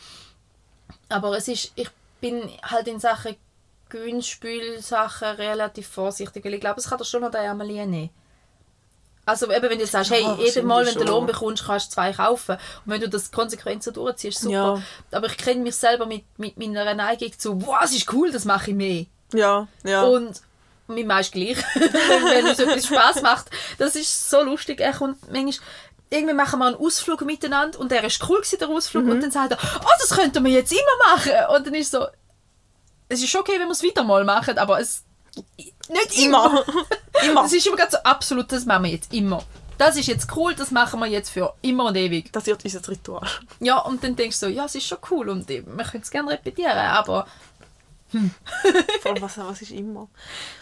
Aber 1.09 1.35
es 1.35 1.49
ist, 1.49 1.73
ich 1.77 1.89
bin 2.31 2.51
halt 2.63 2.89
in 2.89 3.01
Sachen 3.01 3.37
Gewinnspielsachen 3.89 5.29
relativ 5.37 5.87
vorsichtig, 5.87 6.45
weil 6.45 6.55
ich 6.55 6.61
glaube, 6.61 6.81
es 6.81 6.89
kann 6.89 6.99
dir 6.99 7.05
schon 7.05 7.23
noch 7.23 7.31
den 7.31 7.43
Ärmel 7.43 7.69
nehmen. 7.69 8.11
Also 9.25 9.51
eben, 9.51 9.71
wenn 9.71 9.79
du 9.79 9.87
sagst, 9.87 10.13
hey, 10.13 10.23
Ja, 10.23 10.37
jedes 10.39 10.63
Mal, 10.63 10.87
wenn 10.87 10.95
du 10.95 11.05
Lohn 11.05 11.27
bekommst, 11.27 11.67
kannst 11.67 11.91
du 11.91 11.95
zwei 11.95 12.13
kaufen. 12.13 12.57
Und 12.85 12.93
wenn 12.93 13.01
du 13.01 13.09
das 13.09 13.33
konsequent 13.33 13.83
so 13.83 13.91
durchziehst, 13.91 14.41
super. 14.41 14.53
Ja. 14.53 14.83
Aber 15.11 15.27
ich 15.27 15.37
kenne 15.37 15.63
mich 15.63 15.75
selber 15.77 16.07
mit, 16.07 16.25
mit 16.37 16.57
meiner 16.59 16.95
Neigung 16.95 17.37
zu, 17.37 17.61
wow, 17.67 17.79
es 17.83 17.93
ist 17.93 18.13
cool, 18.13 18.31
das 18.31 18.45
mache 18.45 18.71
ich 18.71 18.77
mehr. 18.77 19.07
Ja, 19.33 19.67
ja. 19.85 20.05
Und 20.05 20.41
mir 20.89 21.05
meist 21.05 21.33
gleich, 21.33 21.59
wenn 21.75 22.47
es 22.47 22.61
etwas 22.61 22.87
Spaß 22.87 23.23
macht. 23.23 23.51
Das 23.79 23.97
ist 23.97 24.31
so 24.31 24.43
lustig. 24.43 24.81
Er 24.81 24.93
kommt 24.93 25.21
manchmal, 25.33 25.67
irgendwie 26.11 26.35
machen 26.35 26.59
wir 26.59 26.67
einen 26.67 26.77
Ausflug 26.77 27.23
miteinander 27.23 27.79
und 27.81 27.91
der 27.91 28.05
ist 28.05 28.23
cool 28.29 28.39
gewesen, 28.39 28.59
der 28.59 28.69
Ausflug 28.69 29.07
und 29.07 29.21
dann 29.21 29.31
sagt 29.31 29.53
er, 29.53 29.59
oh, 29.81 29.91
das 29.99 30.11
könnten 30.11 30.45
wir 30.45 30.53
jetzt 30.53 30.73
immer 30.73 31.15
machen 31.15 31.33
und 31.55 31.67
dann 31.67 31.75
ist 31.75 31.91
so, 31.91 32.07
es 33.09 33.23
ist 33.23 33.35
okay, 33.35 33.53
wenn 33.59 33.67
wir 33.67 33.73
es 33.73 33.83
wieder 33.83 34.05
mal 34.05 34.25
machen, 34.25 34.59
aber 34.59 34.81
es 34.81 35.05
nicht 35.89 36.19
immer. 36.19 36.65
Immer. 37.25 37.45
Es 37.45 37.53
ist 37.53 37.67
immer 37.67 37.77
ganz 37.77 37.93
so 37.93 37.99
absolut, 37.99 38.51
das 38.53 38.67
machen 38.67 38.85
wir 38.85 38.91
jetzt 38.91 39.13
immer. 39.13 39.43
Das 39.79 39.97
ist 39.97 40.07
jetzt 40.07 40.35
cool, 40.35 40.55
das 40.55 40.71
machen 40.71 41.01
wir 41.01 41.07
jetzt 41.07 41.31
für 41.31 41.55
immer 41.61 41.87
und 41.87 41.97
ewig. 41.97 42.33
Das 42.33 42.47
wird 42.47 42.65
unser 42.65 42.87
Ritual. 42.89 43.27
Ja, 43.61 43.79
und 43.79 44.03
dann 44.03 44.17
denkst 44.17 44.41
du 44.41 44.47
so, 44.47 44.53
ja, 44.53 44.65
es 44.65 44.75
ist 44.75 44.87
schon 44.87 44.99
cool 45.11 45.29
und 45.29 45.49
wir 45.49 45.63
können 45.63 46.03
es 46.03 46.11
gerne 46.11 46.31
repetieren, 46.31 46.77
aber 46.77 47.27
Vor 49.03 49.13
allem, 49.13 49.23
was, 49.23 49.39
was 49.39 49.63
ist 49.63 49.73
immer? 49.73 50.09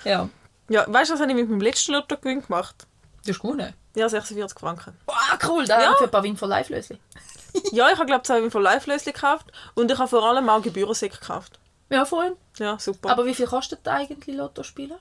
ja, 0.05 0.29
Ja, 0.69 0.85
weißt 0.89 1.11
du, 1.11 1.15
was 1.15 1.21
habe 1.21 1.31
ich 1.31 1.37
mit 1.37 1.49
meinem 1.49 1.61
letzten 1.61 1.93
Lottogewinn 1.93 2.43
gemacht? 2.43 2.87
das 3.21 3.37
ist 3.37 3.39
gut. 3.39 3.61
Ja, 3.95 4.09
46 4.09 4.59
Franken. 4.59 4.97
Wow, 5.07 5.17
cool, 5.49 5.65
da 5.67 5.81
Ja. 5.83 5.95
für 5.95 6.05
ein 6.05 6.11
paar 6.11 6.23
Win 6.23 6.37
for 6.37 6.49
Life 6.49 6.73
Lösli. 6.73 6.99
Ja, 7.73 7.89
ich 7.89 7.95
habe 7.97 8.07
glaube 8.07 8.25
zwei 8.25 8.51
von 8.51 8.63
Live-Lösli 8.65 9.13
gekauft 9.13 9.47
und 9.75 9.89
ich 9.89 9.97
habe 9.97 10.09
vor 10.09 10.25
allem 10.29 10.49
auch 10.49 10.61
Gebührensäcke 10.61 11.19
gekauft. 11.21 11.61
Ja, 11.89 12.05
voll. 12.05 12.37
Ja, 12.59 12.81
super. 12.81 13.11
Aber 13.11 13.27
wie 13.27 13.35
viel 13.35 13.47
kostet 13.47 13.87
eigentlich 13.87 14.37
Lotto 14.37 14.65
spielen? 14.65 14.99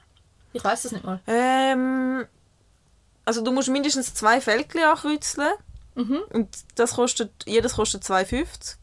Ich 0.53 0.63
weiß 0.63 0.84
das 0.84 0.91
nicht 0.91 1.03
mal. 1.03 1.19
Ähm, 1.25 2.27
also 3.25 3.41
du 3.41 3.51
musst 3.51 3.69
mindestens 3.69 4.13
zwei 4.13 4.39
Fältchen 4.39 4.84
ankreuzeln. 4.84 5.53
Mhm. 5.95 6.21
Und 6.32 6.49
das 6.75 6.93
kostet, 6.93 7.32
jedes 7.47 7.73
kostet 7.73 8.03
2,50. 8.03 8.75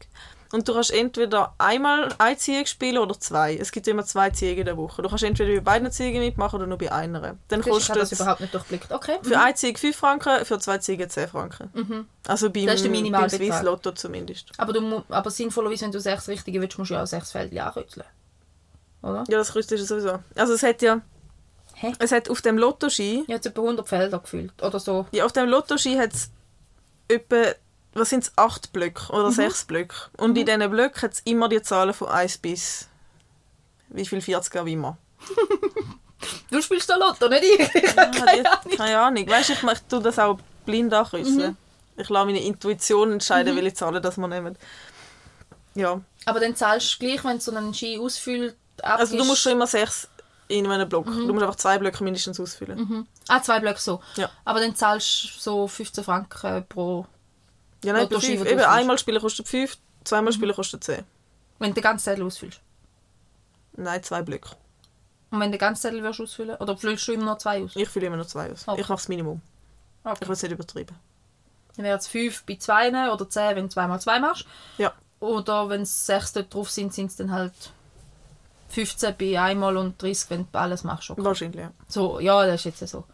Und 0.53 0.67
du 0.67 0.73
kannst 0.73 0.91
entweder 0.91 1.53
einmal 1.57 2.13
eine 2.17 2.37
Ziege 2.37 2.67
spielen 2.67 2.97
oder 2.97 3.17
zwei. 3.19 3.55
Es 3.55 3.71
gibt 3.71 3.87
immer 3.87 4.03
zwei 4.05 4.31
Ziegen 4.31 4.59
in 4.59 4.65
der 4.65 4.75
Woche. 4.75 5.01
Du 5.01 5.07
kannst 5.07 5.23
entweder 5.23 5.53
bei 5.53 5.61
beiden 5.61 5.91
Ziegen 5.91 6.19
mitmachen 6.19 6.57
oder 6.57 6.67
nur 6.67 6.77
bei 6.77 6.91
einer. 6.91 7.37
Dann 7.47 7.61
Ich 7.61 7.67
habe 7.67 7.79
das 7.79 7.87
kostet 7.89 8.19
überhaupt 8.19 8.41
nicht 8.41 8.53
durchblickt. 8.53 8.91
Okay. 8.91 9.17
für 9.21 9.39
eine 9.39 9.55
Ziege 9.55 9.79
5 9.79 9.95
Franken, 9.95 10.43
für 10.45 10.59
zwei 10.59 10.77
Ziegen 10.79 11.09
10 11.09 11.29
Franken. 11.29 12.07
Also 12.27 12.49
beim, 12.49 12.63
Mhm. 12.63 12.67
Das 12.67 12.81
ist 12.81 12.83
der 12.83 13.11
beim. 13.11 13.29
Swiss 13.29 13.61
Lotto 13.61 13.91
zumindest. 13.93 14.51
Aber, 14.57 14.73
du, 14.73 15.03
aber 15.07 15.31
sinnvollerweise, 15.31 15.85
wenn 15.85 15.91
du 15.93 15.99
sechs 16.01 16.27
Richtige 16.27 16.59
willst, 16.59 16.77
musst 16.77 16.91
du 16.91 16.95
ja 16.95 17.03
auch 17.03 17.07
sechs 17.07 17.31
Felder 17.31 17.67
ankreuzeln. 17.67 18.05
Oder? 19.01 19.23
Ja, 19.29 19.37
das 19.37 19.53
kostet 19.53 19.79
sowieso. 19.79 20.19
Also 20.35 20.53
es 20.53 20.63
hat 20.63 20.81
ja, 20.81 21.01
Hä? 21.75 21.93
es 21.99 22.11
hat 22.11 22.29
auf 22.29 22.41
dem 22.41 22.57
Lottoschein, 22.57 23.23
Ich 23.27 23.33
habe 23.33 23.49
etwa 23.49 23.61
100 23.61 23.87
Felder 23.87 24.19
gefühlt. 24.19 24.61
Oder 24.61 24.79
so. 24.79 25.05
ja, 25.11 25.25
auf 25.25 25.31
dem 25.31 25.47
Lottoschein 25.49 25.97
hat 25.97 26.13
es 26.13 26.29
etwa, 27.07 27.53
was 27.93 28.09
sind 28.09 28.23
es, 28.23 28.31
acht 28.37 28.71
Blöcke 28.73 29.11
oder 29.11 29.31
sechs 29.31 29.65
Blöcke. 29.65 29.95
Und 30.17 30.37
in 30.37 30.45
diesen 30.45 30.69
Blöcken 30.71 31.01
hat 31.01 31.13
es 31.13 31.19
immer 31.21 31.49
die 31.49 31.61
Zahlen 31.61 31.93
von 31.93 32.07
1 32.09 32.37
bis 32.37 32.87
wie 33.89 34.05
viel 34.05 34.21
40 34.21 34.57
auch 34.57 34.65
immer. 34.65 34.97
Du 36.51 36.61
spielst 36.61 36.87
da 36.89 36.95
Lotto, 36.97 37.27
nicht 37.29 37.43
ich. 37.43 37.59
Ich 37.83 37.95
keine 37.95 38.11
die- 38.41 38.45
Ahnung. 38.45 38.77
keine 38.77 38.99
Ahnung. 38.99 39.27
Weißt 39.29 39.49
du, 39.49 39.53
ich, 39.53 39.63
mach- 39.63 39.73
ich 39.73 39.81
tue 39.81 40.01
das 40.01 40.19
auch 40.19 40.37
blind 40.65 40.93
ankreuzeln. 40.93 41.57
Ich 41.97 42.09
lasse 42.09 42.25
meine 42.25 42.41
Intuition 42.43 43.11
entscheiden, 43.13 43.55
welche 43.55 43.73
Zahlen 43.73 44.01
das 44.03 44.17
wir 44.17 44.27
nehmen. 44.27 44.55
Ja. 45.73 45.99
Aber 46.25 46.39
dann 46.39 46.55
zahlst 46.55 46.95
du 46.95 46.99
gleich, 47.05 47.23
wenn 47.23 47.37
du 47.37 47.41
so 47.43 47.55
einen 47.55 47.73
Ski 47.73 47.97
ausfüllst. 47.97 48.55
Also 48.83 49.17
du 49.17 49.23
musst 49.25 49.41
schon 49.41 49.53
immer 49.53 49.65
sechs 49.67 50.07
in 50.47 50.67
einem 50.67 50.87
Block. 50.87 51.05
Du 51.05 51.31
musst 51.33 51.43
einfach 51.43 51.55
zwei 51.55 51.77
Blöcke 51.79 52.03
mindestens 52.03 52.39
ausfüllen. 52.39 53.07
Ah, 53.27 53.41
zwei 53.41 53.59
Blöcke 53.59 53.79
so. 53.79 54.01
Ja. 54.15 54.29
Aber 54.45 54.59
dann 54.59 54.75
zahlst 54.75 55.23
du 55.23 55.39
so 55.39 55.67
15 55.67 56.03
Franken 56.03 56.65
pro. 56.67 57.05
Ja, 57.83 57.93
nein, 57.93 58.03
wo 58.09 58.17
du 58.19 58.25
Eben, 58.25 58.41
ausfüllst. 58.41 58.65
einmal 58.67 58.97
spielen 58.97 59.21
kostet 59.21 59.47
5, 59.47 59.77
zweimal 60.03 60.33
spielen 60.33 60.55
kostet 60.55 60.83
10. 60.83 61.03
Wenn 61.59 61.69
du 61.71 61.75
den 61.75 61.83
ganzen 61.83 62.03
Zettel 62.03 62.25
ausfüllst. 62.25 62.59
Nein, 63.73 64.03
zwei 64.03 64.21
Blöcke. 64.21 64.49
Und 65.31 65.39
wenn 65.39 65.51
du 65.51 65.57
den 65.57 65.59
ganzen 65.59 65.81
Zettel 65.81 66.03
wirst 66.03 66.19
ausfüllen 66.19 66.57
oder 66.57 66.77
füllst 66.77 67.07
du 67.07 67.13
immer 67.13 67.25
noch 67.25 67.37
zwei 67.37 67.63
aus? 67.63 67.75
Ich 67.75 67.87
fülle 67.89 68.07
immer 68.07 68.17
nur 68.17 68.27
zwei 68.27 68.51
aus. 68.51 68.67
Okay. 68.67 68.81
Ich 68.81 68.89
mache 68.89 68.99
das 68.99 69.07
Minimum. 69.07 69.41
Okay. 70.03 70.17
Ich 70.21 70.27
will 70.27 70.33
es 70.33 70.43
nicht 70.43 70.51
übertreiben. 70.51 70.95
Dann 71.75 71.85
wäre 71.85 71.97
es 71.97 72.07
5 72.07 72.43
bei 72.43 72.57
2 72.57 73.11
oder 73.11 73.29
10, 73.29 73.55
wenn 73.55 73.63
du 73.65 73.69
2 73.69 73.87
mal 73.87 73.99
2 73.99 74.19
machst. 74.19 74.45
Ja. 74.77 74.93
Oder 75.19 75.69
wenn 75.69 75.81
es 75.83 76.05
6 76.05 76.33
dort 76.33 76.53
drauf 76.53 76.69
sind, 76.69 76.93
sind 76.93 77.07
es 77.11 77.15
dann 77.15 77.31
halt 77.31 77.53
15 78.69 79.15
bei 79.17 79.39
einmal 79.39 79.77
und 79.77 80.01
30, 80.01 80.29
wenn 80.29 80.47
du 80.51 80.59
alles 80.59 80.83
machst. 80.83 81.11
Okay. 81.11 81.23
Wahrscheinlich, 81.23 81.61
ja. 81.61 81.71
So, 81.87 82.19
ja, 82.19 82.45
das 82.45 82.65
ist 82.65 82.81
jetzt 82.81 82.91
so. 82.91 83.05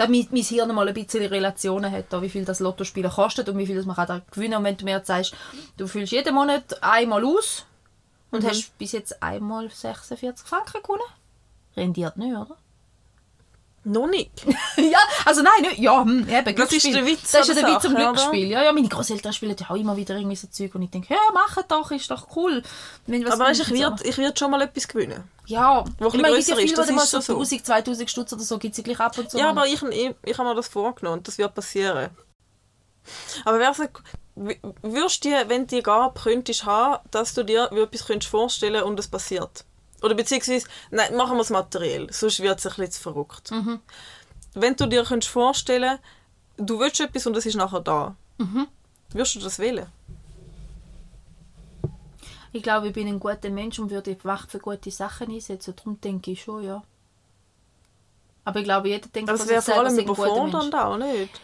Damit 0.00 0.32
mein 0.32 0.42
Hirn 0.42 0.74
mal 0.74 0.88
ein 0.88 0.94
bisschen 0.94 1.26
Relationen 1.26 1.92
hat, 1.92 2.06
wie 2.22 2.30
viel 2.30 2.46
das 2.46 2.58
Lottospielen 2.58 3.10
kostet 3.10 3.50
und 3.50 3.58
wie 3.58 3.66
viel 3.66 3.76
das 3.76 3.84
man 3.84 3.96
kann 3.96 4.22
gewinnen 4.30 4.54
Und 4.54 4.64
wenn 4.64 4.74
du 4.74 4.86
mir 4.86 4.92
jetzt 4.92 5.08
sagst, 5.08 5.34
du 5.76 5.86
füllst 5.86 6.12
jeden 6.12 6.34
Monat 6.34 6.82
einmal 6.82 7.22
aus 7.22 7.66
und 8.30 8.42
hast 8.42 8.78
bis 8.78 8.92
jetzt 8.92 9.22
einmal 9.22 9.68
46 9.68 10.48
Franken 10.48 10.80
gewonnen, 10.82 11.02
rendiert 11.76 12.16
nicht, 12.16 12.34
oder? 12.34 12.56
Noch 13.90 14.06
nicht. 14.06 14.30
ja, 14.76 14.98
also 15.24 15.42
nein, 15.42 15.62
nicht, 15.62 15.78
ja, 15.78 16.00
hm, 16.02 16.28
eben, 16.28 16.54
Das 16.54 16.72
ist 16.72 16.86
der 16.94 17.04
Witz 17.04 17.32
Das 17.32 17.48
ist 17.48 17.56
ja 17.56 17.62
der 17.66 17.74
Witz 17.74 17.84
am 17.86 17.94
oder? 17.94 18.04
Glücksspiel. 18.12 18.46
Ja, 18.48 18.62
ja, 18.62 18.72
meine 18.72 18.88
Großeltern 18.88 19.32
spielen 19.32 19.56
ja 19.58 19.68
auch 19.68 19.74
immer 19.74 19.96
wieder 19.96 20.14
irgendwie 20.16 20.36
so 20.36 20.46
Zeug 20.46 20.74
und 20.76 20.82
ich 20.82 20.90
denke, 20.90 21.12
ja, 21.12 21.18
mach 21.34 21.60
doch, 21.66 21.90
ist 21.90 22.08
doch 22.10 22.28
cool. 22.36 22.62
Wenn 23.06 23.24
was 23.24 23.32
Aber 23.32 23.46
weißt, 23.46 23.62
ich 23.62 23.66
gewinnt, 23.68 23.82
werde 23.82 24.08
ich 24.08 24.16
werd 24.18 24.38
schon 24.38 24.50
mal 24.52 24.62
etwas 24.62 24.86
gewinnen. 24.86 25.24
Ja, 25.46 25.84
Wo 25.98 26.06
ich 26.06 26.14
meine, 26.14 26.28
ja 26.28 26.34
grösser 26.34 26.60
ist, 26.60 26.78
das 26.78 26.86
die 26.86 26.92
mal 26.92 27.02
ist 27.02 27.10
so 27.10 27.20
so. 27.20 27.32
1000, 27.32 27.66
2000 27.66 28.10
Stutz 28.10 28.32
oder 28.32 28.42
so, 28.42 28.58
gibt 28.58 28.78
es 28.78 28.84
gleich 28.84 29.00
ab 29.00 29.18
und 29.18 29.28
zu. 29.28 29.38
Ja, 29.38 29.50
aber 29.50 29.66
ich, 29.66 29.82
ich, 29.82 30.14
ich 30.24 30.38
habe 30.38 30.48
mir 30.48 30.54
das 30.54 30.68
vorgenommen 30.68 31.18
und 31.18 31.26
das 31.26 31.36
wird 31.36 31.52
passieren. 31.52 32.10
Aber 33.44 33.58
wär's 33.58 33.78
nicht, 33.78 33.90
w- 34.36 34.58
würdest 34.82 35.24
du, 35.24 35.30
dir, 35.30 35.48
wenn 35.48 35.66
du 35.66 35.74
die 35.76 35.82
Gabe 35.82 36.18
könntest 36.22 36.64
haben, 36.64 37.02
dass 37.10 37.34
du 37.34 37.42
dir 37.44 37.70
etwas 37.72 38.06
könntest 38.06 38.30
vorstellen 38.30 38.84
und 38.84 39.00
es 39.00 39.08
passiert? 39.08 39.64
Oder 40.02 40.14
beziehungsweise, 40.14 40.66
nein, 40.90 41.14
machen 41.16 41.36
wir 41.36 41.42
es 41.42 41.50
materiell, 41.50 42.12
sonst 42.12 42.40
wird 42.40 42.58
es 42.58 42.66
ein 42.66 42.70
bisschen 42.70 42.92
zu 42.92 43.00
verrückt. 43.02 43.52
Wenn 44.54 44.76
du 44.76 44.86
dir 44.86 45.04
könntest 45.04 45.30
vorstellen, 45.32 45.98
du 46.56 46.78
willst 46.80 47.00
etwas 47.00 47.26
und 47.26 47.36
es 47.36 47.46
ist 47.46 47.56
nachher 47.56 47.80
da, 47.80 48.16
würdest 49.10 49.34
du 49.34 49.40
das 49.40 49.58
wählen? 49.58 49.86
Ich 52.52 52.62
glaube, 52.62 52.88
ich 52.88 52.94
bin 52.94 53.06
ein 53.06 53.20
guter 53.20 53.50
Mensch 53.50 53.78
und 53.78 53.90
würde 53.90 54.14
die 54.14 54.24
Wacht 54.24 54.50
für 54.50 54.58
gute 54.58 54.90
Sachen 54.90 55.30
einsetzen. 55.30 55.74
Darum 55.76 56.00
denke 56.00 56.32
ich 56.32 56.42
schon, 56.42 56.64
ja. 56.64 56.82
Aber 58.44 58.58
ich 58.58 58.64
glaube, 58.64 58.88
jeder 58.88 59.06
denkt 59.08 59.28
Aber 59.28 59.38
von 59.38 59.46
es 59.46 59.50
wäre 59.52 59.62
vor 59.62 59.74
allem 59.74 59.98
überfordernd 59.98 60.74
auch, 60.74 60.96
nicht? 60.96 61.40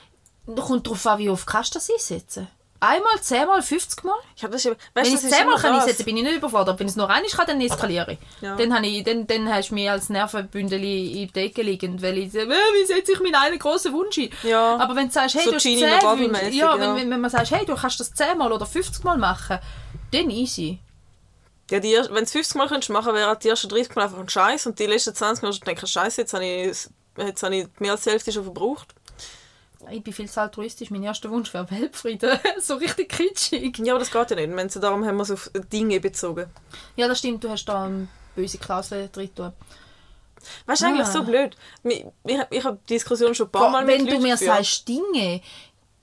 Kommt 0.56 0.86
darauf 0.86 1.06
an, 1.06 1.18
wie 1.18 1.30
oft 1.30 1.46
kannst 1.46 1.74
du 1.74 1.78
das 1.78 1.90
einsetzen. 1.90 2.48
Einmal, 2.80 3.20
zehnmal, 3.20 3.62
50 3.62 4.04
Mal? 4.04 4.14
Ich 4.36 4.44
hab 4.44 4.50
das, 4.50 4.64
weißt, 4.64 4.76
Wenn 4.94 5.04
ich 5.06 5.14
es 5.14 5.30
zehnmal 5.30 5.56
kann 5.58 5.74
einsetzen, 5.74 6.04
bin 6.04 6.16
ich 6.16 6.24
nicht 6.24 6.36
überfordert. 6.36 6.78
Wenn 6.78 6.86
ich 6.86 6.92
es 6.92 6.96
nur 6.96 7.08
einmal 7.08 7.30
kann, 7.30 7.46
dann 7.46 7.60
eskaliere 7.60 8.12
ich. 8.12 8.18
Ja. 8.40 8.56
Dann, 8.56 8.74
habe 8.74 8.86
ich, 8.86 9.02
dann, 9.04 9.26
dann 9.26 9.52
hast 9.52 9.70
du 9.70 9.74
mich 9.74 9.90
als 9.90 10.08
Nervenbündel 10.08 10.82
in 10.82 11.32
der 11.32 11.44
Ecke 11.44 11.62
liegend, 11.62 12.02
weil 12.02 12.18
ich 12.18 12.32
sage, 12.32 12.52
äh, 12.52 12.56
wie 12.56 12.86
setze 12.86 13.12
ich 13.12 13.20
meinen 13.20 13.34
einen 13.34 13.58
grossen 13.58 13.92
Wunsch 13.92 14.18
ein? 14.18 14.30
Ja. 14.42 14.76
Aber 14.76 14.94
wenn 14.96 15.06
du 15.06 15.12
sagst, 15.12 15.36
hey, 15.36 15.44
So 15.44 15.50
du 15.50 15.56
hast 15.56 15.62
Genie 15.62 15.80
10 15.80 15.98
Bubble-mäßig, 16.00 16.44
Wünsche, 16.44 16.58
ja, 16.58 16.76
ja. 16.76 16.80
Wenn, 16.80 16.96
wenn, 16.96 17.10
wenn 17.10 17.20
man 17.20 17.30
sagt, 17.30 17.50
hey, 17.50 17.64
du 17.64 17.74
kannst 17.74 18.00
das 18.00 18.12
10 18.12 18.38
Mal 18.38 18.52
oder 18.52 18.66
50 18.66 19.04
Mal 19.04 19.16
machen, 19.16 19.58
dann 20.12 20.30
easy. 20.30 20.78
Ja, 21.70 21.80
die, 21.80 21.94
wenn 21.94 22.14
du 22.14 22.22
es 22.22 22.32
50 22.32 22.54
Mal 22.56 22.68
könntest 22.68 22.90
machen 22.90 23.12
wären 23.14 23.36
die 23.40 23.48
ersten 23.48 23.68
30 23.68 23.94
Mal 23.96 24.04
einfach 24.04 24.18
ein 24.18 24.28
Scheiß 24.28 24.66
und 24.66 24.78
die 24.78 24.86
letzten 24.86 25.14
20 25.14 25.42
Mal 25.42 25.48
würdest 25.48 25.82
du 25.82 25.86
Scheiße, 25.86 26.20
jetzt 26.20 26.32
habe 26.34 26.44
ich, 26.44 26.88
jetzt 27.18 27.42
habe 27.42 27.56
ich 27.56 27.66
mehr 27.80 27.92
als 27.92 28.02
die 28.02 28.10
Hälfte 28.10 28.30
schon 28.30 28.44
verbraucht. 28.44 28.94
Ich 29.90 30.02
bin 30.02 30.12
viel 30.12 30.28
zu 30.28 30.40
altruistisch. 30.40 30.90
Mein 30.90 31.02
erster 31.02 31.30
Wunsch 31.30 31.52
wäre 31.54 31.70
Weltfrieden. 31.70 32.38
so 32.60 32.74
richtig 32.76 33.08
kitschig. 33.10 33.78
Ja, 33.78 33.92
aber 33.94 34.00
das 34.00 34.10
geht 34.10 34.30
ja 34.30 34.36
nicht. 34.36 34.54
Wenn 34.56 34.68
sie 34.68 34.80
darum 34.80 35.04
haben 35.06 35.16
wir 35.16 35.22
es 35.22 35.30
auf 35.30 35.50
Dinge 35.72 36.00
bezogen. 36.00 36.46
Ja, 36.96 37.06
das 37.08 37.18
stimmt. 37.18 37.44
Du 37.44 37.48
hast 37.50 37.64
da 37.66 37.84
eine 37.84 38.08
böse 38.34 38.58
Klausel 38.58 39.08
drin. 39.12 39.34
tun. 39.34 39.52
Weißt 40.66 40.82
du, 40.82 40.86
eigentlich 40.86 41.06
Ah. 41.06 41.12
so 41.12 41.22
blöd. 41.24 41.56
Ich, 41.84 42.04
ich, 42.24 42.38
ich 42.50 42.64
habe 42.64 42.78
die 42.88 42.94
Diskussion 42.94 43.34
schon 43.34 43.46
ein 43.46 43.52
paar 43.52 43.70
Mal 43.70 43.86
Wenn 43.86 44.02
mit 44.02 44.08
du 44.08 44.10
Leuten 44.14 44.22
mir 44.24 44.32
geführt. 44.34 44.56
sagst 44.56 44.88
Dinge, 44.88 45.40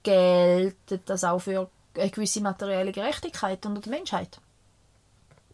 geltet 0.03 1.01
das 1.09 1.23
auch 1.23 1.39
für 1.39 1.69
eine 1.95 2.09
gewisse 2.09 2.41
materielle 2.41 2.91
Gerechtigkeit 2.91 3.65
unter 3.65 3.81
der 3.81 3.91
Menschheit. 3.91 4.39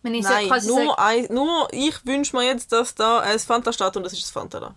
Wenn 0.01 0.13
ich 0.13 0.23
Nein, 0.23 0.47
quasi 0.47 0.69
nur, 0.69 0.77
sage, 0.95 0.97
ein, 0.99 1.27
nur 1.29 1.67
ich 1.71 2.05
wünsche 2.05 2.35
mir 2.35 2.43
jetzt, 2.45 2.71
dass 2.71 2.95
da 2.95 3.19
ein 3.19 3.37
Fanta 3.37 3.73
steht 3.73 3.97
und 3.97 4.03
das 4.03 4.13
ist 4.13 4.23
das 4.23 4.29
Fanta 4.31 4.59
da. 4.59 4.75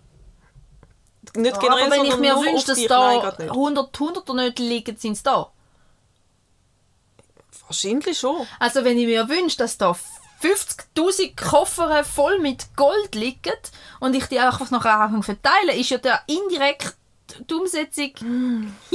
Nicht 1.35 1.59
generell, 1.59 1.83
aber 1.83 1.91
wenn 1.91 2.05
ich 2.05 2.17
mir 2.17 2.35
wünsche, 2.35 2.67
dass 2.67 2.77
dich. 2.77 2.87
da 2.87 3.07
Nein, 3.07 3.21
geht 3.21 3.39
nicht. 3.39 3.51
100 3.51 3.99
Hunderter 3.99 4.33
nicht 4.35 4.59
liegen, 4.59 4.97
sind 4.97 5.13
es 5.13 5.23
da. 5.23 5.51
Wahrscheinlich 7.67 8.19
schon. 8.19 8.45
Also 8.59 8.83
wenn 8.83 8.97
ich 8.97 9.07
mir 9.07 9.27
wünsche, 9.29 9.57
dass 9.57 9.77
da 9.77 9.95
50'000 10.41 11.35
Koffer 11.35 12.03
voll 12.03 12.39
mit 12.39 12.75
Gold 12.75 13.15
liegen 13.15 13.57
und 13.99 14.13
ich 14.15 14.25
die 14.25 14.39
einfach 14.39 14.69
nach 14.69 14.85
Anfang 14.85 15.23
verteile, 15.23 15.73
ist 15.75 15.89
ja 15.89 15.97
der 15.97 16.21
indirekt 16.27 16.95
die 17.49 17.53
Umsetzung... 17.53 18.11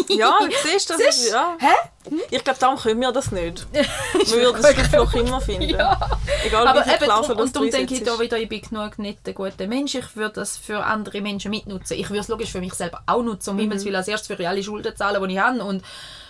Ja, 0.09 0.39
siehst 0.65 0.91
du, 0.91 0.95
das 0.95 1.03
Siehst 1.03 1.25
ist, 1.25 1.29
du? 1.31 1.35
ja. 1.35 1.57
Hä? 1.59 2.17
Ich 2.31 2.43
glaube, 2.43 2.59
darum 2.59 2.79
können 2.79 3.01
wir 3.01 3.13
das 3.13 3.31
nicht. 3.33 3.67
Wir 3.73 3.85
würden 4.33 4.63
das 4.63 4.73
Schlupfloch 4.73 5.15
immer 5.15 5.41
finden. 5.41 5.69
Ja. 5.69 5.99
Egal 6.45 6.67
Aber 6.67 6.85
wie 6.87 6.91
eben, 6.91 7.05
drum, 7.05 7.27
das 7.29 7.31
und 7.31 7.57
darum 7.57 7.71
denke 7.71 7.95
ich 7.95 8.03
da 8.03 8.19
wieder, 8.19 8.39
ich 8.39 8.49
bin 8.49 8.63
genug 8.63 8.99
nicht 8.99 9.27
ein 9.27 9.35
guter 9.35 9.67
Mensch. 9.67 9.95
Ich 9.95 10.17
würde 10.17 10.37
das 10.37 10.57
für 10.57 10.83
andere 10.85 11.21
Menschen 11.21 11.51
mitnutzen. 11.51 11.99
Ich 11.99 12.09
würde 12.09 12.21
es 12.21 12.29
logisch 12.29 12.51
für 12.53 12.61
mich 12.61 12.75
selber 12.75 13.03
auch 13.07 13.23
nutzen, 13.23 13.51
um 13.51 13.57
Mhm. 13.57 13.61
Himmels 13.61 13.85
Willen 13.85 13.97
als 13.97 14.09
erstes 14.09 14.35
für 14.35 14.49
alle 14.49 14.63
Schulden 14.63 14.97
zahlen, 14.97 15.23
die 15.29 15.35
ich 15.35 15.41
habe 15.41 15.63
und, 15.63 15.83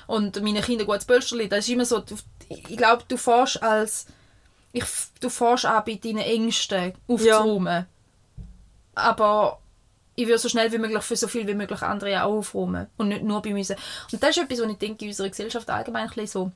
und 0.06 0.42
meinen 0.42 0.62
Kindern 0.62 0.86
gutes 0.86 1.04
Pölsterli. 1.04 1.48
Das 1.48 1.60
ist 1.60 1.68
immer 1.68 1.84
so, 1.84 2.00
du, 2.00 2.16
ich 2.48 2.76
glaube, 2.76 3.04
du 3.06 3.16
fährst 3.16 3.62
als, 3.62 4.06
ich, 4.72 4.84
du 5.20 5.28
fährst 5.28 5.66
auch 5.66 5.82
bei 5.82 5.94
deinen 6.02 6.18
Ängsten 6.18 6.94
aufzuräumen. 7.06 7.86
Aber 8.94 9.60
ich 10.18 10.26
würde 10.26 10.38
so 10.38 10.48
schnell 10.48 10.72
wie 10.72 10.78
möglich 10.78 11.04
für 11.04 11.14
so 11.14 11.28
viel 11.28 11.46
wie 11.46 11.54
möglich 11.54 11.80
andere 11.80 12.20
auch 12.24 12.38
aufräumen 12.38 12.88
und 12.96 13.06
nicht 13.08 13.22
nur 13.22 13.40
bei 13.40 13.52
mir. 13.52 13.60
Und 13.60 14.22
das 14.22 14.30
ist 14.36 14.38
etwas, 14.42 14.60
was 14.60 14.70
ich 14.72 14.78
denke, 14.78 15.04
in 15.04 15.10
unserer 15.12 15.28
Gesellschaft 15.28 15.70
allgemein 15.70 16.10
ein 16.10 16.26
so, 16.26 16.50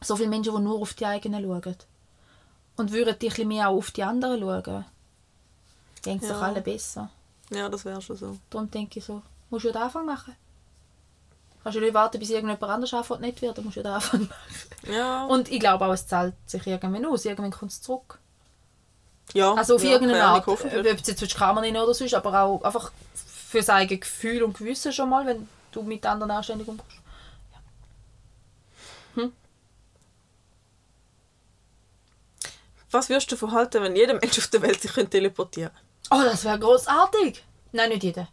so 0.00 0.14
viele 0.14 0.28
Menschen, 0.28 0.54
die 0.54 0.62
nur 0.62 0.80
auf 0.80 0.94
die 0.94 1.04
eigenen 1.06 1.42
schauen. 1.42 1.76
Und 2.76 2.92
würden 2.92 3.16
die 3.20 3.26
ein 3.26 3.30
bisschen 3.30 3.48
mehr 3.48 3.68
auch 3.68 3.78
auf 3.78 3.90
die 3.90 4.04
anderen 4.04 4.38
schauen. 4.40 4.84
Denkt 6.06 6.24
Ja. 6.24 6.34
doch 6.34 6.42
alle 6.42 6.60
besser. 6.60 7.10
Ja, 7.50 7.68
das 7.68 7.84
wäre 7.84 8.00
schon 8.00 8.16
so. 8.16 8.38
Darum 8.48 8.70
denke 8.70 9.00
ich 9.00 9.04
so, 9.04 9.22
musst 9.50 9.64
du 9.64 9.72
den 9.72 9.82
Anfang 9.82 10.06
machen. 10.06 10.36
Kannst 11.64 11.76
du 11.76 11.80
nicht 11.80 11.92
warten, 11.92 12.20
bis 12.20 12.30
irgendjemand 12.30 12.62
anders 12.62 12.94
anfängt 12.94 13.22
nicht 13.22 13.42
wird, 13.42 13.58
dann 13.58 13.64
musst 13.64 13.76
du 13.76 13.80
ja 13.80 13.84
den 13.84 13.94
Anfang 13.94 14.20
machen. 14.28 14.94
Ja. 14.94 15.26
Und 15.26 15.50
ich 15.50 15.58
glaube 15.58 15.84
auch, 15.84 15.92
es 15.92 16.06
zahlt 16.06 16.34
sich 16.46 16.64
irgendwann 16.64 17.04
aus. 17.06 17.24
Irgendwann 17.24 17.50
kommt 17.50 17.72
es 17.72 17.82
zurück. 17.82 18.20
Ja. 19.32 19.54
Also 19.54 19.76
auf 19.76 19.84
ja, 19.84 19.90
irgendeine 19.90 20.18
ich 20.18 20.24
Art. 20.24 20.48
Ob 20.48 20.64
es 20.64 21.06
jetzt 21.06 21.20
willst, 21.20 21.36
kann 21.36 21.54
man 21.54 21.62
nicht 21.64 21.76
oder 21.76 21.94
sonst, 21.94 22.14
aber 22.14 22.42
auch 22.42 22.62
einfach 22.62 22.92
für 23.48 23.62
sein 23.62 23.82
eigenes 23.82 24.00
Gefühl 24.00 24.42
und 24.42 24.56
Gewissen 24.56 24.92
schon 24.92 25.08
mal, 25.08 25.26
wenn 25.26 25.48
du 25.72 25.82
mit 25.82 26.04
anderen 26.06 26.30
anständig 26.30 26.68
umgehst. 26.68 27.00
Was 32.90 33.08
würdest 33.08 33.30
du 33.30 33.36
verhalten, 33.36 33.82
wenn 33.82 33.94
jeder 33.94 34.14
Mensch 34.14 34.38
auf 34.38 34.48
der 34.48 34.62
Welt 34.62 34.80
sich 34.80 34.92
könnte 34.92 35.10
teleportieren 35.10 35.70
Oh, 36.10 36.22
das 36.24 36.44
wäre 36.44 36.58
großartig. 36.58 37.44
Nein, 37.72 37.90
nicht 37.90 38.02
jeder. 38.02 38.28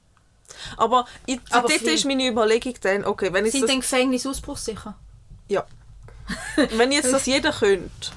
Aber, 0.77 1.05
ich, 1.27 1.39
Aber 1.51 1.67
dort 1.67 1.79
viel. 1.81 1.89
ist 1.89 2.05
meine 2.05 2.27
Überlegung 2.27 2.73
dann, 2.81 3.05
okay, 3.05 3.31
wenn 3.33 3.45
jetzt 3.45 3.51
Sind 3.51 3.63
das, 3.63 3.71
denn 3.71 3.81
Gefängnis 3.81 4.25
ausbruchsicher? 4.25 4.95
ja. 5.47 5.65
wenn 6.75 6.91
jetzt 6.91 7.13
das 7.13 7.25
jeder 7.25 7.53
könnte, 7.53 8.11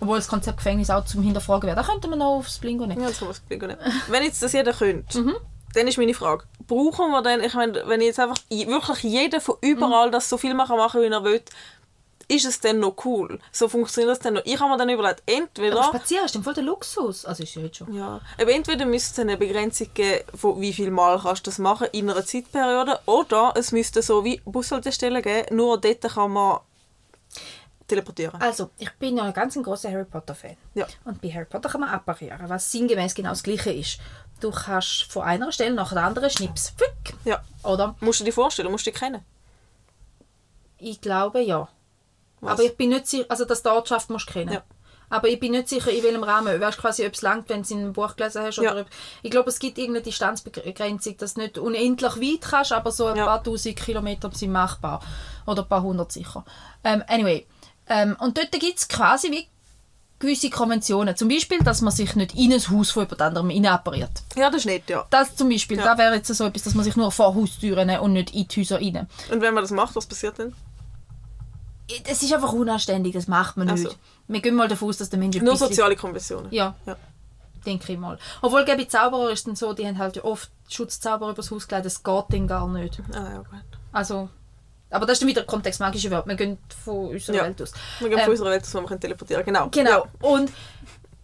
Obwohl 0.00 0.18
das 0.18 0.28
Konzept 0.28 0.58
Gefängnis 0.58 0.90
auch 0.90 1.04
zum 1.04 1.22
Hinterfragen 1.22 1.66
wäre. 1.68 1.76
Da 1.76 1.82
könnte 1.82 2.08
man 2.08 2.18
noch 2.18 2.36
aufs 2.36 2.58
Blingo 2.58 2.86
nehmen. 2.86 3.00
ja, 3.00 3.08
das 3.08 3.18
kann 3.18 3.28
das 3.28 3.40
Blick 3.40 3.62
nicht. 3.66 3.78
wenn 4.08 4.22
jetzt 4.22 4.42
das 4.42 4.52
jeder 4.52 4.72
könnte, 4.72 5.18
Mhm. 5.20 5.34
dann 5.74 5.88
ist 5.88 5.96
meine 5.98 6.14
Frage, 6.14 6.44
brauchen 6.66 7.10
wir 7.10 7.22
dann, 7.22 7.42
ich 7.42 7.54
meine, 7.54 7.82
wenn 7.86 8.00
jetzt 8.00 8.20
einfach 8.20 8.36
wirklich 8.50 9.02
jeder 9.02 9.40
von 9.40 9.56
Mhm. 9.62 9.68
überall 9.70 10.10
das 10.10 10.28
so 10.28 10.36
viel 10.36 10.54
machen, 10.54 10.76
machen 10.76 11.00
wie 11.02 11.06
er 11.06 11.24
will, 11.24 11.40
ist 12.28 12.44
es 12.44 12.58
dann 12.60 12.80
noch 12.80 12.96
cool? 13.04 13.38
So 13.52 13.68
funktioniert 13.68 14.10
das 14.10 14.18
dann 14.18 14.34
noch? 14.34 14.42
Ich 14.44 14.58
habe 14.58 14.68
mir 14.70 14.76
dann 14.76 14.88
überlegt, 14.88 15.22
entweder... 15.26 15.76
Aber 15.80 15.96
spazieren 15.96 16.24
ist 16.26 16.34
dann 16.34 16.42
voll 16.42 16.54
der 16.54 16.64
Luxus. 16.64 17.24
Also 17.24 17.44
ist 17.44 17.54
ja 17.54 17.62
heute 17.62 17.74
schon. 17.76 17.94
Ja, 17.94 18.20
aber 18.40 18.50
entweder 18.52 18.84
müsste 18.84 19.12
es 19.12 19.18
eine 19.20 19.36
Begrenzung 19.36 19.88
geben, 19.94 20.24
von 20.34 20.60
wie 20.60 20.72
viel 20.72 20.90
Mal 20.90 21.20
kannst 21.22 21.46
du 21.46 21.50
das 21.50 21.58
machen 21.58 21.86
in 21.92 22.10
einer 22.10 22.24
Zeitperiode, 22.26 22.98
oder 23.06 23.52
es 23.56 23.70
müsste 23.70 24.02
so 24.02 24.24
wie 24.24 24.40
Bushaltestellen 24.44 25.22
geben, 25.22 25.54
nur 25.56 25.78
dort 25.80 26.00
kann 26.00 26.32
man 26.32 26.58
teleportieren. 27.86 28.40
Also, 28.40 28.70
ich 28.78 28.90
bin 28.94 29.16
ja 29.16 29.24
ein 29.24 29.32
ganz 29.32 29.56
ein 29.56 29.62
großer 29.62 29.90
Harry 29.90 30.04
Potter-Fan. 30.04 30.56
Ja. 30.74 30.86
Und 31.04 31.20
bei 31.20 31.30
Harry 31.30 31.44
Potter 31.44 31.68
kann 31.68 31.80
man 31.80 31.90
apparieren, 31.90 32.48
was 32.48 32.70
sinngemäß 32.72 33.14
genau 33.14 33.30
das 33.30 33.42
Gleiche 33.42 33.72
ist. 33.72 33.98
Du 34.40 34.50
kannst 34.50 35.04
von 35.04 35.22
einer 35.22 35.50
Stelle 35.52 35.74
nach 35.74 35.92
der 35.92 36.02
anderen 36.02 36.28
schnips. 36.30 36.74
Fick. 36.76 37.14
Ja. 37.24 37.42
Oder? 37.62 37.94
Musst 38.00 38.20
du 38.20 38.24
dir 38.24 38.32
vorstellen, 38.32 38.70
musst 38.70 38.86
du 38.86 38.90
dich 38.90 39.00
kennen. 39.00 39.22
Ich 40.78 41.00
glaube 41.00 41.40
ja. 41.40 41.68
Was? 42.40 42.52
Aber 42.52 42.62
ich 42.62 42.76
bin 42.76 42.90
nicht 42.90 43.06
sicher, 43.06 43.24
also 43.28 43.44
das 43.44 43.62
die 43.62 43.68
Ortschaft 43.68 44.10
musst 44.10 44.28
du 44.28 44.32
kennen. 44.34 44.52
Ja. 44.52 44.62
Aber 45.08 45.28
ich 45.28 45.38
bin 45.38 45.52
nicht 45.52 45.68
sicher, 45.68 45.90
in 45.90 46.02
welchem 46.02 46.24
Rahmen. 46.24 46.52
Du 46.52 46.60
weißt 46.60 46.78
quasi, 46.78 47.06
ob 47.06 47.14
es 47.14 47.22
langt, 47.22 47.48
wenn 47.48 47.58
du 47.58 47.62
es 47.62 47.70
in 47.70 47.78
einem 47.78 47.92
Buch 47.92 48.16
gelesen 48.16 48.42
hast. 48.42 48.58
Oder 48.58 48.74
Ja. 48.74 48.80
ob, 48.82 48.88
ich 49.22 49.30
glaube, 49.30 49.48
es 49.50 49.58
gibt 49.60 49.78
irgendeine 49.78 50.02
Distanzbegrenzung, 50.02 51.16
dass 51.16 51.34
du 51.34 51.40
nicht 51.42 51.58
unendlich 51.58 52.16
weit 52.16 52.40
kannst, 52.50 52.72
aber 52.72 52.90
so 52.90 53.06
ein 53.06 53.16
Ja. 53.16 53.24
paar 53.24 53.42
tausend 53.42 53.76
Kilometer 53.76 54.30
sind 54.32 54.50
machbar. 54.50 55.00
Oder 55.46 55.62
ein 55.62 55.68
paar 55.68 55.82
hundert 55.82 56.10
sicher. 56.12 56.44
Ähm, 56.82 57.04
anyway. 57.06 57.46
Ähm, 57.88 58.16
und 58.20 58.36
dort 58.36 58.52
gibt 58.52 58.78
es 58.78 58.88
quasi 58.88 59.30
wie 59.30 59.46
gewisse 60.18 60.48
Konventionen. 60.50 61.14
Zum 61.16 61.28
Beispiel, 61.28 61.58
dass 61.58 61.82
man 61.82 61.92
sich 61.92 62.16
nicht 62.16 62.34
in 62.34 62.52
ein 62.52 62.70
Haus 62.70 62.90
von 62.90 63.04
jemand 63.04 63.20
anderem 63.22 63.50
inappariert. 63.50 64.22
Ja, 64.34 64.48
das 64.50 64.60
ist 64.60 64.64
nett, 64.66 64.84
ja. 64.88 65.04
Das 65.10 65.36
zum 65.36 65.48
Beispiel, 65.50 65.76
Ja. 65.78 65.84
da 65.84 65.98
wäre 65.98 66.14
jetzt 66.14 66.28
so 66.34 66.44
etwas, 66.44 66.62
dass 66.62 66.74
man 66.74 66.84
sich 66.84 66.96
nur 66.96 67.12
vor 67.12 67.34
Haustüren 67.34 67.90
und 68.00 68.12
nicht 68.14 68.34
in 68.34 68.48
die 68.48 68.60
Häuser 68.60 68.76
rein. 68.80 69.06
Und 69.30 69.40
wenn 69.40 69.52
man 69.54 69.62
das 69.62 69.70
macht, 69.70 69.94
was 69.94 70.06
passiert 70.06 70.38
dann? 70.38 70.54
Es 72.08 72.22
ist 72.22 72.32
einfach 72.32 72.52
unanständig, 72.52 73.12
das 73.12 73.28
macht 73.28 73.56
man 73.56 73.68
nicht. 73.68 73.96
Wir 74.26 74.40
gehen 74.40 74.54
mal 74.56 74.66
davon 74.68 74.88
aus, 74.88 74.96
dass 74.98 75.10
der 75.10 75.18
Mensch 75.20 75.36
Nur 75.40 75.56
soziale 75.56 75.94
Konventionen. 75.94 76.50
Ja, 76.50 76.74
Ja. 76.86 76.96
denke 77.64 77.92
ich 77.92 77.98
mal. 77.98 78.18
Obwohl, 78.42 78.64
ich, 78.68 78.90
Zauberer 78.90 79.30
ist 79.30 79.46
dann 79.46 79.54
so, 79.54 79.72
die 79.72 79.86
haben 79.86 79.98
halt 79.98 80.24
oft 80.24 80.50
Schutzzauber 80.68 81.30
übers 81.30 81.50
Haus 81.52 81.68
gelegt, 81.68 81.86
das 81.86 82.02
geht 82.02 82.24
dann 82.30 82.48
gar 82.48 82.66
nicht. 82.68 83.00
Ah, 83.12 83.30
ja, 83.34 83.38
gut. 83.38 83.46
Also, 83.92 84.28
aber 84.90 85.06
das 85.06 85.14
ist 85.14 85.22
dann 85.22 85.28
wieder 85.28 85.44
Kontext 85.44 85.80
magische 85.80 86.10
Welt. 86.10 86.26
Wir 86.26 86.34
gehen 86.36 86.58
von 86.84 87.08
unserer 87.08 87.36
Ja. 87.36 87.44
Welt 87.44 87.60
aus. 87.62 87.72
Wir 88.00 88.08
gehen 88.08 88.18
Ähm, 88.18 88.24
von 88.24 88.32
unserer 88.32 88.50
Welt 88.50 88.62
aus, 88.62 88.74
wo 88.74 88.80
wir 88.80 88.86
können 88.86 89.00
teleportieren 89.00 89.44
Genau. 89.44 89.68
Genau. 89.70 89.90
Ja. 89.90 90.04
Und, 90.20 90.52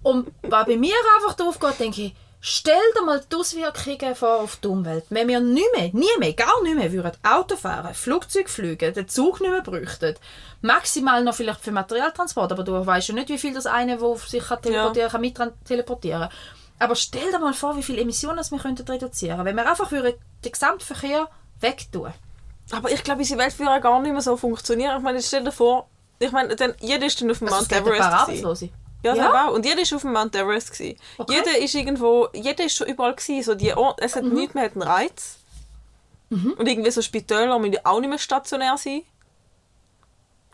und 0.02 0.32
was 0.42 0.66
bei 0.66 0.76
mir 0.76 0.94
einfach 1.16 1.34
drauf 1.36 1.58
geht, 1.58 1.78
denke 1.80 2.02
ich, 2.02 2.14
stell 2.40 2.74
dir 2.96 3.04
mal 3.04 3.22
die 3.30 3.36
Auswirkungen 3.36 4.14
vor 4.16 4.40
auf 4.40 4.56
die 4.56 4.66
Umwelt. 4.66 5.04
Wenn 5.10 5.28
wir 5.28 5.38
nicht 5.38 5.64
mehr, 5.76 5.90
nie 5.92 6.18
mehr, 6.18 6.32
gar 6.32 6.60
nicht 6.62 6.76
mehr 6.76 6.92
würden 6.92 7.12
Auto 7.22 7.56
fahren, 7.56 7.94
Flugzeug 7.94 8.50
fliegen, 8.50 8.92
den 8.92 9.08
Zug 9.08 9.40
nicht 9.40 9.50
mehr 9.50 9.62
bräuchten, 9.62 10.16
maximal 10.60 11.22
noch 11.22 11.34
vielleicht 11.34 11.60
für 11.60 11.70
Materialtransport, 11.70 12.50
aber 12.50 12.64
du 12.64 12.84
weißt 12.84 13.08
ja 13.08 13.14
nicht, 13.14 13.28
wie 13.28 13.38
viel 13.38 13.54
das 13.54 13.66
eine, 13.66 14.00
wo 14.00 14.16
sich 14.16 14.42
kann 14.42 14.60
teleportieren 14.60 15.10
kann, 15.10 15.20
mit 15.20 15.38
teleportieren. 15.64 16.28
Aber 16.80 16.96
stell 16.96 17.30
dir 17.30 17.38
mal 17.38 17.54
vor, 17.54 17.76
wie 17.76 17.82
viele 17.84 18.00
Emissionen 18.00 18.44
wir 18.50 18.58
könnten 18.58 18.88
reduzieren 18.88 19.44
wenn 19.44 19.54
wir 19.54 19.68
einfach 19.68 19.92
würden 19.92 20.14
den 20.44 20.50
Gesamtverkehr 20.52 21.28
wegtun. 21.60 22.12
Aber 22.72 22.90
ich 22.90 23.04
glaube, 23.04 23.20
unsere 23.20 23.38
Welt 23.40 23.58
würde 23.58 23.80
gar 23.80 24.00
nicht 24.00 24.12
mehr 24.12 24.20
so 24.22 24.36
funktionieren. 24.36 24.96
Ich 24.96 25.02
meine, 25.02 25.18
jetzt 25.18 25.28
stell 25.28 25.44
dir 25.44 25.52
vor, 25.52 25.88
ich 26.18 26.32
meine, 26.32 26.54
dann, 26.56 26.74
jeder 26.80 27.06
ist 27.06 27.20
dann 27.20 27.30
auf 27.30 27.38
dem 27.38 27.48
Also, 27.48 27.58
Mount 27.60 27.72
Everest. 27.72 28.00
Arbeitslose. 28.02 28.70
Ja, 29.02 29.14
Ja? 29.14 29.32
ja. 29.32 29.48
auch. 29.48 29.52
Und 29.54 29.66
jeder 29.66 29.82
ist 29.82 29.92
auf 29.92 30.02
dem 30.02 30.12
Mount 30.12 30.34
Everest. 30.36 30.72
Gewesen. 30.72 30.98
Okay. 31.18 31.34
Jeder 31.34 31.58
ist 31.58 31.74
irgendwo, 31.74 32.28
jeder 32.32 32.64
ist 32.64 32.76
schon 32.76 32.86
überall 32.86 33.14
gewesen. 33.14 33.42
So 33.44 33.54
die 33.54 33.72
Or 33.74 33.94
es 33.98 34.16
hat 34.16 34.24
Mhm. 34.24 34.34
nichts 34.34 34.54
mehr 34.54 34.64
hat 34.64 34.72
einen 34.72 34.82
Reiz. 34.82 35.36
Und 36.30 36.66
irgendwie 36.66 36.90
so 36.90 37.02
Spitäler 37.02 37.58
müssen 37.58 37.76
auch 37.84 38.00
nicht 38.00 38.08
mehr 38.08 38.18
stationär 38.18 38.78
sein. 38.78 39.02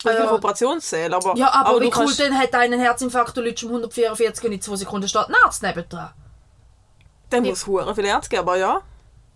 Ah, 0.04 0.10
ja. 0.10 0.26
Für 0.28 0.34
Operationssäle, 0.34 1.14
aber, 1.14 1.36
Ja, 1.36 1.52
aber, 1.52 1.76
wie 1.80 1.84
du 1.84 1.86
cool, 1.86 1.90
kannst- 2.06 2.18
dann 2.20 2.36
hat 2.36 2.52
einen 2.54 2.80
Herzinfarkt 2.80 3.36
und 3.38 3.44
liegt 3.44 3.62
um 3.62 3.70
144 3.70 4.44
und 4.44 4.52
in 4.52 4.60
2 4.60 4.74
Sekunden 4.76 5.06
steht 5.08 5.28
ein 5.28 5.34
Arzt 5.44 5.62
nebendran. 5.62 6.10
Dann 7.30 7.44
muss 7.44 7.58
es 7.58 7.94
viel 7.94 8.04
Ärzte 8.06 8.28
geben, 8.30 8.42
aber 8.42 8.56
ja. 8.56 8.80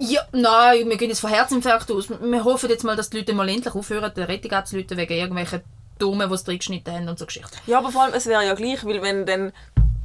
Ja, 0.05 0.21
nein, 0.33 0.89
wir 0.89 0.97
gehen 0.97 1.11
jetzt 1.11 1.21
von 1.21 1.31
Herzinfarkt 1.31 1.89
aus. 1.93 2.09
Wir 2.11 2.45
hoffen 2.45 2.69
jetzt 2.69 2.83
mal, 2.83 2.97
dass 2.97 3.11
die 3.11 3.19
Leute 3.19 3.35
mal 3.35 3.49
endlich 3.49 3.73
aufhören, 3.73 4.11
die 4.17 4.23
Rettung 4.23 4.51
anzuleiten 4.51 4.97
wegen 4.97 5.13
irgendwelchen 5.13 5.63
Dummen, 6.01 6.29
die 6.29 6.35
es 6.35 6.49
reingeschnitten 6.49 6.93
haben 6.93 7.09
und 7.09 7.21
so 7.21 7.27
Geschichten. 7.27 7.57
Ja, 7.67 7.79
aber 7.79 7.93
vor 7.93 8.03
allem, 8.03 8.15
es 8.15 8.27
wäre 8.27 8.45
ja 8.45 8.55
gleich, 8.55 8.85
weil 8.85 9.01
wenn 9.01 9.27
dann 9.27 9.53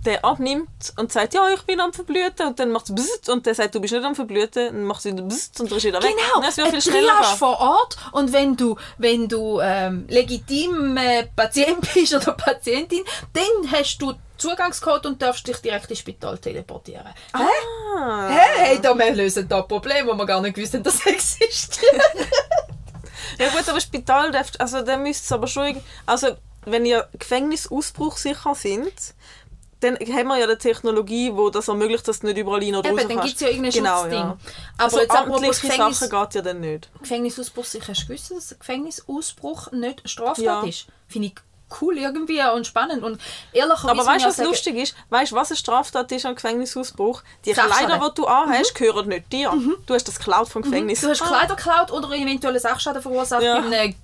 der 0.05 0.23
abnimmt 0.23 0.93
und 0.97 1.11
sagt, 1.11 1.33
ja, 1.33 1.41
ich 1.53 1.63
bin 1.63 1.79
am 1.79 1.91
Verblüten 1.93 2.45
und 2.47 2.59
dann 2.59 2.71
macht 2.71 2.91
es 2.91 3.27
und 3.27 3.45
der 3.47 3.55
sagt, 3.55 3.73
du 3.73 3.81
bist 3.81 3.93
nicht 3.93 4.05
am 4.05 4.13
Verblüten, 4.13 4.67
dann 4.67 4.83
macht 4.83 4.99
es 4.99 5.05
wieder 5.05 5.23
bzzzt 5.23 5.59
und 5.59 5.71
dann 5.71 5.79
ist 5.79 5.83
wieder 5.83 6.01
weg. 6.01 6.11
Genau, 6.15 6.45
Das 6.45 6.57
wäre 6.57 6.69
viel 6.69 6.81
schneller. 6.81 7.23
Vor 7.23 7.59
Ort 7.59 7.97
und 8.11 8.31
wenn 8.31 8.55
du, 8.55 8.77
wenn 8.99 9.27
du 9.27 9.59
ähm, 9.59 10.05
legitim 10.07 10.95
äh, 10.95 11.27
Patient 11.35 11.81
bist 11.93 12.13
oder 12.13 12.33
Patientin, 12.33 13.03
dann 13.33 13.71
hast 13.71 13.97
du 13.97 14.13
Zugangscode 14.37 15.05
und 15.07 15.21
darfst 15.21 15.47
dich 15.47 15.57
direkt 15.57 15.89
ins 15.89 15.99
Spital 15.99 16.37
teleportieren. 16.37 17.13
Hä? 17.35 17.43
Ah. 17.97 18.29
Hä? 18.29 18.39
Hey, 18.57 18.79
da, 18.81 18.97
wir 18.97 19.13
lösen 19.15 19.47
da 19.47 19.61
Probleme, 19.61 20.07
wo 20.09 20.15
wir 20.15 20.25
gar 20.25 20.41
nicht 20.41 20.55
gewusst 20.55 20.73
haben, 20.73 20.83
dass 20.83 20.95
es 20.95 21.05
existiert. 21.05 22.01
Ja 23.39 23.49
gut, 23.49 23.67
aber 23.67 23.79
Spital 23.81 24.31
darf, 24.31 24.51
also 24.59 24.81
dann 24.81 25.03
müsste 25.03 25.23
es 25.25 25.31
aber 25.31 25.47
schon, 25.47 25.79
also 26.05 26.35
wenn 26.65 26.85
ihr 26.85 27.07
Gefängnisausbruch 27.17 28.17
sicher 28.17 28.55
sind, 28.55 28.91
dann 29.79 29.95
haben 29.95 30.27
wir 30.27 30.37
ja 30.37 30.45
eine 30.45 30.57
Technologie, 30.57 31.31
wo 31.35 31.49
das 31.51 31.67
ermöglicht, 31.67 32.07
dass 32.07 32.21
du 32.21 32.27
nicht 32.27 32.37
überall 32.39 32.61
rein 32.61 32.73
oder 32.75 32.89
raus 32.89 32.99
Eben, 32.99 33.09
dann 33.09 33.17
kannst. 33.19 33.23
gibt 33.27 33.35
es 33.35 33.41
ja 33.41 33.47
irgendein 33.49 33.71
genau, 33.71 33.97
Schutzding. 34.01 34.19
Ja. 34.19 34.37
Aber 34.77 34.83
Also 34.83 34.99
jetzt 35.01 35.11
apropos 35.11 35.61
Gefängnis, 35.61 35.99
Sachen 35.99 36.09
geht 36.19 36.33
ja 36.35 36.41
dann 36.41 36.59
nicht. 36.61 36.89
Gefängnisausbruch, 36.99 37.65
sicher 37.65 37.87
hast 37.89 38.03
du 38.03 38.07
gewusst, 38.07 38.31
dass 38.31 38.57
Gefängnisausbruch 38.57 39.71
nicht 39.73 40.09
Straftat 40.09 40.43
Ja. 40.43 40.63
ist? 40.63 40.87
Finde 41.07 41.27
ich 41.27 41.35
cool 41.81 41.97
irgendwie 41.97 42.41
und 42.55 42.65
spannend. 42.65 43.03
Und 43.03 43.19
ehrlicherweise 43.51 43.89
Aber 43.91 44.05
weißt 44.05 44.25
du, 44.25 44.29
was 44.29 44.37
lustig 44.37 44.75
ist? 44.75 44.95
Weißt 45.09 45.31
du, 45.31 45.35
was 45.35 45.49
eine 45.51 45.57
Straftat 45.57 46.11
ist 46.11 46.25
am 46.25 46.35
Gefängnisausbruch? 46.35 47.23
Die 47.45 47.53
Sachschaden. 47.53 47.87
Kleider, 47.87 48.09
die 48.09 48.15
du 48.15 48.25
anhast, 48.27 48.75
gehören 48.75 49.07
nicht 49.09 49.31
dir. 49.31 49.53
Du 49.85 49.93
hast 49.93 50.07
das 50.07 50.17
geklaut 50.17 50.47
vom 50.49 50.61
Gefängnis. 50.61 51.01
Du 51.01 51.09
hast 51.09 51.21
Ah. 51.21 51.27
Kleider 51.27 51.55
geklaut 51.55 51.91
oder 51.91 52.09
eventuelle 52.13 52.59
Sachschaden 52.59 53.01
verursacht 53.01 53.43
Ja. 53.43 53.59
beim 53.59 53.71
einem 53.71 53.95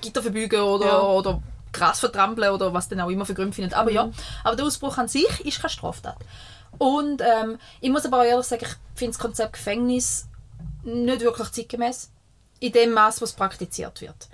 Gitter 0.00 0.22
verbeugen 0.22 0.60
oder, 0.60 0.86
Ja. 0.86 1.00
oder 1.02 1.42
Gras 1.72 2.00
vertrampeln 2.00 2.50
oder 2.52 2.72
was 2.74 2.88
denn 2.88 3.00
auch 3.00 3.08
immer 3.10 3.24
für 3.26 3.34
Gründe 3.34 3.52
findet. 3.52 3.74
Aber 3.74 3.90
Mhm. 3.90 3.96
ja, 3.96 4.10
aber 4.44 4.56
der 4.56 4.64
Ausbruch 4.66 4.96
an 4.98 5.08
sich 5.08 5.44
ist 5.44 5.60
keine 5.60 5.70
Straftat. 5.70 6.16
Und 6.78 7.20
ähm, 7.22 7.58
ich 7.80 7.90
muss 7.90 8.04
aber 8.04 8.18
auch 8.20 8.24
ehrlich 8.24 8.46
sagen, 8.46 8.64
ich 8.64 8.98
finde 8.98 9.12
das 9.12 9.18
Konzept 9.20 9.52
Gefängnis 9.54 10.26
nicht 10.82 11.20
wirklich 11.20 11.50
zeitgemäß. 11.52 12.10
In 12.60 12.72
dem 12.72 12.92
Maß, 12.92 13.22
was 13.22 13.32
praktiziert 13.32 14.00
wird. 14.00 14.28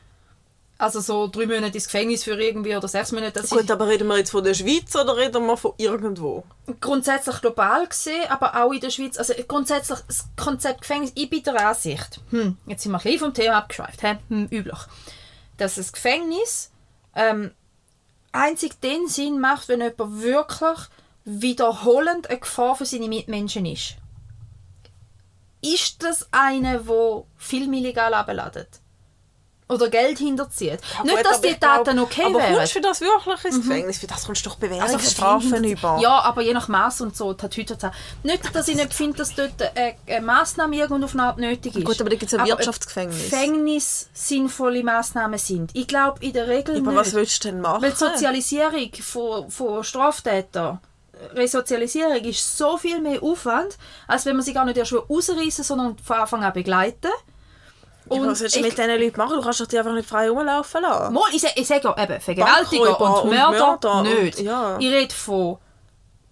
Also 0.81 1.01
so 1.01 1.27
drei 1.27 1.47
Monate 1.47 1.75
ins 1.75 1.85
Gefängnis 1.85 2.25
für 2.25 2.41
irgendwie 2.41 2.75
oder 2.75 2.89
sechs 2.89 3.13
Monate. 3.13 3.41
Das 3.41 3.51
Gut, 3.51 3.71
aber 3.71 3.87
reden 3.87 4.09
wir 4.09 4.17
jetzt 4.17 4.31
von 4.31 4.43
der 4.43 4.55
Schweiz 4.55 4.97
oder 4.97 5.17
reden 5.17 5.47
wir 5.47 5.57
von 5.57 5.75
irgendwo? 5.77 6.43
grundsätzlich 6.81 7.41
global 7.41 7.87
gesehen, 7.87 8.29
aber 8.29 8.63
auch 8.63 8.73
in 8.73 8.81
der 8.81 8.91
Schweiz. 8.91 9.19
Also 9.19 9.35
grundsätzlich 9.47 9.99
das 10.07 10.27
Konzept 10.37 10.83
Gefängnis, 10.83 11.13
ich 11.15 11.29
bin 11.29 11.43
der 11.43 11.69
Ansicht, 11.69 12.21
hm, 12.31 12.57
jetzt 12.67 12.83
sind 12.83 12.93
wir 12.93 12.99
ein 12.99 13.03
bisschen 13.03 13.19
vom 13.19 13.35
Thema 13.35 13.59
abgeschweift? 13.59 14.03
Hm, 14.29 14.49
üblich, 14.51 14.79
dass 15.57 15.75
das 15.75 15.93
Gefängnis 15.93 16.71
ähm, 17.15 17.51
einzig 18.33 18.81
den 18.81 19.09
Sinn 19.09 19.41
macht, 19.41 19.69
wenn 19.69 19.81
jemand 19.81 20.23
wirklich 20.23 20.79
wiederholend 21.25 22.31
eine 22.31 22.39
Gefahr 22.39 22.77
für 22.77 22.87
seine 22.87 23.09
Mitmenschen 23.09 23.67
ist. 23.67 23.97
ist 25.63 26.03
das 26.03 26.29
eine, 26.31 26.87
wo 26.87 27.27
Film 27.37 27.73
illegal 27.75 28.15
abladet? 28.15 28.81
Oder 29.71 29.89
Geld 29.89 30.19
hinterzieht? 30.19 30.81
Ja, 30.99 31.03
nicht, 31.05 31.17
gut, 31.17 31.25
dass 31.25 31.39
aber 31.39 31.47
die 31.47 31.53
ich 31.55 31.61
glaub- 31.61 31.85
Taten 31.85 31.99
okay 32.01 32.23
aber 32.27 32.39
wären. 32.41 32.55
kommst 32.57 32.75
du 32.75 32.79
für 32.79 32.81
das 32.83 33.01
wirklich 33.01 33.45
ins 33.45 33.57
Gefängnis? 33.67 33.99
Für 33.99 34.07
das 34.07 34.25
kommst 34.27 34.45
du 34.45 34.51
doch 34.51 34.57
Also 34.61 34.67
Bewährungsstrafen 34.69 35.51
Gefängnis- 35.51 35.79
über. 35.79 35.99
Ja, 36.03 36.21
aber 36.23 36.43
je 36.43 36.53
nach 36.53 36.69
Maß 36.69 37.01
und 37.03 37.17
so, 37.17 37.31
hat 37.31 37.57
heute 37.57 37.77
auch- 37.89 37.93
Nicht, 38.25 38.55
dass 38.55 38.69
ich 38.69 38.77
nicht 38.77 38.93
finde, 38.93 39.19
dass 39.19 39.35
dort 39.35 39.53
eine, 39.77 39.95
eine 40.07 40.21
Massnahme 40.27 40.77
irgendwo 40.77 41.05
auf 41.05 41.15
eine 41.15 41.23
Art 41.23 41.39
nötig 41.39 41.77
ist. 41.77 41.85
Gut, 41.85 42.01
aber 42.01 42.11
da 42.11 42.17
gibt's 42.17 42.35
ein 42.35 42.41
Aber 42.41 42.53
ob 42.53 42.59
Wirtschaftsgefängnis. 42.59 43.31
Gefängnis 43.31 44.09
sinnvolle 44.13 44.83
Massnahmen 44.83 45.39
sind. 45.39 45.71
Ich 45.75 45.87
glaube 45.87 46.25
in 46.25 46.33
der 46.33 46.49
Regel 46.49 46.77
aber 46.79 46.91
nicht. 46.91 46.97
was 47.01 47.15
willst 47.15 47.45
du 47.45 47.49
denn 47.49 47.61
machen? 47.61 47.83
Weil 47.83 47.91
die 47.93 47.97
Sozialisierung 47.97 48.91
von, 49.03 49.51
von 49.51 49.85
Straftätern, 49.85 50.81
Resozialisierung 51.35 52.25
ist 52.25 52.57
so 52.57 52.77
viel 52.77 53.01
mehr 53.01 53.23
Aufwand, 53.23 53.77
als 54.07 54.25
wenn 54.27 54.37
man 54.37 54.45
sie 54.45 54.53
gar 54.53 54.65
nicht 54.65 54.77
erst 54.77 54.93
rausreißen, 54.95 55.65
sondern 55.65 55.97
von 55.99 56.17
Anfang 56.17 56.45
an 56.45 56.53
begleiten. 56.53 57.09
Aber 58.11 58.27
was 58.29 58.41
willst 58.41 58.57
du 58.57 58.61
ich- 58.61 58.67
mit 58.67 58.77
diesen 58.79 58.91
Leuten 59.01 59.17
machen? 59.19 59.37
Du 59.37 59.43
kannst 59.43 59.61
doch 59.61 59.67
die 59.67 59.79
einfach 59.79 59.93
nicht 59.95 60.09
frei 60.09 60.29
rumlaufen 60.31 60.83
lassen. 60.83 61.15
Mal, 61.15 61.23
ich, 61.33 61.45
ich 61.57 61.67
sage 61.67 61.83
ja 61.97 62.03
eben, 62.03 62.21
Vergewaltiger 62.21 63.01
und 63.01 63.23
und 63.25 63.31
Mörder, 63.31 63.59
Mörder 63.67 63.95
und- 63.95 64.03
nicht. 64.23 64.41
ja. 64.41 64.79
Ich 64.79 64.91
rede 64.91 65.15
von 65.15 65.59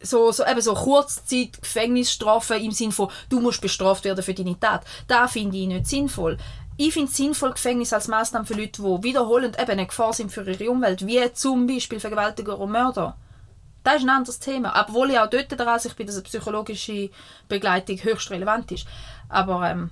so, 0.01 0.31
so, 0.31 0.45
eben 0.47 0.61
so 0.61 0.75
Kurzzeit 0.75 1.61
Gefängnisstrafe 1.61 2.57
im 2.57 2.71
Sinne 2.73 2.93
von, 2.93 3.11
du 3.29 3.41
musst 3.41 3.61
bestraft 3.61 4.05
werden 4.05 4.23
für 4.23 4.35
deine 4.35 4.59
Tat. 4.59 4.85
Da 5.09 5.27
finde 5.29 5.57
ich 5.57 5.67
nicht 5.67 5.87
sinnvoll. 5.87 6.37
Ich 6.77 6.93
finde 6.93 7.11
sinnvoll 7.11 7.51
Gefängnis 7.53 7.93
als 7.93 8.07
Maßnahme 8.07 8.47
für 8.47 8.55
Leute, 8.55 8.81
die 8.83 9.03
wiederholend 9.03 9.59
eben 9.61 9.71
eine 9.73 9.87
Gefahr 9.87 10.13
sind 10.13 10.31
für 10.31 10.49
ihre 10.49 10.71
Umwelt, 10.71 11.05
wie 11.07 11.33
zum 11.33 11.67
Beispiel 11.67 11.99
Vergewaltiger 11.99 12.57
und 12.59 12.71
Mörder. 12.71 13.17
Das 13.83 13.97
ist 13.97 14.03
ein 14.03 14.11
anderes 14.11 14.39
Thema. 14.39 14.73
Obwohl 14.87 15.11
ich 15.11 15.19
auch 15.19 15.29
dort 15.31 15.51
der 15.51 15.67
Ansicht 15.67 15.97
bin, 15.97 16.07
dass 16.07 16.15
eine 16.17 16.23
psychologische 16.25 17.11
Begleitung 17.49 17.97
höchst 18.03 18.31
relevant 18.31 18.71
ist. 18.71 18.87
Aber 19.29 19.69
ähm, 19.69 19.91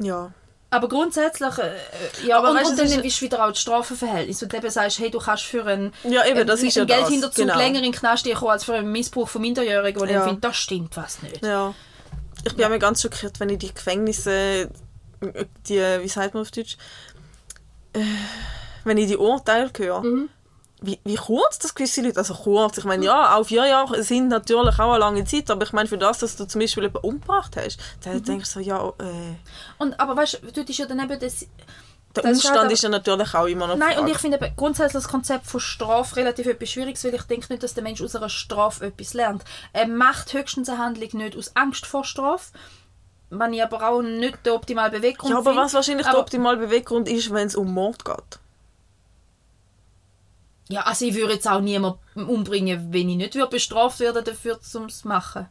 Ja. 0.00 0.32
Aber 0.76 0.88
grundsätzlich, 0.88 1.58
äh, 1.58 2.26
ja, 2.26 2.38
Aber 2.38 2.50
und, 2.50 2.56
weißt 2.56 2.66
du, 2.66 2.70
und 2.72 2.78
dann 2.78 2.86
ist- 2.86 3.02
bist 3.02 3.20
du 3.20 3.24
wieder 3.26 3.44
auch 3.44 3.48
das 3.48 3.60
Strafenverhältnis 3.60 4.42
und 4.42 4.52
eben 4.54 4.70
sagst, 4.70 4.98
hey, 4.98 5.10
du 5.10 5.18
kannst 5.18 5.44
für 5.44 5.64
einen, 5.64 5.92
Ja, 6.04 6.24
eben, 6.26 6.46
das 6.46 6.60
einen, 6.60 6.68
ist 6.68 6.74
ja 6.76 6.84
Geldhinterzug 6.84 7.46
genau. 7.46 7.56
länger 7.58 7.78
in 7.78 7.84
den 7.84 7.92
Knast 7.92 8.24
kommen 8.34 8.50
als 8.50 8.64
für 8.64 8.74
einen 8.74 8.90
Missbrauch 8.92 9.28
von 9.28 9.40
Minderjährigen, 9.42 10.00
wo 10.00 10.04
Ja. 10.04 10.18
ich 10.18 10.24
finde, 10.24 10.40
das 10.40 10.56
stimmt 10.56 10.96
was 10.96 11.22
nicht. 11.22 11.44
Ja. 11.44 11.74
Ich 12.46 12.54
bin 12.54 12.64
auch 12.72 12.78
ganz 12.78 13.00
schockiert, 13.02 13.40
wenn 13.40 13.48
ich 13.48 13.58
die 13.58 13.72
Gefängnisse, 13.74 14.68
die, 15.68 15.78
wie 15.78 16.08
sagt 16.08 16.34
man 16.34 16.42
auf 16.42 16.50
Deutsch, 16.50 16.76
äh, 17.94 18.00
wenn 18.84 18.98
ich 18.98 19.06
die 19.06 19.16
Urteile 19.16 19.70
höre. 19.76 20.02
Mhm. 20.02 20.28
Wie, 20.86 21.00
wie 21.04 21.14
kurz 21.16 21.58
das 21.58 21.74
gewisse 21.74 22.02
Leute, 22.02 22.18
also 22.18 22.34
kurz, 22.34 22.76
ich 22.78 22.84
meine, 22.84 23.04
ja, 23.04 23.34
auch 23.36 23.44
vier 23.44 23.66
Jahre 23.66 24.02
sind 24.02 24.28
natürlich 24.28 24.78
auch 24.78 24.90
eine 24.90 24.98
lange 24.98 25.24
Zeit, 25.24 25.50
aber 25.50 25.64
ich 25.64 25.72
meine, 25.72 25.88
für 25.88 25.96
das, 25.98 26.18
dass 26.18 26.36
du 26.36 26.44
zum 26.46 26.60
Beispiel 26.60 26.82
jemanden 26.84 27.06
umgebracht 27.08 27.56
hast, 27.56 27.78
dann 28.04 28.16
Mhm. 28.16 28.24
denkst 28.24 28.52
du 28.52 28.60
so, 28.60 28.60
ja, 28.60 28.88
äh, 28.98 29.34
Und, 29.78 29.98
aber 29.98 30.16
weißt 30.16 30.40
du, 30.42 30.52
dort 30.52 30.68
ist 30.68 30.78
ja 30.78 30.86
dann 30.86 30.98
eben 31.00 31.18
das... 31.18 31.46
der 32.14 32.22
Das 32.22 32.32
ist 32.32 32.36
Umstand 32.44 32.58
halt 32.60 32.72
ist 32.72 32.82
ja 32.82 32.88
natürlich 32.90 33.34
auch 33.34 33.46
immer 33.46 33.66
noch 33.66 33.76
Nein, 33.76 33.92
und 33.98 34.04
Frage. 34.04 34.10
ich 34.12 34.18
finde 34.18 34.52
grundsätzlich 34.56 35.02
das 35.02 35.10
Konzept 35.10 35.46
von 35.46 35.58
Strafe 35.60 36.16
relativ 36.16 36.46
etwas 36.46 36.70
Schwieriges, 36.70 37.02
weil 37.04 37.14
ich 37.14 37.22
denke 37.22 37.46
nicht, 37.52 37.62
dass 37.62 37.74
der 37.74 37.82
Mensch 37.82 38.02
aus 38.02 38.14
einer 38.14 38.28
Strafe 38.28 38.86
etwas 38.86 39.14
lernt. 39.14 39.42
Er 39.72 39.86
macht 39.88 40.32
höchstens 40.32 40.68
eine 40.68 40.78
Handlung 40.78 41.08
nicht 41.14 41.36
aus 41.36 41.52
Angst 41.56 41.86
vor 41.86 42.04
Strafe, 42.04 42.52
wenn 43.30 43.52
ich 43.52 43.62
aber 43.62 43.88
auch 43.88 44.02
nicht 44.02 44.38
der 44.44 44.54
optimale 44.54 44.90
Beweggrund 44.90 45.30
Ja, 45.32 45.38
aber 45.38 45.50
finde. 45.50 45.62
was 45.64 45.74
wahrscheinlich 45.74 46.04
der 46.06 46.12
Aber- 46.14 46.22
optimale 46.22 46.58
Beweggrund 46.58 47.08
ist, 47.08 47.32
wenn 47.32 47.46
es 47.48 47.56
um 47.56 47.72
Mord 47.72 48.04
geht. 48.04 48.38
Ja, 50.68 50.82
also 50.82 51.04
ich 51.04 51.14
würde 51.14 51.34
jetzt 51.34 51.48
auch 51.48 51.60
niemanden 51.60 51.98
umbringen, 52.14 52.92
wenn 52.92 53.08
ich 53.08 53.16
nicht 53.16 53.34
würde 53.34 53.48
bestraft 53.48 54.00
werden 54.00 54.24
dafür, 54.24 54.58
um 54.74 54.84
es 54.84 55.00
zu 55.00 55.08
machen. 55.08 55.46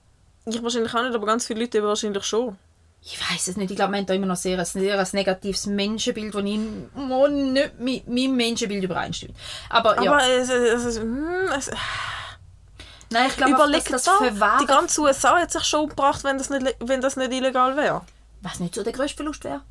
Ich 0.45 0.61
wahrscheinlich 0.61 0.93
auch 0.93 1.03
nicht, 1.03 1.15
aber 1.15 1.25
ganz 1.25 1.45
viele 1.45 1.61
Leute 1.61 1.83
wahrscheinlich 1.83 2.23
schon. 2.23 2.57
Ich 3.05 3.19
weiß 3.19 3.49
es 3.49 3.57
nicht. 3.57 3.69
Ich 3.69 3.75
glaube, 3.75 3.91
man 3.91 4.01
hat 4.01 4.09
da 4.09 4.13
immer 4.13 4.25
noch 4.25 4.37
sehr 4.37 4.57
ein, 4.57 4.65
sehr 4.65 4.97
ein 4.97 5.07
negatives 5.11 5.65
Menschenbild, 5.65 6.33
das 6.33 6.43
ich 6.43 6.57
nicht 6.57 7.79
mit 7.79 8.07
meinem 8.07 8.35
Menschenbild 8.35 8.83
übereinstimmt. 8.83 9.35
Aber, 9.69 10.01
ja, 10.01 10.11
Aber 10.11 10.23
es, 10.25 10.49
es, 10.49 10.85
es, 10.85 10.99
hm, 10.99 11.49
es, 11.55 11.69
nein, 13.09 13.27
ich 13.29 13.35
glaube, 13.35 13.53
überleg 13.53 13.83
dass 13.89 14.03
das 14.03 14.19
da, 14.19 14.57
die 14.57 14.65
ganze 14.65 15.01
USA 15.01 15.37
hat 15.37 15.51
sich 15.51 15.63
schon 15.63 15.81
umgebracht, 15.81 16.23
wenn 16.23 16.37
das 16.37 16.49
nicht, 16.49 16.75
wenn 16.79 17.01
das 17.01 17.17
nicht 17.17 17.33
illegal 17.33 17.75
wäre. 17.75 18.01
Was 18.41 18.61
nicht 18.61 18.73
so 18.73 18.83
der 18.83 18.93
grösste 18.93 19.17
Verlust 19.17 19.43
wäre. 19.43 19.61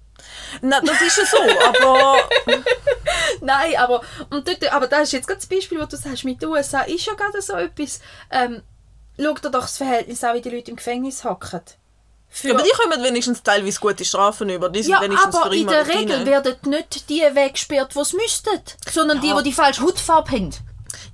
Nein, 0.61 0.85
das 0.85 1.01
ist 1.01 1.19
ja 1.19 1.25
so, 1.27 1.39
aber 1.69 2.19
Nein, 3.41 3.77
aber, 3.77 4.03
und 4.31 4.47
dort, 4.47 4.73
aber 4.73 4.87
das 4.87 5.03
ist 5.05 5.13
jetzt 5.13 5.27
gerade 5.27 5.41
das 5.41 5.49
Beispiel, 5.49 5.81
wo 5.81 5.87
du 5.87 5.97
sagst, 5.97 6.25
mit 6.25 6.41
den 6.43 6.49
USA 6.51 6.83
ist 6.83 7.05
ja 7.07 7.15
gerade 7.15 7.41
so 7.43 7.55
etwas... 7.55 8.01
Ähm, 8.31 8.63
schau 9.19 9.35
dir 9.35 9.51
doch 9.51 9.63
das 9.63 9.77
Verhältnis 9.77 10.25
an, 10.25 10.35
wie 10.37 10.41
die 10.41 10.51
Leute 10.51 10.71
im 10.71 10.77
Gefängnis 10.77 11.25
hocken. 11.25 11.61
Für- 12.29 12.53
aber 12.55 12.63
die 12.63 12.71
kommen 12.71 13.03
wenigstens 13.05 13.43
teilweise 13.43 13.79
gute 13.79 14.05
Strafen 14.05 14.49
über. 14.49 14.71
Die 14.71 14.83
sind 14.83 14.93
Ja, 14.93 15.03
wenigstens 15.03 15.35
aber 15.35 15.53
in 15.53 15.67
der 15.67 15.87
Regel 15.87 16.17
rein. 16.17 16.27
werden 16.27 16.57
nicht 16.71 17.09
die 17.11 17.21
weggesperrt, 17.21 17.95
die 17.95 17.99
es 17.99 18.13
müssten, 18.15 18.59
sondern 18.91 19.21
die, 19.21 19.29
Ja. 19.29 19.37
die 19.39 19.51
die 19.51 19.53
falsche 19.53 19.83
Hautfarbe 19.83 20.31
haben. 20.33 20.51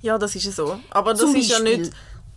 Ja, 0.01 0.17
das 0.17 0.35
ist 0.35 0.45
ja 0.45 0.51
so. 0.51 0.79
Aber 0.91 1.11
das 1.11 1.21
Zum 1.21 1.35
ist 1.35 1.49
ja 1.49 1.59
nicht... 1.59 1.91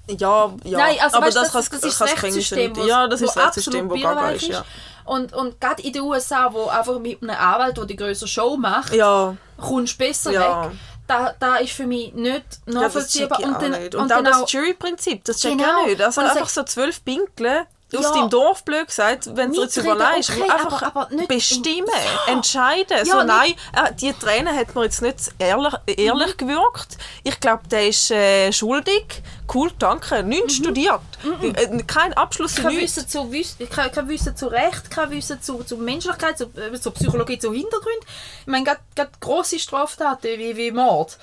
Ja, 0.08 0.52
ja. 0.64 0.78
Nein, 0.78 0.96
also 1.00 1.16
aber 1.16 1.26
weißt, 1.26 1.36
das, 1.36 1.52
das, 1.52 1.70
kann 1.70 1.80
das, 1.80 1.90
ist 1.92 2.00
das 2.00 2.10
Rechtssystem, 2.24 2.72
nicht. 2.72 2.86
Ja, 2.88 3.06
das 3.06 3.20
ist 3.20 3.36
das 3.36 3.44
Rechtssystem, 3.44 3.88
wo 3.88 3.94
gaga 3.94 4.14
birrenweich 4.14 4.42
ist, 4.42 4.48
ja. 4.48 4.64
Und, 5.12 5.32
und 5.34 5.60
gerade 5.60 5.82
in 5.82 5.92
den 5.92 6.02
USA, 6.02 6.52
wo 6.52 6.66
einfach 6.68 6.98
mit 6.98 7.22
einem 7.22 7.36
Anwalt, 7.36 7.76
der 7.76 7.84
die 7.84 7.96
größere 7.96 8.28
Show 8.28 8.56
macht, 8.56 8.94
Ja, 8.94 9.36
kommst 9.60 9.94
du 9.94 9.98
besser 10.06 10.32
Ja. 10.32 10.64
weg. 10.66 10.72
Da, 11.06 11.34
da 11.38 11.56
ist 11.56 11.72
für 11.72 11.86
mich 11.86 12.14
nicht 12.14 12.34
ja 12.34 12.40
das 12.64 12.74
nachvollziehbar. 12.74 13.38
ich 13.40 13.46
auch 13.46 13.58
dann. 13.58 13.74
Und, 13.74 13.94
und 13.94 14.02
auch 14.04 14.08
dann 14.08 14.24
das 14.24 14.42
auch, 14.42 14.48
Jury-Prinzip, 14.48 15.24
das 15.24 15.38
check 15.40 15.52
ich 15.52 15.58
Genau. 15.58 15.80
auch 15.82 15.86
nicht. 15.86 16.00
Also 16.00 16.20
Und 16.22 16.28
einfach 16.28 16.48
so 16.48 16.62
zwölf 16.62 17.04
Pinkle 17.04 17.66
aus 17.96 18.04
Ja. 18.04 18.12
deinem 18.12 18.30
Dorf, 18.30 18.64
blöd 18.64 18.86
gesagt, 18.86 19.28
wenn 19.36 19.52
du 19.52 19.60
Mitreden, 19.62 19.90
überlegst, 19.92 20.30
okay, 20.30 20.42
einfach 20.50 20.82
aber- 20.82 21.08
aber 21.10 21.26
bestimmen, 21.26 21.86
im- 22.26 22.34
entscheiden. 22.34 23.04
so, 23.04 23.18
Ja, 23.18 23.24
nein, 23.24 23.54
äh, 23.74 23.92
die 23.94 24.12
Tränen 24.12 24.56
hat 24.56 24.74
mir 24.74 24.84
jetzt 24.84 25.02
nicht 25.02 25.30
ehrlich, 25.38 25.74
ehrlich 25.86 26.36
gewirkt. 26.36 26.96
Ich 27.24 27.38
glaube, 27.40 27.66
der 27.68 27.88
ist 27.88 28.10
äh, 28.10 28.52
schuldig. 28.52 29.22
Cool, 29.54 29.70
danke. 29.78 30.22
Nichts 30.22 30.54
studiert. 30.54 31.00
Äh, 31.42 31.82
Kein 31.86 32.12
Abschluss 32.14 32.56
in 32.56 32.64
kein. 32.64 32.76
Wissen 32.76 33.06
zu, 33.06 33.30
kein, 33.70 33.92
kein 33.92 34.08
Wissen 34.08 34.34
zu 34.36 34.46
Recht, 34.46 34.90
kein 34.90 35.10
Wissen 35.10 35.42
zu, 35.42 35.62
zu 35.64 35.76
Menschlichkeit, 35.76 36.38
zu, 36.38 36.44
äh, 36.56 36.78
zu 36.80 36.90
Psychologie, 36.92 37.38
zu 37.38 37.52
Hintergrund. 37.52 37.98
Ich 38.40 38.46
meine, 38.46 38.64
gerade 38.64 39.10
grosse 39.20 39.58
Straftaten 39.58 40.38
wie, 40.38 40.56
wie 40.56 40.70
Mord. 40.70 41.18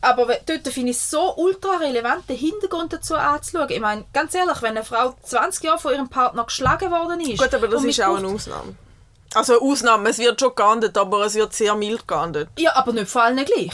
Aber 0.00 0.26
dort 0.26 0.68
finde 0.68 0.90
ich 0.90 0.96
es 0.98 1.10
so 1.10 1.34
ultra 1.36 1.78
relevant, 1.78 2.28
den 2.28 2.36
Hintergrund 2.36 2.92
dazu 2.92 3.14
anzuschauen. 3.14 3.70
Ich 3.70 3.80
meine, 3.80 4.04
ganz 4.12 4.34
ehrlich, 4.34 4.60
wenn 4.62 4.76
eine 4.76 4.84
Frau 4.84 5.14
20 5.22 5.64
Jahre 5.64 5.78
von 5.78 5.92
ihrem 5.94 6.08
Partner 6.08 6.44
geschlagen 6.44 6.90
worden 6.90 7.20
ist... 7.20 7.38
Gut, 7.42 7.52
aber 7.54 7.66
das 7.68 7.82
ist 7.82 8.00
auch 8.02 8.16
eine 8.16 8.28
Ausnahme. 8.28 8.74
Also 9.34 9.54
eine 9.58 9.62
Ausnahme, 9.72 10.10
es 10.10 10.18
wird 10.18 10.40
schon 10.40 10.54
geahndet, 10.54 10.96
aber 10.96 11.26
es 11.26 11.34
wird 11.34 11.52
sehr 11.52 11.74
mild 11.74 12.06
geahndet. 12.06 12.48
Ja, 12.58 12.76
aber 12.76 12.92
nicht 12.92 13.08
vor 13.08 13.22
allen 13.22 13.44
gleich. 13.44 13.72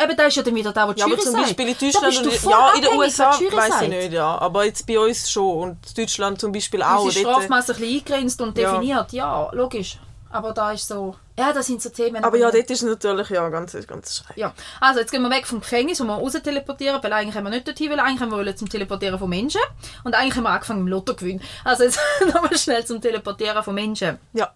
Eben, 0.00 0.16
da 0.16 0.24
ist 0.24 0.36
ja 0.36 0.42
dann 0.44 0.54
wieder 0.54 0.72
da, 0.72 0.88
wo 0.88 0.92
die 0.92 1.00
Ja, 1.00 1.06
aber 1.06 1.18
zum 1.18 1.32
sagt. 1.32 1.44
Beispiel 1.44 1.68
in 1.68 1.76
Deutschland 1.78 2.18
und 2.18 2.50
ja, 2.50 2.72
in 2.74 2.82
den 2.82 2.92
USA 2.98 3.30
weiß 3.30 3.82
ich 3.82 3.88
nicht, 3.88 4.12
ja. 4.12 4.38
Aber 4.38 4.64
jetzt 4.64 4.86
bei 4.86 4.98
uns 4.98 5.28
schon 5.30 5.58
und 5.70 5.98
Deutschland 5.98 6.40
zum 6.40 6.52
Beispiel 6.52 6.82
auch. 6.82 7.04
Unsere 7.04 7.24
dort- 7.24 7.36
Strafmasse 7.36 7.72
ein 7.74 7.80
bisschen 7.80 7.94
eingegrenzt 7.96 8.40
und 8.40 8.56
Ja. 8.58 8.70
definiert, 8.72 9.12
ja, 9.12 9.50
logisch. 9.52 9.98
Aber 10.30 10.52
da 10.52 10.72
ist 10.72 10.86
so... 10.86 11.16
Ja, 11.38 11.52
das 11.52 11.66
sind 11.66 11.80
so 11.80 11.88
Themen... 11.88 12.22
Aber 12.22 12.36
ja, 12.36 12.50
dort 12.50 12.70
ist 12.70 12.82
natürlich 12.82 13.30
ja 13.30 13.48
ganz, 13.48 13.76
ganz 13.86 14.16
schräg. 14.16 14.36
Ja, 14.36 14.52
also 14.80 15.00
jetzt 15.00 15.10
gehen 15.10 15.22
wir 15.22 15.30
weg 15.30 15.46
vom 15.46 15.60
Gefängnis, 15.60 16.00
wo 16.00 16.04
wir 16.04 16.14
raus 16.14 16.32
teleportieren, 16.32 17.02
weil 17.02 17.12
eigentlich 17.12 17.34
haben 17.34 17.44
wir 17.44 17.50
nicht 17.50 17.66
dorthin, 17.66 17.90
weil 17.90 18.00
eigentlich 18.00 18.20
haben 18.20 18.30
wir 18.30 18.56
zum 18.56 18.68
Teleportieren 18.68 19.18
von 19.18 19.30
Menschen 19.30 19.60
und 20.04 20.14
eigentlich 20.14 20.36
haben 20.36 20.42
wir 20.42 20.50
angefangen 20.50 20.80
mit 20.84 20.88
dem 20.88 20.92
Lottogewinn. 20.92 21.40
Also 21.64 21.84
jetzt 21.84 21.98
nochmal 22.26 22.56
schnell 22.58 22.84
zum 22.84 23.00
Teleportieren 23.00 23.62
von 23.62 23.74
Menschen. 23.74 24.18
Ja. 24.34 24.52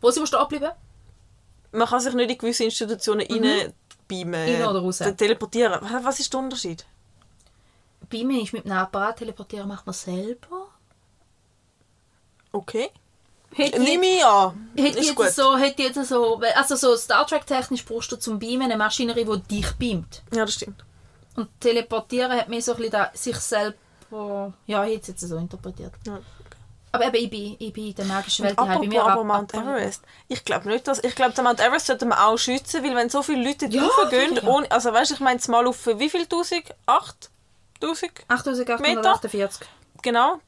Wo 0.00 0.10
sind 0.10 0.22
wir 0.22 0.26
stehen 0.26 0.40
geblieben? 0.40 0.70
Man 1.72 1.88
kann 1.88 2.00
sich 2.00 2.14
nicht 2.14 2.30
in 2.30 2.38
gewisse 2.38 2.64
Institutionen 2.64 3.26
mhm. 3.28 3.72
Rein 4.34 4.64
oder 4.66 4.80
raus? 4.80 4.98
Te- 4.98 5.16
Teleportieren. 5.16 5.80
Was- 6.02 6.20
ist 6.20 6.32
der 6.32 6.40
Unterschied? 6.40 6.84
Bei 8.10 8.24
mir 8.24 8.42
ist 8.42 8.52
mit 8.52 8.66
einem 8.66 8.76
Apparat 8.78 9.18
teleportieren 9.18 9.68
macht 9.68 9.86
man 9.86 9.94
selber. 9.94 10.68
Okay. 12.52 12.90
Hätte 13.54 13.80
Nimm 13.80 14.02
ich 14.02 14.24
an. 14.24 14.70
Hätte 14.76 14.98
Ist 14.98 15.06
jetzt 15.08 15.14
gut. 15.16 15.30
so, 15.30 15.56
hätte 15.56 15.82
jetzt 15.82 16.02
so, 16.08 16.40
also 16.54 16.76
so 16.76 16.96
Star 16.96 17.26
Trek 17.26 17.46
technisch 17.46 17.84
brauchst 17.84 18.10
du 18.12 18.16
zum 18.16 18.38
Beamen 18.38 18.62
eine 18.62 18.76
Maschinerie, 18.76 19.24
die 19.26 19.60
dich 19.60 19.72
beamt. 19.72 20.22
Ja, 20.34 20.44
das 20.44 20.54
stimmt. 20.54 20.84
Und 21.36 21.48
teleportieren 21.60 22.32
hat 22.32 22.48
mir 22.48 22.60
so 22.62 22.72
ein 22.72 22.76
bisschen 22.78 22.92
da, 22.92 23.10
sich 23.14 23.36
selber, 23.36 24.52
ja, 24.66 24.84
ich 24.84 24.92
hätte 24.96 25.00
es 25.02 25.08
jetzt 25.08 25.20
so 25.28 25.36
interpretiert. 25.36 25.92
Ja. 26.06 26.18
Aber 26.94 27.06
eben, 27.06 27.16
ich 27.16 27.30
bin, 27.30 27.56
ich 27.58 27.72
bin 27.72 27.86
in 27.86 27.94
der 27.94 28.04
magischen 28.04 28.44
Welt, 28.44 28.58
apropos 28.58 28.86
mir 28.86 29.02
aber 29.02 29.20
ab- 29.22 29.26
Mount 29.26 29.54
ab- 29.54 29.62
Everest. 29.62 30.02
Ich 30.28 30.44
glaube 30.44 30.68
nicht, 30.68 30.86
dass... 30.86 31.02
Ich 31.02 31.14
glaube, 31.14 31.32
den 31.32 31.44
Mount 31.44 31.58
Everest 31.60 31.86
sollte 31.86 32.04
man 32.04 32.18
auch 32.18 32.36
schützen, 32.36 32.84
weil 32.84 32.94
wenn 32.94 33.08
so 33.08 33.22
viele 33.22 33.42
Leute 33.48 33.64
Ja, 33.66 33.80
drauf 33.82 34.10
gehen, 34.10 34.34
sicher. 34.34 34.46
ohne... 34.46 34.70
Also 34.70 34.92
weißt 34.92 35.10
du, 35.10 35.14
ich 35.14 35.20
meine 35.20 35.40
mal 35.48 35.66
auf 35.66 35.86
wie 35.86 36.10
viel 36.10 36.26
Tausend? 36.26 36.64
Acht? 36.84 37.30
Tausend? 37.80 38.12
8848. 38.28 39.66
Genau. 40.02 40.40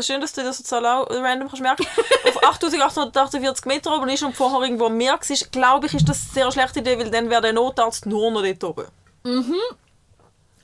Schön, 0.00 0.20
dass 0.20 0.32
du 0.32 0.42
das 0.42 0.72
auch 0.72 1.06
random 1.08 1.48
kannst 1.48 1.62
merken. 1.62 1.86
Auf 2.26 2.42
8848 2.44 3.64
Meter 3.66 3.96
oben 3.96 4.08
ist 4.08 4.22
und 4.24 4.34
vorher 4.36 4.60
irgendwo 4.62 4.86
am 4.86 4.96
Meer 4.96 5.12
war, 5.12 5.50
glaube 5.52 5.86
ich, 5.86 5.94
ist 5.94 6.08
das 6.08 6.20
eine 6.24 6.32
sehr 6.34 6.52
schlechte 6.52 6.80
Idee, 6.80 6.98
weil 6.98 7.10
dann 7.10 7.30
wäre 7.30 7.42
der 7.42 7.52
Notarzt 7.52 8.06
nur 8.06 8.30
noch 8.30 8.42
dort 8.42 8.64
oben. 8.64 8.86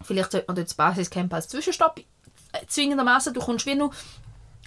Vielleicht 0.02 0.32
sollte 0.32 0.46
man 0.48 0.56
dort 0.56 0.68
das 0.68 0.74
Basiscamp 0.74 1.32
als 1.32 1.48
Zwischenstopp 1.48 1.98
äh, 2.52 2.66
zwingendermaßen. 2.66 3.32
Du 3.32 3.40
kommst 3.40 3.66
wie 3.66 3.74
nur 3.74 3.90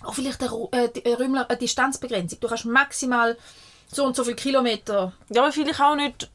Auch 0.03 0.13
vielleicht 0.13 0.41
eine, 0.41 0.51
äh, 0.71 0.89
die- 0.89 1.05
äh, 1.05 1.13
Räumler, 1.13 1.49
eine 1.49 1.57
Distanzbegrenzung. 1.57 2.39
Du 2.39 2.47
kannst 2.47 2.65
maximal 2.65 3.37
so 3.91 4.05
und 4.05 4.15
so 4.15 4.23
viele 4.23 4.35
Kilometer 4.35 5.13
Ja, 5.29 5.43
aber 5.43 5.51
vielleicht 5.51 5.79
auch 5.81 5.95
nicht 5.95 6.29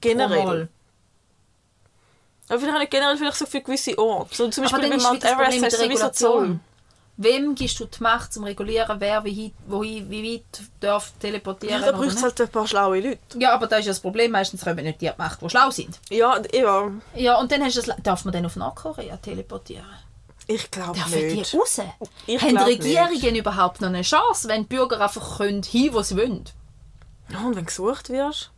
generell. 0.00 0.38
pro 0.40 0.46
Mal. 0.46 0.68
Aber 2.52 2.60
vielleicht 2.60 2.78
nicht 2.80 2.90
generell 2.90 3.16
vielleicht 3.16 3.36
so 3.38 3.46
für 3.46 3.60
gewisse 3.62 3.96
Orte. 3.98 4.34
So 4.34 4.48
zum 4.48 4.64
Beispiel 4.64 4.90
bei 4.90 4.96
ist 4.96 5.02
Mount 5.04 5.24
Everest 5.24 5.52
mit 5.60 5.64
hast 5.64 5.78
du 5.80 5.84
sowieso. 5.84 6.08
Zoll. 6.10 6.60
Wem 7.16 7.54
gibst 7.54 7.78
du 7.80 7.84
die 7.84 8.02
Macht 8.02 8.32
zum 8.32 8.44
regulieren, 8.44 8.98
wer 9.00 9.24
wie, 9.24 9.46
weit- 9.46 9.52
wohin, 9.66 10.10
wie 10.10 10.34
weit 10.34 10.62
darf 10.80 11.12
teleportieren? 11.20 11.80
Ja, 11.80 11.86
da 11.90 11.92
braucht 11.96 12.08
es 12.08 12.14
nicht? 12.14 12.22
halt 12.24 12.40
ein 12.40 12.48
paar 12.48 12.66
schlaue 12.66 13.00
Leute. 13.00 13.18
ja, 13.38 13.52
aber 13.54 13.66
da 13.66 13.76
ist 13.76 13.84
ja 13.86 13.90
das 13.90 14.00
Problem, 14.00 14.32
meistens 14.32 14.62
kommen 14.64 14.84
nicht 14.84 15.00
die 15.00 15.08
an 15.08 15.14
die 15.16 15.22
Macht, 15.22 15.40
die 15.40 15.48
schlau 15.50 15.70
sind. 15.70 15.98
Ja, 16.10 16.40
ja. 16.52 16.90
Ja, 17.14 17.38
und 17.38 17.52
dann 17.52 17.62
hast 17.64 17.76
du 17.76 17.82
das, 17.82 17.96
darf 18.02 18.24
man 18.24 18.32
dann 18.32 18.44
auf 18.46 18.56
Nordkorea 18.56 19.16
teleportieren? 19.18 19.84
Ich 20.46 20.70
glaube 20.70 20.94
Dürfen 20.94 21.12
die 21.28 21.34
nicht. 21.36 21.54
raus? 21.54 21.80
Ich 22.26 22.42
Haben 22.42 22.56
Regierungen 22.58 23.20
nicht. 23.20 23.36
überhaupt 23.36 23.80
noch 23.80 23.88
eine 23.88 24.02
Chance, 24.02 24.48
wenn 24.48 24.62
die 24.62 24.68
Bürger 24.74 25.00
einfach 25.00 25.38
können, 25.38 25.62
hin, 25.62 25.92
wo 25.94 26.02
sie 26.02 26.16
wollen? 26.16 26.44
Ja, 27.30 27.38
und 27.40 27.54
wenn 27.56 27.62
du 27.62 27.64
gesucht 27.66 28.08
wirst? 28.10 28.50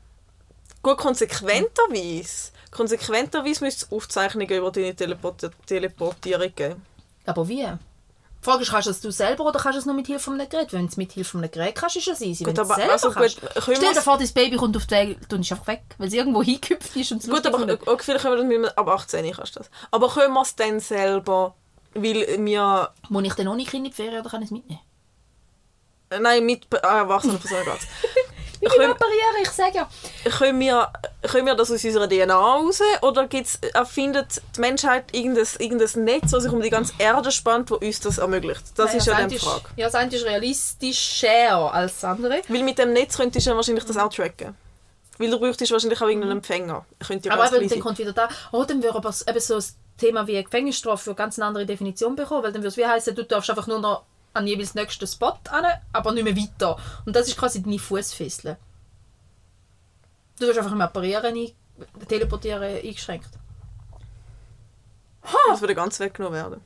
Gut, 0.82 0.96
konsequenterweise. 0.96 2.50
Konsequenterweise 2.74 3.64
müsste 3.64 3.86
es 3.86 3.92
Aufzeichnungen 3.92 4.50
über 4.50 4.70
deine 4.70 4.94
Teleport 4.94 5.50
Teleportierung 5.66 6.54
geben. 6.54 6.82
Aber 7.24 7.48
wie? 7.48 7.62
Die 7.66 8.44
Frage 8.50 8.62
ist, 8.62 8.70
kannst 8.72 8.86
du 8.88 8.90
das 8.90 9.00
du 9.00 9.10
selber 9.10 9.46
oder 9.46 9.58
kannst 9.58 9.76
du 9.76 9.80
es 9.80 9.86
nur 9.86 9.94
mit 9.94 10.06
Hilfe 10.06 10.30
eines 10.30 10.50
Geräts? 10.50 10.72
Wenn 10.74 10.82
du 10.82 10.88
es 10.88 10.96
mit 10.98 11.12
Hilfe 11.12 11.38
eines 11.38 11.50
Geräts 11.50 11.80
kannst, 11.80 11.96
ist 11.96 12.08
es 12.08 12.20
easy. 12.20 12.44
Gut, 12.44 12.58
aber- 12.58 12.74
selber 12.74 12.92
also 12.92 13.10
kannst. 13.10 13.40
gut, 13.40 13.50
Stell 13.62 13.94
dir 13.94 14.02
vor, 14.02 14.18
dein 14.18 14.28
Baby 14.34 14.56
kommt 14.56 14.76
auf 14.76 14.84
die 14.84 14.90
Welt 14.94 15.32
und 15.32 15.40
ist 15.40 15.52
einfach 15.52 15.66
weg, 15.68 15.82
weil 15.96 16.08
es 16.08 16.12
irgendwo 16.14 16.42
hingehüpft 16.42 16.94
ist 16.94 17.10
und 17.12 17.22
es 17.24 17.30
Gut, 17.30 17.46
aber 17.46 17.58
findet. 17.60 17.86
okay, 17.88 18.02
vielleicht 18.04 18.22
können 18.22 18.34
wir 18.34 18.42
das 18.42 18.46
mit 18.46 18.56
einem- 18.58 18.76
ab 18.76 18.88
18 19.00 19.32
kannst 19.32 19.56
du 19.56 19.60
das. 19.60 19.70
Aber 19.90 20.08
können 20.10 20.34
wir 20.34 20.42
es 20.42 20.54
dann 20.56 20.78
selber, 20.78 21.54
weil 21.94 22.26
wir... 22.44 22.90
Muss 23.08 23.24
ich 23.24 23.32
dann 23.34 23.48
ohne 23.48 23.64
Kind 23.64 23.86
in 23.86 23.90
die 23.90 23.92
Ferien 23.96 24.20
oder 24.20 24.28
kann 24.28 24.42
ich 24.42 24.48
es 24.48 24.52
mitnehmen? 24.52 24.80
Nein, 26.20 26.44
mit 26.44 26.66
äh, 26.74 26.76
erwachsenen 26.86 27.38
Personen 27.38 27.64
Können- 28.70 28.92
operieren? 28.92 29.34
Ich 29.42 29.50
sage 29.50 29.76
ja. 29.76 29.88
können 30.30 30.60
wir, 30.60 30.88
können 31.22 31.46
wir 31.46 31.54
das 31.54 31.70
aus 31.70 31.84
unserer 31.84 32.08
DNA 32.08 32.34
raus? 32.34 32.80
Oder 33.02 33.26
gibt's, 33.26 33.58
erfindet 33.72 34.42
die 34.56 34.60
Menschheit 34.60 35.04
irgendein, 35.12 35.46
irgendein 35.58 36.04
Netz, 36.04 36.30
das 36.30 36.42
sich 36.42 36.52
um 36.52 36.60
die 36.60 36.70
ganze 36.70 36.94
Erde 36.98 37.30
spannt, 37.30 37.70
das 37.70 37.78
uns 37.78 38.00
das 38.00 38.18
ermöglicht? 38.18 38.62
Das 38.76 38.88
Nein, 38.88 38.96
ist 38.98 39.06
ja 39.06 39.14
eine 39.14 39.28
die 39.28 39.38
Frage. 39.38 39.64
Ja, 39.76 39.86
das 39.86 39.94
eine 39.94 40.14
ist 40.14 40.24
realistischer 40.24 41.72
als 41.72 42.00
das 42.00 42.04
andere. 42.04 42.42
Weil 42.48 42.62
mit 42.62 42.78
dem 42.78 42.92
Netz 42.92 43.16
könntest 43.16 43.46
du 43.46 43.50
ja 43.50 43.56
wahrscheinlich 43.56 43.84
das 43.84 43.96
auch 43.96 44.12
tracken. 44.12 44.56
Weil 45.18 45.30
du 45.30 45.38
bräuchtest 45.38 45.70
wahrscheinlich 45.70 46.00
auch 46.00 46.08
irgendeinen 46.08 46.38
Empfänger. 46.38 46.84
Könnte 47.06 47.28
ja 47.28 47.34
aber 47.34 47.44
ganz 47.44 47.56
eben, 47.56 47.68
dann 47.68 47.80
kommt 47.80 47.98
wieder 47.98 48.12
da, 48.12 48.28
oh, 48.52 48.64
dann 48.64 48.82
würde 48.82 48.96
aber 48.96 49.14
eben 49.28 49.40
so 49.40 49.56
ein 49.56 49.64
Thema 49.98 50.26
wie 50.26 50.34
eine 50.34 50.44
Gefängnisstrafe 50.44 51.04
für 51.04 51.14
ganz 51.14 51.38
eine 51.38 51.46
andere 51.46 51.66
Definition 51.66 52.16
bekommen, 52.16 52.42
weil 52.42 52.52
dann 52.52 52.62
würde 52.62 52.68
es 52.68 52.76
wie 52.76 52.86
heißen, 52.86 53.14
du 53.14 53.24
darfst 53.24 53.48
einfach 53.48 53.66
nur 53.66 53.78
noch 53.78 54.02
an 54.34 54.46
jeweils 54.46 54.74
nächsten 54.74 55.06
Spot 55.06 55.38
an, 55.50 55.64
aber 55.92 56.12
nicht 56.12 56.24
mehr 56.24 56.36
weiter. 56.36 56.76
Und 57.06 57.16
das 57.16 57.28
ist 57.28 57.36
quasi 57.38 57.62
deine 57.62 57.78
Fußfessel. 57.78 58.56
Du 60.38 60.46
wirst 60.46 60.58
einfach 60.58 60.72
im 60.72 60.80
Apparieren, 60.80 61.52
Teleportieren 62.08 62.62
eingeschränkt. 62.62 63.30
Das 65.48 65.60
würde 65.60 65.74
ganz 65.74 65.98
weggenommen 66.00 66.38
werden. 66.38 66.60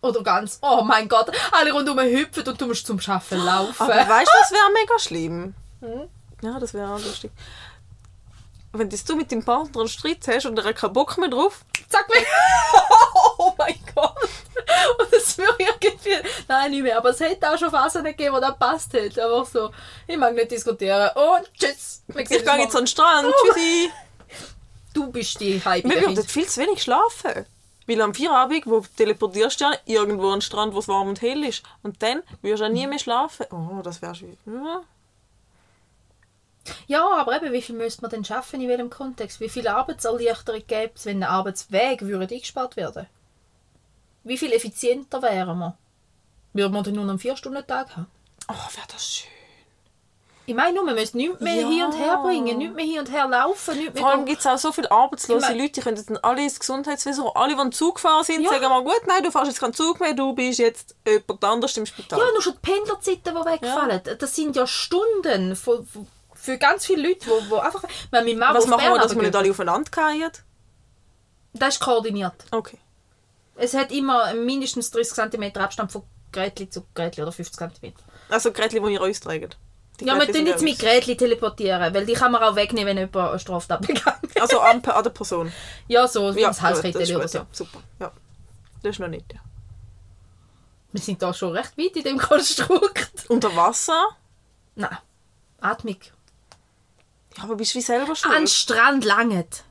Oder 0.00 0.22
ganz, 0.22 0.58
oh 0.62 0.82
mein 0.82 1.08
Gott, 1.08 1.30
alle 1.52 1.72
rundum 1.72 2.00
hüpfen 2.00 2.46
und 2.46 2.60
du 2.60 2.66
musst 2.66 2.86
zum 2.86 2.98
Schaffen 2.98 3.38
laufen. 3.44 3.82
Aber 3.82 3.94
weißt 3.94 4.30
du, 4.32 4.38
das 4.40 4.50
wäre 4.50 4.72
mega 4.72 4.98
schlimm. 4.98 5.54
Hm? 5.80 6.08
Ja, 6.42 6.58
das 6.58 6.74
wäre 6.74 6.92
auch 6.92 6.98
lustig. 6.98 7.30
Wenn 8.72 8.88
das 8.88 9.04
du 9.04 9.14
mit 9.14 9.30
deinem 9.30 9.44
Partner 9.44 9.80
einen 9.80 9.88
Streit 9.88 10.26
hast 10.26 10.46
und 10.46 10.58
er 10.58 10.64
hat 10.64 10.76
keinen 10.76 10.92
Bock 10.92 11.18
mehr 11.18 11.28
drauf, 11.28 11.64
Zack, 11.88 12.08
weg. 12.08 12.26
oh 13.38 13.52
mein 13.58 13.78
Gott. 13.94 14.16
Und 14.98 15.12
es 15.12 15.36
würde 15.38 15.56
irgendwie... 15.58 16.28
Nein, 16.48 16.70
nicht 16.70 16.82
mehr. 16.82 16.96
Aber 16.98 17.10
es 17.10 17.20
hätte 17.20 17.50
auch 17.50 17.58
schon 17.58 17.70
Phasen 17.70 18.04
gegeben, 18.04 18.34
wo 18.34 18.40
das 18.40 18.58
passt 18.58 18.92
hätte. 18.92 19.24
Einfach 19.24 19.46
so, 19.46 19.70
ich 20.06 20.16
mag 20.16 20.34
nicht 20.34 20.50
diskutieren. 20.50 21.10
Und 21.14 21.52
tschüss. 21.58 22.02
Ich 22.08 22.28
gehe 22.28 22.38
jetzt 22.38 22.48
an 22.48 22.58
den 22.58 22.86
Strand, 22.86 23.28
Oh. 23.28 23.46
tschüssi. 23.46 23.90
Du 24.94 25.10
bist 25.10 25.40
die 25.40 25.62
Hype. 25.64 25.84
Wir 25.84 26.00
würden 26.02 26.24
viel 26.24 26.46
zu 26.46 26.60
wenig 26.60 26.82
schlafen. 26.82 27.46
Weil 27.86 28.00
am 28.00 28.14
Feierabend, 28.14 28.66
wo 28.66 28.84
teleportierst 28.96 29.60
du 29.60 29.64
ja 29.64 29.72
irgendwo 29.86 30.28
an 30.28 30.36
den 30.36 30.42
Strand, 30.42 30.74
wo 30.74 30.78
es 30.78 30.88
warm 30.88 31.08
und 31.08 31.20
hell 31.20 31.42
ist. 31.44 31.62
Und 31.82 32.02
dann 32.02 32.22
würdest 32.42 32.60
du 32.60 32.64
ja 32.66 32.68
nie 32.68 32.86
mehr 32.86 32.98
schlafen. 32.98 33.46
Oh, 33.50 33.82
das 33.82 34.02
wäre 34.02 34.14
schön. 34.14 34.36
Ja. 34.46 34.82
Ja, 36.86 37.08
aber 37.16 37.36
eben, 37.36 37.52
wie 37.52 37.62
viel 37.62 37.74
müsste 37.74 38.02
man 38.02 38.10
denn 38.12 38.24
schaffen 38.24 38.60
in 38.60 38.68
welchem 38.68 38.90
Kontext? 38.90 39.40
Wie 39.40 39.48
viel 39.48 39.66
Arbeitserleichterung 39.66 40.62
gäbe 40.66 40.92
es, 40.94 41.06
wenn 41.06 41.18
der 41.20 41.30
Arbeitsweg 41.30 42.02
würde 42.02 42.34
eingespart 42.34 42.76
werden 42.76 43.06
Wie 44.24 44.38
viel 44.38 44.52
effizienter 44.52 45.20
wären 45.22 45.58
wir? 45.58 45.76
Würden 46.52 46.72
wir 46.72 46.82
dann 46.82 46.94
nur 46.94 47.04
einen 47.08 47.18
4-Stunden-Tag 47.18 47.96
haben? 47.96 48.06
Oh, 48.48 48.52
wäre 48.76 48.86
das 48.92 49.06
schön. 49.06 49.28
Ich 50.44 50.54
meine 50.56 50.74
nur, 50.74 50.84
man 50.84 50.96
müsste 50.96 51.16
nichts 51.16 51.40
mehr 51.40 51.54
Ja. 51.60 51.68
hin 51.68 51.84
und 51.84 51.92
her 51.96 52.18
bringen, 52.22 52.58
nichts 52.58 52.74
mehr 52.74 52.84
hin 52.84 52.98
und 52.98 53.10
her 53.12 53.28
laufen, 53.28 53.76
nichts 53.78 53.94
mehr... 53.94 54.02
Vor 54.02 54.10
allem 54.10 54.26
gibt 54.26 54.40
es 54.40 54.46
auch 54.46 54.58
so 54.58 54.72
viele 54.72 54.90
arbeitslose 54.90 55.40
Ich 55.40 55.48
mein- 55.48 55.58
Leute, 55.58 55.72
die 55.72 55.80
können 55.80 56.04
dann 56.04 56.16
alle 56.18 56.42
ins 56.42 56.58
Gesundheitswesen, 56.58 57.24
alle, 57.34 57.54
die 57.54 57.60
einen 57.60 57.70
Zug 57.72 57.94
gefahren 57.94 58.24
sind, 58.24 58.42
Ja. 58.42 58.50
sagen 58.50 58.68
mal, 58.68 58.82
gut, 58.82 59.00
nein, 59.06 59.22
du 59.22 59.30
fährst 59.30 59.46
jetzt 59.46 59.60
keinen 59.60 59.72
Zug 59.72 60.00
mehr, 60.00 60.14
du 60.14 60.32
bist 60.34 60.58
jetzt 60.58 60.96
jemand 61.06 61.44
anderes 61.44 61.76
im 61.76 61.86
Spital. 61.86 62.18
Ja, 62.18 62.24
nur 62.32 62.42
schon 62.42 62.54
die 62.54 62.58
Pendlerzeiten, 62.58 63.22
die 63.36 63.44
wegfallen. 63.50 64.00
Das 64.18 64.34
sind 64.34 64.56
ja 64.56 64.66
Stunden 64.66 65.54
von, 65.54 65.86
von, 65.86 66.08
für 66.34 66.58
ganz 66.58 66.86
viele 66.86 67.08
Leute, 67.08 67.20
die, 67.24 67.48
die 67.48 67.54
einfach... 67.54 67.84
Wenn 68.10 68.24
mein 68.24 68.38
Mann 68.38 68.54
Was 68.54 68.66
machen 68.66 68.82
wir, 68.84 68.98
dass 68.98 69.14
wir 69.14 69.22
nicht 69.22 69.36
alle 69.36 69.50
aufeinander 69.50 69.90
fallen? 69.94 70.32
Das 71.52 71.74
ist 71.74 71.80
koordiniert. 71.80 72.34
Okay. 72.50 72.78
Es 73.56 73.74
hat 73.74 73.92
immer 73.92 74.32
mindestens 74.34 74.90
30 74.90 75.30
cm 75.30 75.56
Abstand 75.56 75.92
von 75.92 76.02
Grätli 76.32 76.68
zu 76.70 76.86
Grätli 76.94 77.22
oder 77.22 77.32
50 77.32 77.58
cm. 77.58 77.92
Also 78.30 78.52
Geräte, 78.52 78.80
die 78.80 78.92
ihr 78.92 79.00
uns 79.00 79.20
tragen. 79.20 79.50
Die 80.00 80.06
Ja, 80.06 80.18
wir 80.18 80.26
tun 80.32 80.46
jetzt 80.46 80.62
mit 80.62 80.72
uns. 80.72 80.80
Grätli 80.80 81.16
teleportieren, 81.16 81.92
weil 81.94 82.06
die 82.06 82.14
kann 82.14 82.32
man 82.32 82.42
auch 82.42 82.56
wegnehmen, 82.56 82.96
wenn 82.96 83.08
jemand 83.08 83.30
eine 83.30 83.38
Straftat 83.38 83.80
begangen. 83.86 84.18
Also 84.40 84.60
an, 84.60 84.82
an 84.82 85.04
der 85.04 85.10
Person. 85.10 85.52
Ja, 85.88 86.08
so 86.08 86.34
wie 86.34 86.40
Ja, 86.40 86.48
das 86.48 86.62
Halskette 86.62 86.98
oder 87.16 87.28
so. 87.28 87.38
ja, 87.38 87.46
super. 87.52 87.82
Ja. 88.00 88.10
Das 88.82 88.90
ist 88.96 88.98
noch 88.98 89.08
nicht, 89.08 89.32
ja. 89.32 89.40
Wir 90.92 91.00
sind 91.00 91.22
da 91.22 91.32
schon 91.32 91.52
recht 91.52 91.76
weit 91.78 91.96
in 91.96 92.02
dem 92.04 92.18
Konstrukt. 92.30 93.26
Unter 93.28 93.54
Wasser? 93.54 94.08
Nein. 94.74 94.96
Atmung. 95.60 95.96
Ja, 97.36 97.44
aber 97.44 97.56
bist 97.56 97.74
du 97.74 97.78
wie 97.78 97.82
selber 97.82 98.10
An 98.10 98.16
schuld? 98.16 98.50
Strand 98.50 99.04
langet. 99.04 99.64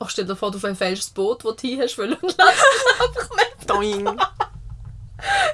Ach, 0.00 0.10
stell 0.10 0.26
dir 0.26 0.36
vor, 0.36 0.50
du 0.50 0.58
fällst 0.58 0.84
das 0.84 1.10
Boot, 1.10 1.44
das 1.44 1.56
du 1.56 1.68
hin 1.68 1.80
hast 1.80 1.98
wollen 1.98 2.14
und 2.14 2.36
lass 2.38 2.54
es 2.54 3.00
einfach 3.00 3.36
nicht 3.36 3.70
Doing. 3.70 4.06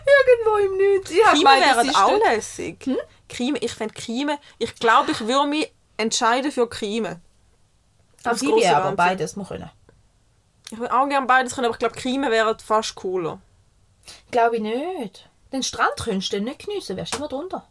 irgendwo 0.07 0.57
im 0.57 0.77
Nichts. 0.77 1.11
Ich 1.11 1.23
das 1.23 1.43
wären 1.43 1.95
auch 1.97 2.19
lässig. 2.19 2.91
Kime, 3.29 3.59
ich 3.59 3.73
fände 3.73 3.95
Kime... 3.95 4.39
Ich 4.59 4.75
glaube, 4.77 5.13
ich 5.13 5.21
würde 5.21 5.49
mich 5.49 5.73
entscheiden 5.97 6.53
für 6.53 6.69
aufs 8.25 8.43
Amphibien, 8.43 8.75
aber 8.75 8.85
Land. 8.87 8.97
beides 8.97 9.37
muss 9.37 9.49
können. 9.49 9.71
Ich 10.71 10.79
würde 10.79 10.95
auch 10.95 11.09
gerne 11.09 11.27
beides 11.27 11.55
können, 11.55 11.67
aber 11.67 11.75
ich 11.75 11.79
glaube, 11.79 11.95
Kime 11.95 12.31
wären 12.31 12.59
fast 12.59 12.95
cooler. 12.95 13.41
Glaube 14.31 14.57
ich 14.57 14.63
nicht. 14.63 15.29
Den 15.53 15.63
Strand 15.63 15.97
könntest 15.97 16.33
du 16.33 16.41
nicht 16.41 16.67
geniessen, 16.67 16.97
wärst 16.97 17.15
immer 17.17 17.29
drunter. 17.29 17.69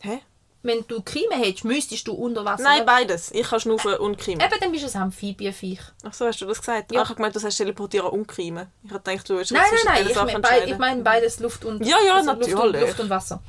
Hä? 0.00 0.20
Wenn 0.62 0.84
du 0.88 1.00
Krime 1.02 1.36
hättest, 1.36 1.64
müsstest 1.64 2.08
du 2.08 2.14
unter 2.14 2.44
Wasser 2.44 2.64
Nein, 2.64 2.84
beides. 2.84 3.30
Ich 3.30 3.48
kann 3.48 3.60
schnaufen 3.60 3.94
und 3.94 4.18
Kime. 4.18 4.44
Eben, 4.44 4.60
dann 4.60 4.72
bist 4.72 4.92
du 4.92 4.98
ein 4.98 5.02
Amphibienviech. 5.04 5.80
Ach 6.02 6.12
so, 6.12 6.26
hast 6.26 6.40
du 6.40 6.46
das 6.46 6.58
gesagt? 6.58 6.90
Ja. 6.90 7.00
Ach, 7.00 7.04
ich 7.04 7.08
habe 7.10 7.16
gemeint, 7.16 7.36
du 7.36 7.38
sagst 7.38 7.58
teleportieren 7.58 8.08
und 8.08 8.26
Kime. 8.26 8.68
Ich 8.82 8.90
habe 8.90 9.00
gedacht, 9.00 9.28
du 9.28 9.34
würdest 9.34 9.52
Nein, 9.52 9.62
nein, 9.70 9.80
nein. 9.84 10.06
Ich, 10.08 10.14
Sachen 10.14 10.32
mein, 10.32 10.42
bei, 10.42 10.48
entscheiden. 10.48 10.72
ich 10.72 10.78
meine 10.78 11.02
beides 11.02 11.38
Luft 11.38 11.64
und 11.64 11.86
Ja, 11.86 11.96
ja, 12.04 12.14
also 12.14 12.32
Luft 12.32 12.42
und, 12.42 12.50
natürlich. 12.50 12.80
Luft 12.80 13.00
und 13.00 13.10
Wasser. 13.10 13.40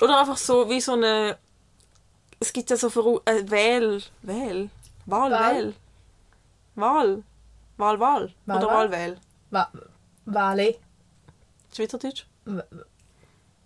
Oder 0.00 0.20
einfach 0.20 0.36
so 0.36 0.70
wie 0.70 0.80
so 0.80 0.92
eine. 0.92 1.36
Es 2.38 2.52
gibt 2.52 2.70
ja 2.70 2.76
so 2.76 2.90
für 2.90 3.22
äh, 3.24 3.50
Wähl. 3.50 4.02
Wähl. 4.22 4.70
Wahl? 5.06 5.30
Wähl. 5.32 5.74
Wahl. 6.76 7.22
Wahl, 7.76 8.00
Wahl. 8.00 8.34
Oder 8.46 8.54
Wahl? 8.54 8.66
Wahl, 8.68 8.90
Wähl. 8.92 9.16
Wa 9.50 9.68
Wale. 10.26 10.76
Schweizerdeutsch? 11.74 12.26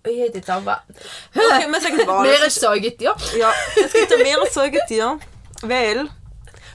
Ich 0.09 0.21
hätte 0.21 0.39
jetzt 0.39 0.51
auch 0.51 0.63
Okay, 1.35 1.67
wir 1.71 1.81
sagen 1.81 1.99
ist- 1.99 2.07
Meeressäugetier. 2.07 3.15
ja, 3.39 3.53
es 3.85 3.93
gibt 3.93 4.13
ein 4.13 4.23
Meeressäugetier. 4.23 5.19
Wähl. 5.63 6.09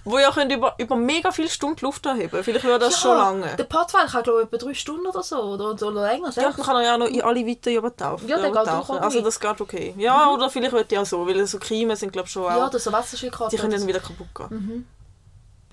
Wo 0.06 0.18
ihr 0.18 0.30
könnt 0.32 0.52
über, 0.52 0.76
über 0.80 0.98
mega 0.98 1.32
viele 1.32 1.48
Stunden 1.48 1.80
Luft 1.86 2.06
erheben 2.06 2.44
Vielleicht 2.44 2.66
wäre 2.66 2.78
das 2.78 3.00
schon 3.00 3.16
lange. 3.16 3.56
Der 3.56 3.64
Pottwal 3.64 4.06
kann, 4.06 4.24
glaube 4.24 4.42
ich, 4.42 4.48
etwa 4.48 4.58
drei 4.58 4.74
Stunden 4.74 5.08
oder 5.08 5.24
so. 5.24 5.42
Oder, 5.42 5.70
oder 5.70 5.92
länger. 5.92 6.30
Ja, 6.36 6.52
dann 6.52 6.54
kann 6.58 6.76
er 6.76 6.84
ja 6.84 6.98
noch 6.98 7.08
in 7.08 7.22
alle 7.22 7.48
Weite 7.48 7.72
übertauchen. 7.74 8.28
Ja, 8.28 8.38
der 8.38 8.52
geht 8.52 8.68
auch 8.68 8.90
Also 9.02 9.22
das 9.22 9.40
geht 9.40 9.62
okay. 9.62 9.94
Ja, 9.98 10.30
oder 10.30 10.50
vielleicht 10.50 10.74
wird 10.74 10.92
ja 10.92 11.02
auch 11.02 11.06
so, 11.06 11.26
weil 11.26 11.46
so 11.48 11.58
Kiemen 11.58 11.96
sind 11.96 12.12
glaube 12.12 12.28
ich 12.28 12.34
schon 12.34 12.44
auch... 12.44 12.58
ja, 12.58 12.68
oder 12.68 12.80
so 12.80 12.92
Wasserschildkröten. 12.92 13.52
Die 13.52 13.58
können 13.58 13.80
dann 13.80 13.88
wieder 13.88 14.02
kaputt 14.02 14.28
gehen. 14.36 14.48
Mhm. 14.50 14.88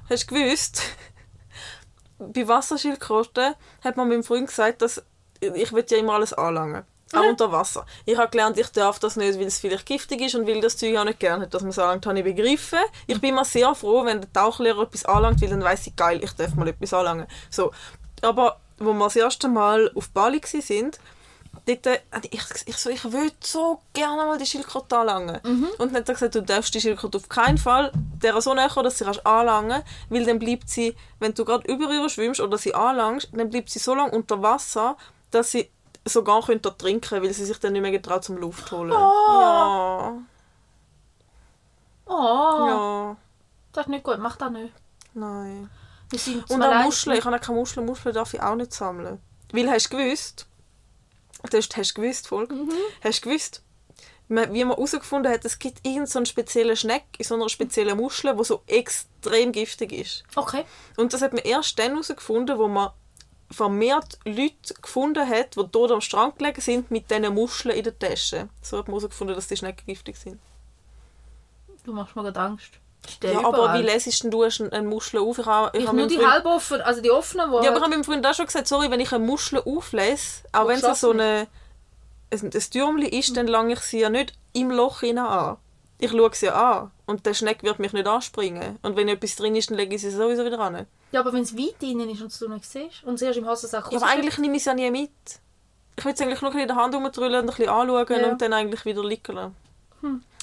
Hast 0.08 0.30
du 0.30 0.34
gewusst, 0.34 0.82
bei 2.18 2.46
Wasserschildkröten 2.46 3.54
hat 3.82 3.96
man 3.96 4.08
meinem 4.08 4.22
Freund 4.22 4.46
gesagt, 4.46 4.82
dass 4.82 5.02
ich 5.40 5.72
will 5.72 5.84
ja 5.88 5.96
immer 5.96 6.14
alles 6.14 6.32
anlangen. 6.34 6.84
Auch 7.12 7.28
unter 7.28 7.50
Wasser. 7.50 7.84
Ich 8.06 8.16
habe 8.16 8.30
gelernt, 8.30 8.58
ich 8.58 8.68
darf 8.68 8.98
das 8.98 9.16
nicht, 9.16 9.38
weil 9.38 9.46
es 9.46 9.58
vielleicht 9.58 9.86
giftig 9.86 10.20
ist 10.20 10.34
und 10.36 10.46
weil 10.46 10.60
das 10.60 10.76
Zeug 10.76 10.96
auch 10.96 11.04
nicht 11.04 11.18
gerne 11.18 11.44
hat, 11.44 11.54
dass 11.54 11.62
man 11.62 11.70
es 11.70 11.78
anlangt, 11.78 12.06
habe 12.06 12.18
ich 12.18 12.24
begriffen. 12.24 12.78
Ich 13.06 13.20
bin 13.20 13.30
immer 13.30 13.44
sehr 13.44 13.74
froh, 13.74 14.04
wenn 14.04 14.20
der 14.20 14.32
Tauchlehrer 14.32 14.82
etwas 14.82 15.04
anlangt, 15.04 15.42
weil 15.42 15.48
dann 15.48 15.62
weiss 15.62 15.86
ich, 15.86 15.96
geil, 15.96 16.20
ich 16.22 16.32
darf 16.32 16.54
mal 16.54 16.68
etwas 16.68 16.94
anlangen. 16.94 17.26
So. 17.50 17.72
Aber 18.22 18.60
wo 18.78 18.92
wir 18.92 19.04
das 19.04 19.16
erste 19.16 19.48
Mal 19.48 19.90
auf 19.94 20.10
Bali 20.10 20.40
waren, 20.40 20.90
dort, 21.66 21.86
äh, 21.86 21.98
ich, 22.30 22.42
ich, 22.66 22.76
so, 22.76 22.90
ich 22.90 23.04
würde 23.04 23.34
so 23.40 23.80
gerne 23.92 24.24
mal 24.24 24.38
die 24.38 24.46
Schildkröte 24.46 24.96
anlangen. 24.98 25.40
Und 25.78 25.92
dann 25.92 26.02
hat 26.02 26.08
er 26.08 26.14
gesagt, 26.14 26.34
du 26.34 26.42
darfst 26.42 26.74
die 26.74 26.80
Schildkröte 26.80 27.18
auf 27.18 27.28
keinen 27.28 27.58
Fall 27.58 27.92
der 28.22 28.40
so 28.40 28.54
näher 28.54 28.68
dass 28.68 28.98
sie 28.98 29.04
kannst 29.04 29.26
anlangen 29.26 29.82
weil 30.08 30.24
dann 30.24 30.38
bleibt 30.38 30.68
sie, 30.68 30.94
wenn 31.18 31.34
du 31.34 31.44
gerade 31.44 31.70
über 31.72 31.90
ihr 31.90 32.08
schwimmst 32.08 32.40
oder 32.40 32.58
sie 32.58 32.74
anlangst, 32.74 33.28
dann 33.32 33.50
bleibt 33.50 33.70
sie 33.70 33.78
so 33.78 33.94
lange 33.94 34.12
unter 34.12 34.42
Wasser, 34.42 34.96
dass 35.30 35.52
sie 35.52 35.70
sogar 36.12 36.42
könnte 36.42 36.76
trinken 36.76 37.22
weil 37.22 37.32
sie 37.32 37.44
sich 37.44 37.58
dann 37.58 37.72
nicht 37.72 37.82
mehr 37.82 37.90
getraut 37.90 38.24
zum 38.24 38.36
Luft 38.36 38.70
holen. 38.72 38.90
Ja, 38.92 40.14
Oh, 42.06 42.66
ja, 42.66 43.16
das 43.72 43.86
ist 43.86 43.90
nicht 43.90 44.02
gut. 44.04 44.18
Mach 44.18 44.36
das 44.36 44.50
nicht. 44.50 44.72
nein. 45.14 45.70
Wir 46.10 46.18
sind 46.18 46.50
Und 46.50 46.60
auch 46.60 46.82
Muscheln, 46.82 47.16
ich 47.18 47.24
habe 47.24 47.36
auch 47.36 47.40
keine 47.40 47.58
Muscheln, 47.60 47.86
Muscheln 47.86 48.12
darf 48.12 48.34
ich 48.34 48.42
auch 48.42 48.56
nicht 48.56 48.72
sammeln. 48.74 49.20
Weil, 49.52 49.70
hast 49.70 49.92
du 49.92 49.96
gewusst, 49.96 50.46
das 51.48 51.68
hast 51.76 51.90
du 51.96 52.00
gewusst, 52.02 52.26
Volk, 52.26 52.50
Mhm. 52.50 52.72
hast 53.04 53.24
du 53.24 53.28
gewusst, 53.28 53.62
wie 54.28 54.34
man 54.34 54.74
herausgefunden 54.74 55.30
hat, 55.32 55.44
es 55.44 55.60
gibt 55.60 55.78
irgendeinen 55.86 56.06
so 56.08 56.24
speziellen 56.24 56.76
Schneck 56.76 57.04
in 57.18 57.24
so 57.24 57.36
einer 57.36 57.48
speziellen 57.48 57.96
Muschel, 57.96 58.34
die 58.36 58.42
so 58.44 58.62
extrem 58.66 59.52
giftig 59.52 59.92
ist. 59.92 60.24
Okay. 60.34 60.64
Und 60.96 61.12
das 61.12 61.22
hat 61.22 61.32
man 61.32 61.42
erst 61.44 61.78
dann 61.78 61.92
herausgefunden, 61.92 62.58
wo 62.58 62.66
man 62.66 62.90
vermehrt 63.50 64.18
Leute 64.24 64.74
gefunden 64.80 65.28
hat, 65.28 65.56
die 65.56 65.66
dort 65.70 65.90
am 65.92 66.00
Strand 66.00 66.38
gelegen 66.38 66.60
sind, 66.60 66.90
mit 66.90 67.10
diesen 67.10 67.34
Muscheln 67.34 67.74
in 67.76 67.84
der 67.84 67.98
Tasche. 67.98 68.48
So 68.62 68.78
hat 68.78 68.86
man 68.86 68.94
herausgefunden, 68.98 69.34
dass 69.34 69.48
die 69.48 69.56
Schnecken 69.56 69.86
giftig 69.86 70.16
sind. 70.16 70.38
Du 71.84 71.92
machst 71.92 72.14
mir 72.14 72.22
gerade 72.22 72.40
Angst. 72.40 72.70
Ja, 73.22 73.44
aber 73.44 73.74
wie 73.74 73.82
lesest 73.82 74.22
denn 74.22 74.30
du 74.30 74.42
eine 74.42 74.82
Muschel 74.82 75.20
auf? 75.20 75.38
Ich, 75.38 75.46
habe, 75.46 75.76
Ich 75.76 75.86
habe 75.86 75.96
nur 75.96 76.06
die 76.06 76.16
Freund- 76.16 76.30
halboffen, 76.30 76.80
also 76.82 77.00
die 77.00 77.10
offenen, 77.10 77.50
wo 77.50 77.60
Ja, 77.62 77.68
aber 77.70 77.78
ich 77.78 77.82
habe 77.82 77.90
meinem 77.90 78.04
Freund 78.04 78.26
auch 78.26 78.34
schon 78.34 78.46
gesagt, 78.46 78.68
sorry, 78.68 78.90
wenn 78.90 79.00
ich 79.00 79.12
eine 79.12 79.24
Muschel 79.24 79.60
auflese, 79.64 80.42
auch 80.52 80.68
wenn 80.68 80.78
es 80.78 81.00
so 81.00 81.10
eine, 81.10 81.46
ein, 82.30 82.40
ein 82.44 82.50
Türmchen 82.50 83.08
ist, 83.08 83.36
dann 83.36 83.46
lange 83.46 83.72
ich 83.72 83.80
sie 83.80 84.00
ja 84.00 84.10
nicht 84.10 84.34
im 84.52 84.70
Loch 84.70 85.00
hinein 85.00 85.26
an. 85.26 85.56
Ich 86.02 86.10
schaue 86.10 86.30
sie 86.34 86.46
ja 86.46 86.54
an 86.80 86.90
und 87.06 87.26
der 87.26 87.34
Schneck 87.34 87.62
wird 87.62 87.78
mich 87.78 87.92
nicht 87.92 88.06
anspringen. 88.06 88.78
Und 88.82 88.96
wenn 88.96 89.08
etwas 89.08 89.36
drin 89.36 89.54
ist, 89.54 89.70
dann 89.70 89.76
lege 89.76 89.94
ich 89.94 90.00
sie 90.00 90.10
sowieso 90.10 90.44
wieder 90.46 90.58
an. 90.58 90.86
Ja, 91.12 91.20
aber 91.20 91.32
wenn 91.32 91.42
es 91.42 91.56
weit 91.56 91.80
drinnen 91.80 92.08
ist 92.08 92.22
und 92.22 92.40
du 92.40 92.48
nicht 92.48 92.64
siehst 92.64 93.04
und 93.04 93.18
sie 93.18 93.26
erst 93.26 93.38
im 93.38 93.46
Hosensack 93.48 93.92
Ja, 93.92 93.98
aber 93.98 94.06
eigentlich 94.08 94.38
nehme 94.38 94.56
ich 94.56 94.64
sie 94.64 94.70
ja 94.70 94.74
nie 94.74 94.90
mit. 94.90 95.10
Ich 95.96 96.04
will 96.04 96.12
es 96.14 96.20
eigentlich 96.22 96.40
nur 96.40 96.54
in 96.54 96.66
der 96.66 96.76
Hand 96.76 96.94
rumdrüllen 96.94 97.40
und 97.42 97.50
ein 97.50 97.54
bisschen 97.56 97.68
anschauen 97.68 98.06
Ja. 98.08 98.16
Hm. 98.24 98.30
und 98.32 98.40
dann 98.42 98.52
eigentlich 98.54 98.84
wieder 98.86 99.04
liegen 99.04 99.34
lassen. 99.34 99.54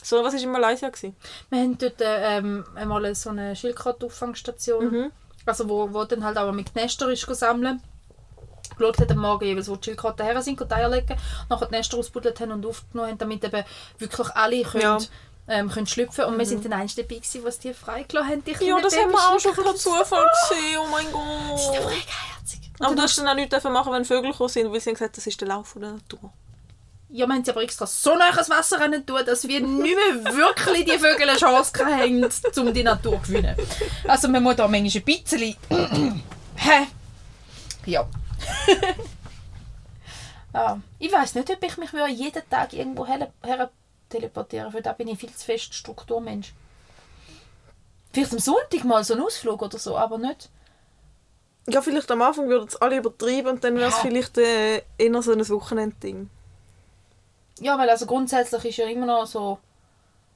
So, 0.03 0.23
was 0.23 0.33
war 0.35 0.41
in 0.41 0.51
Malaysia? 0.51 0.87
Gewesen? 0.89 1.15
Wir 1.49 1.59
haben 1.59 1.77
dort 1.79 1.95
ähm, 1.99 2.63
einmal 2.75 3.15
so 3.15 3.31
eine 3.31 3.55
Schildkrötenauffangstation, 3.55 4.91
Mhm. 4.91 5.11
also 5.45 5.67
wo, 5.67 5.91
wo 5.93 6.03
dann 6.03 6.23
halt 6.23 6.37
auch 6.37 6.51
mit 6.51 6.75
Nester 6.75 7.09
ist 7.09 7.25
sammeln. 7.35 7.81
Geschaut 8.77 8.99
hat 8.99 9.11
am 9.11 9.17
Morgen 9.19 9.45
jeweils, 9.45 9.69
wo 9.69 9.75
die 9.75 9.85
Schildkröten 9.85 10.23
her 10.25 10.39
sind, 10.41 10.61
und 10.61 10.71
Eier 10.71 10.89
legen, 10.89 11.15
nachher 11.49 11.65
die 11.67 11.71
Nester 11.75 11.97
ausbuddelt 11.97 12.39
haben 12.39 12.51
und 12.51 12.65
aufgenommen 12.65 13.09
haben, 13.11 13.17
damit 13.17 13.43
eben 13.43 13.63
wirklich 13.97 14.29
alle 14.35 14.61
können, 14.63 14.81
Ja. 14.83 14.97
Mhm. 15.47 15.53
ähm, 15.53 15.69
können 15.69 15.87
schlüpfen 15.87 16.25
Und 16.25 16.37
wir 16.37 16.45
sind 16.45 16.63
dann 16.65 16.73
eins 16.73 16.95
dabei 16.95 17.15
gewesen, 17.15 17.43
was 17.43 17.59
die 17.59 17.73
freigelassen 17.73 18.29
haben. 18.29 18.43
Die 18.43 18.65
Ja, 18.65 18.79
das 18.79 18.97
haben 18.97 19.11
wir 19.11 19.29
auch 19.29 19.39
schon 19.39 19.53
per. 19.53 19.75
Zufall 19.75 20.25
gesehen. 20.49 20.79
Oh 20.79 20.87
mein 20.91 21.11
Gott. 21.11 21.59
sind 21.59 21.77
aber 21.77 21.91
herzig. 21.91 22.71
Und 22.79 22.85
Aber 22.85 22.95
du 22.95 23.01
hast 23.01 23.17
dann 23.17 23.27
auch 23.27 23.35
nichts 23.35 23.63
machen, 23.63 23.93
wenn 23.93 24.05
Vögel 24.05 24.31
gekommen 24.31 24.49
sind, 24.49 24.71
weil 24.71 24.79
sie 24.79 24.89
haben 24.89 24.95
gesagt, 24.95 25.17
das 25.17 25.27
ist 25.27 25.39
der 25.41 25.47
Lauf 25.47 25.73
der 25.79 25.93
Natur. 25.93 26.31
Ja, 27.09 27.25
wir 27.25 27.33
haben 27.33 27.43
sie 27.43 27.51
aber 27.51 27.63
extra 27.63 27.87
so 27.87 28.15
nah 28.15 28.29
ans 28.31 28.49
Wasser 28.49 28.79
rennen 28.81 29.05
tun, 29.05 29.21
dass 29.25 29.47
wir 29.47 29.61
nicht 29.61 29.95
mehr 29.95 30.35
wirklich 30.35 30.83
die 30.83 30.99
Vögel 30.99 31.29
eine 31.29 31.37
Chance 31.37 31.71
haben, 31.85 32.29
um 32.57 32.73
die 32.73 32.83
Natur 32.83 33.23
zu 33.23 33.31
gewinnen. 33.31 33.55
Also 34.05 34.27
man 34.27 34.43
muss 34.43 34.57
da 34.57 34.67
manchmal 34.67 35.01
ein 35.01 35.05
bisschen... 35.05 35.55
Hä? 36.55 36.87
Ja. 37.85 38.05
ah, 40.53 40.77
ich 40.99 41.11
weiß 41.11 41.35
nicht, 41.35 41.49
ob 41.49 41.63
ich 41.63 41.77
mich 41.77 41.93
würde 41.93 42.11
jeden 42.11 42.49
Tag 42.49 42.73
irgendwo 42.73 43.05
her, 43.05 43.31
her 43.41 43.69
teleportieren 44.09 44.71
Für 44.71 44.81
da 44.81 44.93
bin 44.93 45.07
ich 45.07 45.19
viel 45.19 45.33
zu 45.33 45.45
fest 45.45 45.73
Strukturmensch. 45.73 46.53
Vielleicht 48.13 48.33
am 48.33 48.39
Sonntag 48.39 48.83
mal 48.83 49.03
so 49.03 49.13
einen 49.13 49.23
Ausflug 49.23 49.61
oder 49.61 49.77
so, 49.77 49.97
aber 49.97 50.17
nicht... 50.17 50.49
Ja, 51.69 51.81
vielleicht 51.81 52.09
am 52.11 52.21
Anfang 52.21 52.47
würden 52.47 52.67
es 52.67 52.77
alle 52.77 52.97
übertreiben 52.97 53.53
und 53.53 53.63
dann 53.63 53.75
wäre 53.75 53.89
es 53.89 53.97
Ja. 53.97 54.01
vielleicht 54.01 54.37
äh, 54.37 54.83
eher 54.97 55.21
so 55.21 55.33
ein 55.33 55.49
Wochenendding. 55.49 56.29
Ja, 57.59 57.77
weil 57.77 57.89
also 57.89 58.05
grundsätzlich 58.05 58.63
ist 58.65 58.77
ja 58.77 58.87
immer 58.87 59.05
noch 59.05 59.25
so 59.25 59.59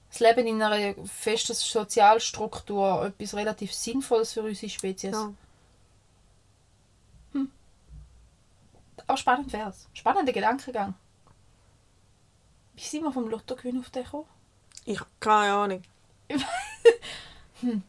das 0.09 0.19
Leben 0.19 0.45
in 0.45 0.61
einer 0.61 0.93
festen 1.05 1.53
Sozialstruktur 1.53 3.05
etwas 3.05 3.33
relativ 3.33 3.73
Sinnvolles 3.73 4.33
für 4.33 4.43
unsere 4.43 4.69
Spezies. 4.69 5.13
Ja. 5.13 5.31
Aber 9.07 9.17
spannend 9.17 9.51
wäre 9.53 9.69
es. 9.69 9.87
Spannender 9.93 10.31
Gedankengang. 10.33 10.93
Wie 12.81 12.87
sind 12.87 13.03
wir 13.03 13.11
vom 13.11 13.29
Lottogewinn 13.29 13.79
auf 13.79 13.91
den 13.91 14.03
gekommen? 14.03 14.25
Ich 14.85 14.99
habe 14.99 15.09
keine 15.19 15.53
Ahnung. 15.53 15.83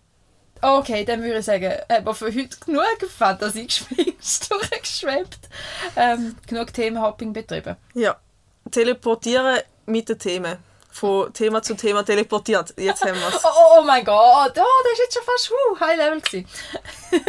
Okay, 0.65 1.05
dann 1.05 1.21
würde 1.25 1.41
ich 1.41 1.45
sagen, 1.45 1.73
haben 1.91 2.07
wir 2.07 2.15
für 2.15 2.27
heute 2.27 2.57
genug 2.65 2.85
Fantasiegespinst 3.09 4.49
durchgeschwebt. 4.53 5.49
Ähm, 5.97 6.37
genug 6.47 6.73
Themenhopping 6.73 7.33
betrieben. 7.33 7.75
Ja. 7.95 8.17
Teleportieren 8.71 9.59
mit 9.87 10.09
den 10.09 10.21
Themen. 10.21 10.59
Von 10.89 11.33
Thema 11.33 11.63
zu 11.63 11.75
Thema 11.75 12.05
teleportiert. 12.05 12.75
Jetzt 12.77 13.05
haben 13.05 13.19
wir 13.19 13.29
es. 13.29 13.45
Oh, 13.45 13.49
oh, 13.49 13.79
oh 13.81 13.83
mein 13.83 14.05
Gott, 14.05 14.57
oh, 14.57 14.83
das 14.85 14.93
ist 14.93 14.99
jetzt 14.99 15.15
schon 15.15 15.25
fast 15.25 15.51
uh, 15.51 15.81
High 15.81 15.97
Level. 15.97 16.45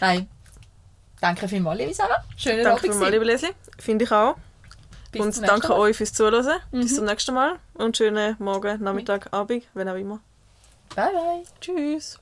Nein. 0.00 0.28
Danke 1.22 1.48
vielmals, 1.48 1.78
liebe 1.78 1.94
Sarah. 1.94 2.22
Schönen 2.36 2.64
Danke 2.64 2.80
Abend. 2.80 2.92
vielmals, 2.92 3.12
liebe 3.12 3.24
Leslie. 3.24 3.54
Finde 3.78 4.04
ich 4.04 4.12
auch. 4.12 4.36
Bis 5.14 5.38
und 5.38 5.48
danke 5.48 5.68
Mal. 5.68 5.74
Mhm. 5.76 5.80
euch 5.80 5.96
fürs 5.96 6.12
Zuhören. 6.12 6.60
Bis 6.70 6.94
zum 6.96 7.04
nächsten 7.04 7.34
Mal. 7.34 7.58
Und 7.74 7.96
schönen 7.96 8.36
Morgen, 8.38 8.82
Nachmittag, 8.82 9.32
Abend, 9.32 9.64
wenn 9.74 9.88
auch 9.88 9.96
immer. 9.96 10.20
Bye, 10.94 11.12
bye. 11.12 11.42
Tschüss. 11.60 12.18